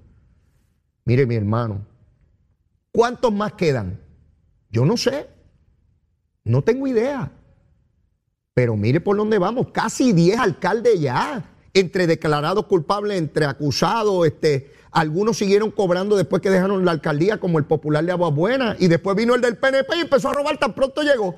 Mire, 1.05 1.25
mi 1.25 1.35
hermano. 1.35 1.87
¿Cuántos 2.93 3.33
más 3.33 3.55
quedan? 3.55 3.99
Yo 4.71 4.85
no 4.85 4.97
sé. 4.97 5.29
No 6.45 6.63
tengo 6.63 6.87
idea. 6.87 7.33
Pero 8.55 8.77
mire 8.77 9.01
por 9.01 9.17
dónde 9.17 9.39
vamos. 9.39 9.69
Casi 9.73 10.13
10 10.13 10.39
alcaldes 10.39 11.01
ya. 11.01 11.45
Entre 11.73 12.07
declarados 12.07 12.67
culpables, 12.67 13.19
entre 13.19 13.47
acusados. 13.47 14.27
Este, 14.27 14.73
algunos 14.91 15.39
siguieron 15.39 15.71
cobrando 15.71 16.17
después 16.17 16.43
que 16.43 16.51
dejaron 16.51 16.85
la 16.85 16.91
alcaldía, 16.93 17.39
como 17.39 17.59
el 17.59 17.65
popular 17.65 18.05
de 18.05 18.13
Aguas 18.13 18.35
Buenas. 18.35 18.81
Y 18.81 18.89
después 18.89 19.17
vino 19.17 19.35
el 19.35 19.41
del 19.41 19.57
PNP 19.57 19.97
y 19.97 20.01
empezó 20.01 20.31
a 20.31 20.35
robar 20.35 20.59
tan 20.59 20.75
pronto 20.75 21.03
llegó. 21.03 21.37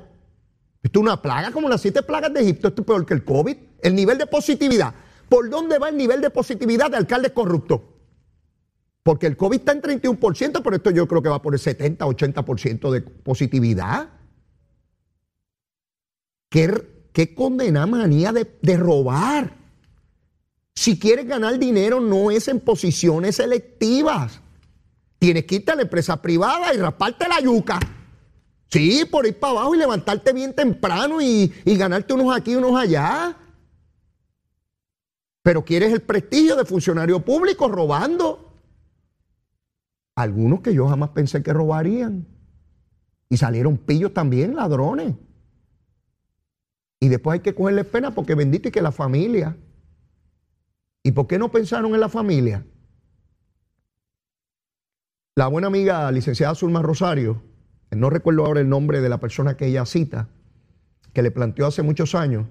Esto 0.82 0.98
es 0.98 1.02
una 1.02 1.20
plaga 1.20 1.52
como 1.52 1.68
las 1.68 1.80
siete 1.80 2.02
plagas 2.02 2.32
de 2.32 2.40
Egipto. 2.40 2.68
Esto 2.68 2.82
es 2.82 2.86
peor 2.86 3.06
que 3.06 3.14
el 3.14 3.24
COVID. 3.24 3.56
El 3.82 3.94
nivel 3.94 4.18
de 4.18 4.26
positividad. 4.26 4.94
¿Por 5.28 5.48
dónde 5.48 5.78
va 5.78 5.88
el 5.88 5.96
nivel 5.96 6.20
de 6.20 6.30
positividad 6.30 6.90
de 6.90 6.96
alcaldes 6.96 7.32
corruptos? 7.32 7.80
Porque 9.02 9.26
el 9.26 9.36
COVID 9.36 9.58
está 9.58 9.72
en 9.72 9.82
31%, 9.82 10.62
pero 10.62 10.76
esto 10.76 10.90
yo 10.90 11.08
creo 11.08 11.22
que 11.22 11.28
va 11.28 11.42
por 11.42 11.54
el 11.54 11.60
70, 11.60 12.06
80% 12.06 12.90
de 12.90 13.00
positividad. 13.00 14.10
¿Qué, 16.48 17.08
qué 17.12 17.34
condena 17.34 17.86
manía 17.86 18.32
de, 18.32 18.76
robar? 18.76 19.56
Si 20.74 20.98
quieres 20.98 21.26
ganar 21.26 21.58
dinero, 21.58 22.00
no 22.00 22.30
es 22.30 22.46
en 22.46 22.60
posiciones 22.60 23.36
selectivas. 23.36 24.40
Tienes 25.18 25.46
que 25.46 25.56
irte 25.56 25.72
a 25.72 25.76
la 25.76 25.82
empresa 25.82 26.20
privada 26.22 26.72
y 26.72 26.78
rasparte 26.78 27.28
la 27.28 27.40
yuca. 27.40 27.80
Sí, 28.68 29.04
por 29.10 29.26
ir 29.26 29.38
para 29.38 29.52
abajo 29.52 29.74
y 29.74 29.78
levantarte 29.78 30.32
bien 30.32 30.54
temprano 30.54 31.20
y, 31.20 31.52
ganarte 31.64 32.14
unos 32.14 32.34
aquí, 32.34 32.54
unos 32.54 32.80
allá. 32.80 33.36
Pero 35.42 35.64
quieres 35.64 35.92
el 35.92 36.02
prestigio 36.02 36.54
de 36.54 36.64
funcionario 36.64 37.20
público 37.20 37.68
robando. 37.68 38.51
Algunos 40.22 40.60
que 40.60 40.74
yo 40.74 40.88
jamás 40.88 41.10
pensé 41.10 41.42
que 41.42 41.52
robarían. 41.52 42.26
Y 43.28 43.36
salieron 43.36 43.78
pillos 43.78 44.12
también, 44.12 44.54
ladrones. 44.54 45.14
Y 47.00 47.08
después 47.08 47.34
hay 47.34 47.40
que 47.40 47.54
cogerles 47.54 47.86
pena 47.86 48.14
porque 48.14 48.34
bendito 48.34 48.68
y 48.68 48.72
que 48.72 48.82
la 48.82 48.92
familia. 48.92 49.56
¿Y 51.02 51.12
por 51.12 51.26
qué 51.26 51.38
no 51.38 51.50
pensaron 51.50 51.94
en 51.94 52.00
la 52.00 52.08
familia? 52.08 52.64
La 55.34 55.48
buena 55.48 55.66
amiga 55.66 56.10
licenciada 56.12 56.54
Zulma 56.54 56.82
Rosario, 56.82 57.42
no 57.90 58.10
recuerdo 58.10 58.44
ahora 58.44 58.60
el 58.60 58.68
nombre 58.68 59.00
de 59.00 59.08
la 59.08 59.18
persona 59.18 59.56
que 59.56 59.66
ella 59.66 59.86
cita, 59.86 60.28
que 61.12 61.22
le 61.22 61.30
planteó 61.30 61.66
hace 61.66 61.82
muchos 61.82 62.14
años 62.14 62.46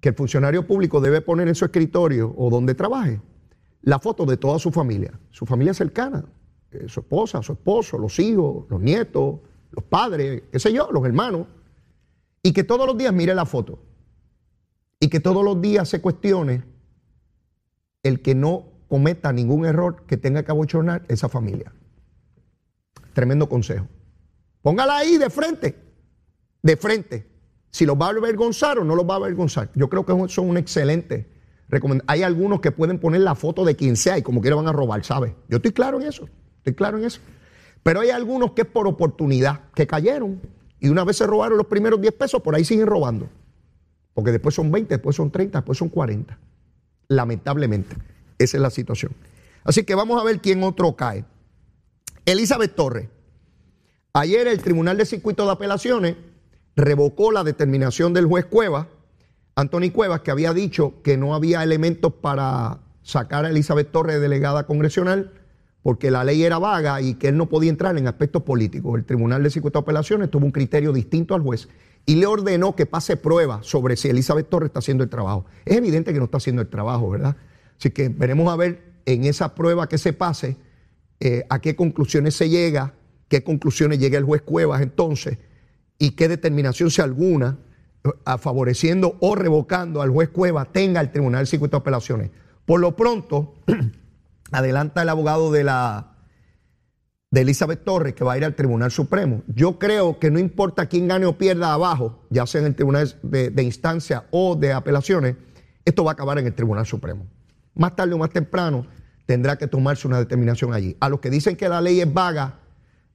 que 0.00 0.10
el 0.10 0.14
funcionario 0.14 0.66
público 0.66 1.00
debe 1.00 1.20
poner 1.20 1.48
en 1.48 1.54
su 1.54 1.64
escritorio 1.64 2.34
o 2.36 2.50
donde 2.50 2.74
trabaje 2.74 3.20
la 3.82 3.98
foto 3.98 4.26
de 4.26 4.36
toda 4.36 4.58
su 4.58 4.72
familia, 4.72 5.18
su 5.30 5.46
familia 5.46 5.72
cercana, 5.72 6.24
eh, 6.72 6.86
su 6.88 7.00
esposa, 7.00 7.42
su 7.42 7.52
esposo, 7.52 7.98
los 7.98 8.18
hijos, 8.18 8.66
los 8.68 8.80
nietos, 8.80 9.40
los 9.70 9.84
padres, 9.84 10.44
qué 10.50 10.58
sé 10.58 10.72
yo, 10.72 10.88
los 10.90 11.04
hermanos 11.04 11.46
y 12.42 12.52
que 12.52 12.64
todos 12.64 12.86
los 12.86 12.96
días 12.96 13.12
mire 13.12 13.34
la 13.34 13.44
foto 13.44 13.78
y 15.00 15.08
que 15.08 15.20
todos 15.20 15.44
los 15.44 15.60
días 15.60 15.88
se 15.88 16.00
cuestione 16.00 16.64
el 18.02 18.22
que 18.22 18.34
no 18.34 18.66
cometa 18.88 19.32
ningún 19.32 19.66
error 19.66 20.04
que 20.06 20.16
tenga 20.16 20.44
que 20.44 20.52
abochornar 20.52 21.04
esa 21.08 21.28
familia. 21.28 21.72
Tremendo 23.12 23.48
consejo. 23.48 23.88
Póngala 24.62 24.98
ahí 24.98 25.18
de 25.18 25.30
frente, 25.30 25.76
de 26.62 26.76
frente. 26.76 27.26
Si 27.70 27.84
los 27.84 27.96
va 27.96 28.06
a 28.06 28.10
avergonzar 28.10 28.78
o 28.78 28.84
no 28.84 28.94
los 28.94 29.08
va 29.08 29.14
a 29.14 29.16
avergonzar. 29.16 29.70
Yo 29.74 29.88
creo 29.88 30.06
que 30.06 30.28
son 30.28 30.48
un 30.48 30.56
excelente 30.56 31.28
recomendación. 31.68 32.08
Hay 32.08 32.22
algunos 32.22 32.60
que 32.60 32.72
pueden 32.72 32.98
poner 32.98 33.22
la 33.22 33.34
foto 33.34 33.64
de 33.64 33.76
quien 33.76 33.96
sea 33.96 34.18
y 34.18 34.22
como 34.22 34.40
quiera 34.40 34.56
van 34.56 34.68
a 34.68 34.72
robar, 34.72 35.04
¿sabes? 35.04 35.34
Yo 35.48 35.56
estoy 35.56 35.72
claro 35.72 36.00
en 36.00 36.06
eso, 36.06 36.28
claro 36.74 36.98
en 36.98 37.04
eso. 37.04 37.20
Pero 37.82 38.00
hay 38.00 38.10
algunos 38.10 38.52
que 38.52 38.64
por 38.64 38.86
oportunidad, 38.86 39.60
que 39.74 39.86
cayeron 39.86 40.40
y 40.80 40.88
una 40.88 41.04
vez 41.04 41.16
se 41.16 41.26
robaron 41.26 41.56
los 41.56 41.66
primeros 41.66 42.00
10 42.00 42.14
pesos, 42.14 42.42
por 42.42 42.54
ahí 42.54 42.64
siguen 42.64 42.86
robando. 42.86 43.28
Porque 44.14 44.32
después 44.32 44.54
son 44.54 44.70
20, 44.70 44.94
después 44.94 45.16
son 45.16 45.30
30, 45.30 45.58
después 45.58 45.78
son 45.78 45.88
40. 45.88 46.38
Lamentablemente, 47.08 47.96
esa 48.38 48.56
es 48.56 48.60
la 48.60 48.70
situación. 48.70 49.12
Así 49.64 49.84
que 49.84 49.94
vamos 49.94 50.20
a 50.20 50.24
ver 50.24 50.40
quién 50.40 50.62
otro 50.62 50.96
cae. 50.96 51.24
Elizabeth 52.24 52.74
Torres. 52.74 53.08
Ayer 54.12 54.48
el 54.48 54.62
Tribunal 54.62 54.96
de 54.96 55.06
Circuito 55.06 55.44
de 55.44 55.52
Apelaciones 55.52 56.16
revocó 56.74 57.32
la 57.32 57.44
determinación 57.44 58.14
del 58.14 58.26
juez 58.26 58.46
Cuevas, 58.46 58.86
Anthony 59.54 59.90
Cuevas, 59.92 60.20
que 60.20 60.30
había 60.30 60.52
dicho 60.52 61.02
que 61.02 61.16
no 61.16 61.34
había 61.34 61.62
elementos 61.62 62.12
para 62.14 62.78
sacar 63.02 63.44
a 63.44 63.50
Elizabeth 63.50 63.92
Torres, 63.92 64.20
delegada 64.20 64.66
congresional, 64.66 65.32
porque 65.86 66.10
la 66.10 66.24
ley 66.24 66.42
era 66.42 66.58
vaga 66.58 67.00
y 67.00 67.14
que 67.14 67.28
él 67.28 67.36
no 67.36 67.48
podía 67.48 67.70
entrar 67.70 67.96
en 67.96 68.08
aspectos 68.08 68.42
políticos. 68.42 68.98
El 68.98 69.04
Tribunal 69.04 69.44
de 69.44 69.50
Circuito 69.50 69.78
de 69.78 69.82
Apelaciones 69.84 70.28
tuvo 70.32 70.44
un 70.44 70.50
criterio 70.50 70.92
distinto 70.92 71.32
al 71.32 71.42
juez 71.42 71.68
y 72.04 72.16
le 72.16 72.26
ordenó 72.26 72.74
que 72.74 72.86
pase 72.86 73.16
prueba 73.16 73.60
sobre 73.62 73.96
si 73.96 74.08
Elizabeth 74.08 74.48
Torres 74.48 74.70
está 74.70 74.80
haciendo 74.80 75.04
el 75.04 75.10
trabajo. 75.10 75.46
Es 75.64 75.76
evidente 75.76 76.12
que 76.12 76.18
no 76.18 76.24
está 76.24 76.38
haciendo 76.38 76.60
el 76.60 76.66
trabajo, 76.66 77.10
¿verdad? 77.10 77.36
Así 77.78 77.90
que 77.90 78.08
veremos 78.08 78.52
a 78.52 78.56
ver 78.56 78.82
en 79.04 79.26
esa 79.26 79.54
prueba 79.54 79.88
que 79.88 79.96
se 79.96 80.12
pase 80.12 80.56
eh, 81.20 81.44
a 81.48 81.60
qué 81.60 81.76
conclusiones 81.76 82.34
se 82.34 82.48
llega, 82.48 82.94
qué 83.28 83.44
conclusiones 83.44 84.00
llega 84.00 84.18
el 84.18 84.24
juez 84.24 84.42
Cuevas 84.42 84.82
entonces 84.82 85.38
y 86.00 86.16
qué 86.16 86.26
determinación, 86.26 86.90
si 86.90 87.00
alguna, 87.00 87.58
eh, 88.02 88.10
favoreciendo 88.40 89.18
o 89.20 89.36
revocando 89.36 90.02
al 90.02 90.10
juez 90.10 90.30
Cuevas 90.30 90.66
tenga 90.72 91.00
el 91.00 91.12
Tribunal 91.12 91.44
de 91.44 91.46
Circuito 91.46 91.76
de 91.76 91.82
Apelaciones. 91.82 92.30
Por 92.64 92.80
lo 92.80 92.96
pronto, 92.96 93.54
adelanta 94.52 95.02
el 95.02 95.08
abogado 95.08 95.52
de 95.52 95.64
la 95.64 96.16
de 97.30 97.40
Elizabeth 97.40 97.84
Torres 97.84 98.14
que 98.14 98.24
va 98.24 98.34
a 98.34 98.38
ir 98.38 98.44
al 98.44 98.54
Tribunal 98.54 98.90
Supremo. 98.90 99.42
Yo 99.48 99.78
creo 99.78 100.18
que 100.18 100.30
no 100.30 100.38
importa 100.38 100.86
quién 100.86 101.08
gane 101.08 101.26
o 101.26 101.36
pierda 101.36 101.72
abajo, 101.72 102.24
ya 102.30 102.46
sea 102.46 102.60
en 102.60 102.68
el 102.68 102.74
Tribunal 102.74 103.14
de, 103.22 103.62
Instancia 103.62 104.24
o 104.30 104.56
de 104.56 104.72
Apelaciones, 104.72 105.36
esto 105.84 106.04
va 106.04 106.12
a 106.12 106.14
acabar 106.14 106.38
en 106.38 106.46
el 106.46 106.54
Tribunal 106.54 106.86
Supremo. 106.86 107.26
Más 107.74 107.94
tarde 107.94 108.14
o 108.14 108.18
más 108.18 108.30
temprano 108.30 108.86
tendrá 109.26 109.56
que 109.56 109.66
tomarse 109.66 110.06
una 110.06 110.18
determinación 110.18 110.72
allí. 110.72 110.96
A 111.00 111.08
los 111.08 111.20
que 111.20 111.30
dicen 111.30 111.56
que 111.56 111.68
la 111.68 111.80
ley 111.80 112.00
es 112.00 112.12
vaga, 112.12 112.60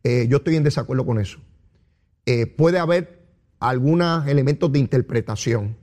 eh, 0.03 0.27
yo 0.29 0.37
estoy 0.37 0.55
en 0.55 0.63
desacuerdo 0.63 1.05
con 1.05 1.19
eso. 1.19 1.39
Eh, 2.25 2.45
puede 2.45 2.79
haber 2.79 3.25
algunos 3.59 4.27
elementos 4.27 4.71
de 4.71 4.79
interpretación, 4.79 5.77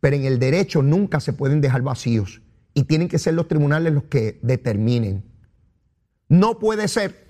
pero 0.00 0.16
en 0.16 0.24
el 0.24 0.38
derecho 0.38 0.82
nunca 0.82 1.20
se 1.20 1.32
pueden 1.32 1.60
dejar 1.60 1.82
vacíos 1.82 2.40
y 2.74 2.84
tienen 2.84 3.08
que 3.08 3.18
ser 3.18 3.34
los 3.34 3.48
tribunales 3.48 3.92
los 3.92 4.04
que 4.04 4.38
determinen. 4.42 5.24
No 6.28 6.58
puede 6.58 6.88
ser 6.88 7.22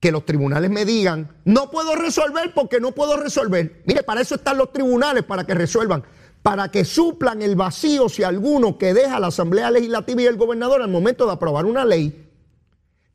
que 0.00 0.12
los 0.12 0.24
tribunales 0.24 0.70
me 0.70 0.84
digan, 0.84 1.36
no 1.44 1.70
puedo 1.70 1.94
resolver 1.94 2.52
porque 2.54 2.80
no 2.80 2.92
puedo 2.92 3.16
resolver. 3.16 3.82
Mire, 3.86 4.02
para 4.02 4.20
eso 4.20 4.34
están 4.34 4.58
los 4.58 4.72
tribunales, 4.72 5.24
para 5.24 5.44
que 5.44 5.54
resuelvan, 5.54 6.04
para 6.42 6.70
que 6.70 6.84
suplan 6.84 7.42
el 7.42 7.56
vacío 7.56 8.08
si 8.08 8.22
alguno 8.22 8.78
que 8.78 8.94
deja 8.94 9.18
la 9.18 9.28
Asamblea 9.28 9.70
Legislativa 9.70 10.22
y 10.22 10.26
el 10.26 10.36
gobernador 10.36 10.82
al 10.82 10.90
momento 10.90 11.26
de 11.26 11.32
aprobar 11.32 11.64
una 11.64 11.84
ley. 11.84 12.30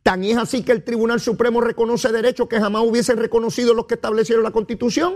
Tan 0.03 0.23
es 0.23 0.37
así 0.37 0.63
que 0.63 0.71
el 0.71 0.83
Tribunal 0.83 1.19
Supremo 1.19 1.61
reconoce 1.61 2.11
derechos 2.11 2.47
que 2.47 2.59
jamás 2.59 2.83
hubiesen 2.83 3.17
reconocido 3.17 3.73
los 3.73 3.85
que 3.85 3.93
establecieron 3.93 4.43
la 4.43 4.51
Constitución, 4.51 5.15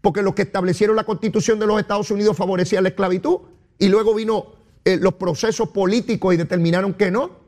porque 0.00 0.22
los 0.22 0.34
que 0.34 0.42
establecieron 0.42 0.94
la 0.94 1.04
Constitución 1.04 1.58
de 1.58 1.66
los 1.66 1.80
Estados 1.80 2.10
Unidos 2.10 2.36
favorecían 2.36 2.84
la 2.84 2.90
esclavitud 2.90 3.38
y 3.78 3.88
luego 3.88 4.14
vino 4.14 4.53
eh, 4.84 4.98
los 4.98 5.14
procesos 5.14 5.70
políticos 5.70 6.34
y 6.34 6.36
determinaron 6.36 6.94
que 6.94 7.10
no? 7.10 7.44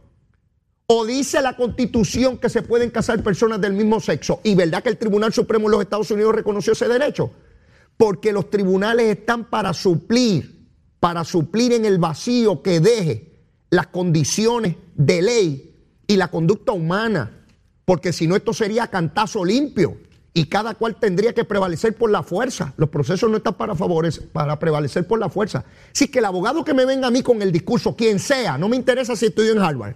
¿O 0.86 1.04
dice 1.04 1.42
la 1.42 1.56
constitución 1.56 2.38
que 2.38 2.48
se 2.48 2.62
pueden 2.62 2.90
casar 2.90 3.22
personas 3.22 3.60
del 3.60 3.72
mismo 3.72 4.00
sexo? 4.00 4.40
¿Y 4.44 4.54
verdad 4.54 4.82
que 4.82 4.88
el 4.88 4.98
Tribunal 4.98 5.32
Supremo 5.32 5.68
de 5.68 5.72
los 5.72 5.82
Estados 5.82 6.10
Unidos 6.10 6.34
reconoció 6.34 6.72
ese 6.74 6.86
derecho? 6.86 7.32
Porque 7.96 8.32
los 8.32 8.50
tribunales 8.50 9.18
están 9.18 9.50
para 9.50 9.72
suplir, 9.72 10.68
para 11.00 11.24
suplir 11.24 11.72
en 11.72 11.84
el 11.84 11.98
vacío 11.98 12.62
que 12.62 12.80
deje 12.80 13.32
las 13.70 13.88
condiciones 13.88 14.76
de 14.94 15.22
ley 15.22 15.74
y 16.06 16.16
la 16.16 16.28
conducta 16.28 16.72
humana. 16.72 17.44
Porque 17.84 18.12
si 18.12 18.26
no, 18.26 18.36
esto 18.36 18.52
sería 18.52 18.86
cantazo 18.86 19.44
limpio 19.44 19.98
y 20.36 20.44
cada 20.44 20.74
cual 20.74 20.96
tendría 20.96 21.32
que 21.32 21.44
prevalecer 21.44 21.96
por 21.96 22.10
la 22.10 22.22
fuerza. 22.22 22.74
Los 22.76 22.90
procesos 22.90 23.30
no 23.30 23.38
están 23.38 23.54
para 23.54 23.74
favorecer, 23.74 24.28
para 24.28 24.58
prevalecer 24.58 25.06
por 25.06 25.18
la 25.18 25.30
fuerza. 25.30 25.64
Si 25.92 26.08
que 26.08 26.18
el 26.18 26.26
abogado 26.26 26.62
que 26.62 26.74
me 26.74 26.84
venga 26.84 27.06
a 27.06 27.10
mí 27.10 27.22
con 27.22 27.40
el 27.40 27.50
discurso, 27.50 27.96
quien 27.96 28.18
sea, 28.18 28.58
no 28.58 28.68
me 28.68 28.76
interesa 28.76 29.16
si 29.16 29.24
estudio 29.24 29.52
en 29.52 29.60
Harvard. 29.60 29.94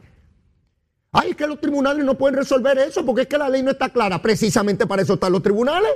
Ay, 1.12 1.32
es 1.32 1.36
que 1.36 1.46
los 1.46 1.60
tribunales 1.60 2.06
no 2.06 2.16
pueden 2.16 2.38
resolver 2.38 2.78
eso 2.78 3.04
porque 3.04 3.22
es 3.22 3.28
que 3.28 3.36
la 3.36 3.50
ley 3.50 3.62
no 3.62 3.72
está 3.72 3.90
clara. 3.90 4.22
Precisamente 4.22 4.86
para 4.86 5.02
eso 5.02 5.12
están 5.12 5.30
los 5.30 5.42
tribunales. 5.42 5.90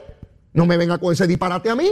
No 0.53 0.67
me 0.67 0.77
venga 0.77 0.99
con 0.99 1.15
ese 1.15 1.27
disparate 1.27 1.71
a 1.71 1.75
mí. 1.75 1.91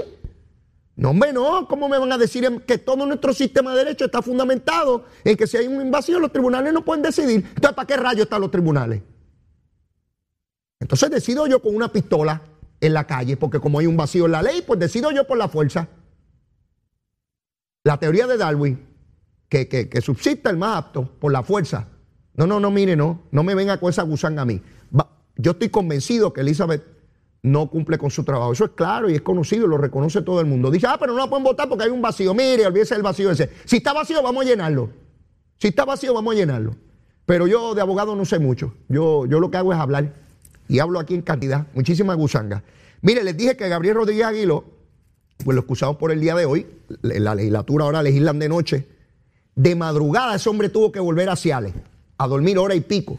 No, 0.95 1.09
hombre, 1.09 1.33
no. 1.33 1.67
¿Cómo 1.67 1.89
me 1.89 1.97
van 1.97 2.13
a 2.13 2.19
decir 2.19 2.47
que 2.67 2.77
todo 2.77 3.07
nuestro 3.07 3.33
sistema 3.33 3.71
de 3.73 3.79
derecho 3.79 4.05
está 4.05 4.21
fundamentado 4.21 5.07
en 5.25 5.39
que 5.39 5.47
si 5.47 5.57
hay 5.57 5.69
un 5.69 5.81
invasión, 5.81 6.21
los 6.21 6.31
tribunales 6.31 6.75
no 6.75 6.85
pueden 6.85 7.03
decidir? 7.03 7.47
Entonces, 7.49 7.73
¿para 7.73 7.87
qué 7.87 7.97
rayos 7.97 8.25
están 8.25 8.43
los 8.43 8.51
tribunales? 8.51 9.01
Entonces 10.83 11.11
decido 11.11 11.47
yo 11.47 11.63
con 11.63 11.77
una 11.77 11.93
pistola 11.93 12.43
en 12.81 12.93
la 12.93 13.07
calle, 13.07 13.37
porque 13.37 13.61
como 13.61 13.79
hay 13.79 13.87
un 13.87 13.97
vacío 13.97 14.27
en 14.27 14.33
la 14.33 14.43
ley, 14.43 14.65
pues 14.67 14.81
decido 14.81 15.13
yo 15.13 15.25
por 15.27 15.39
la 15.39 15.49
fuerza. 15.49 15.89
La 17.85 17.99
teoría 17.99 18.27
de 18.27 18.37
Darwin, 18.37 18.85
que, 19.49 20.01
subsista 20.03 20.51
el 20.51 20.57
más 20.57 20.79
apto 20.79 21.05
por 21.21 21.31
la 21.31 21.45
fuerza. 21.45 21.87
No, 22.35 22.49
no, 22.49 22.59
no, 22.59 22.73
mire, 22.73 22.97
no, 22.97 23.23
no 23.31 23.45
me 23.45 23.55
venga 23.55 23.79
con 23.79 23.91
esa 23.91 24.03
gusanga 24.03 24.43
a 24.43 24.45
mí. 24.45 24.61
yo 25.37 25.53
estoy 25.53 25.69
convencido 25.69 26.33
que 26.33 26.41
Elizabeth 26.41 26.83
no 27.43 27.71
cumple 27.71 27.97
con 27.97 28.11
su 28.11 28.25
trabajo. 28.25 28.53
Eso 28.53 28.65
es 28.65 28.73
claro 28.73 29.09
y 29.09 29.15
es 29.15 29.23
conocido, 29.23 29.69
lo 29.69 29.79
reconoce 29.79 30.21
todo 30.23 30.41
el 30.41 30.47
mundo. 30.47 30.69
Dice, 30.69 30.89
ah, 30.89 30.97
pero 30.99 31.13
no 31.13 31.21
la 31.21 31.29
pueden 31.29 31.45
votar 31.45 31.69
porque 31.69 31.85
hay 31.85 31.91
un 31.91 32.03
vacío. 32.03 32.35
Mire, 32.35 32.67
olvídese 32.67 32.97
el 32.97 33.03
vacío 33.03 33.31
ese. 33.31 33.51
Si 33.67 33.77
está 33.77 33.93
vacío, 33.93 34.21
vamos 34.21 34.45
a 34.45 34.49
llenarlo. 34.49 34.91
Si 35.59 35.69
está 35.69 35.85
vacío, 35.85 36.13
vamos 36.13 36.35
a 36.35 36.37
llenarlo. 36.37 36.75
Pero 37.25 37.47
yo 37.47 37.75
de 37.75 37.81
abogado 37.81 38.17
no 38.17 38.25
sé 38.25 38.41
mucho. 38.41 38.75
Yo, 38.89 39.27
yo 39.27 39.39
lo 39.39 39.49
que 39.49 39.59
hago 39.59 39.73
es 39.73 39.79
hablar 39.79 40.23
y 40.73 40.79
hablo 40.79 40.99
aquí 40.99 41.15
en 41.15 41.21
cantidad, 41.21 41.67
muchísimas 41.75 42.17
gusangas. 42.17 42.63
Mire, 43.03 43.23
les 43.23 43.37
dije 43.37 43.59
que 43.59 43.69
Gabriel 43.69 43.95
Rodríguez 43.95 44.25
Aguilo, 44.25 44.65
pues 45.45 45.55
lo 45.55 45.61
excusamos 45.61 45.97
por 45.97 46.11
el 46.11 46.19
día 46.19 46.35
de 46.35 46.47
hoy, 46.47 46.67
la 47.03 47.35
legislatura 47.35 47.85
ahora 47.85 48.03
legislan 48.03 48.39
de 48.39 48.49
noche, 48.49 48.89
de 49.55 49.75
madrugada 49.75 50.35
ese 50.35 50.49
hombre 50.49 50.71
tuvo 50.71 50.91
que 50.91 50.99
volver 50.99 51.29
a 51.29 51.37
Ciales, 51.37 51.75
a 52.17 52.27
dormir 52.27 52.57
hora 52.57 52.75
y 52.75 52.81
pico, 52.81 53.19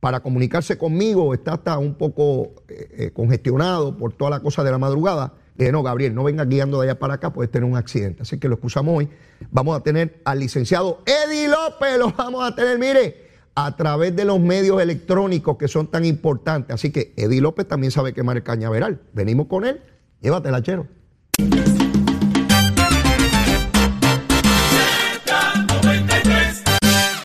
para 0.00 0.18
comunicarse 0.18 0.78
conmigo, 0.78 1.32
está 1.32 1.52
hasta 1.52 1.78
un 1.78 1.94
poco 1.94 2.64
eh, 2.68 2.88
eh, 2.92 3.10
congestionado 3.12 3.96
por 3.96 4.12
toda 4.12 4.32
la 4.32 4.40
cosa 4.40 4.64
de 4.64 4.72
la 4.72 4.78
madrugada. 4.78 5.34
Le 5.58 5.66
dije, 5.66 5.72
no, 5.72 5.84
Gabriel, 5.84 6.12
no 6.12 6.24
venga 6.24 6.44
guiando 6.44 6.80
de 6.80 6.88
allá 6.88 6.98
para 6.98 7.14
acá, 7.14 7.32
puedes 7.32 7.52
tener 7.52 7.70
un 7.70 7.76
accidente. 7.76 8.22
Así 8.22 8.40
que 8.40 8.48
lo 8.48 8.54
excusamos 8.54 8.98
hoy. 8.98 9.08
Vamos 9.52 9.78
a 9.78 9.82
tener 9.84 10.20
al 10.24 10.40
licenciado 10.40 11.04
Eddie 11.06 11.46
López, 11.46 11.98
lo 11.98 12.10
vamos 12.10 12.42
a 12.42 12.52
tener, 12.56 12.80
mire, 12.80 13.29
a 13.54 13.76
través 13.76 14.14
de 14.16 14.24
los 14.24 14.40
medios 14.40 14.80
electrónicos 14.80 15.56
que 15.56 15.68
son 15.68 15.88
tan 15.88 16.04
importantes. 16.04 16.74
Así 16.74 16.90
que 16.90 17.12
Eddie 17.16 17.40
López 17.40 17.66
también 17.66 17.90
sabe 17.90 18.12
quemar 18.12 18.36
el 18.36 18.42
cañaveral. 18.42 19.00
Venimos 19.12 19.46
con 19.46 19.64
él. 19.64 19.80
Llévatela, 20.20 20.62
chero. 20.62 20.86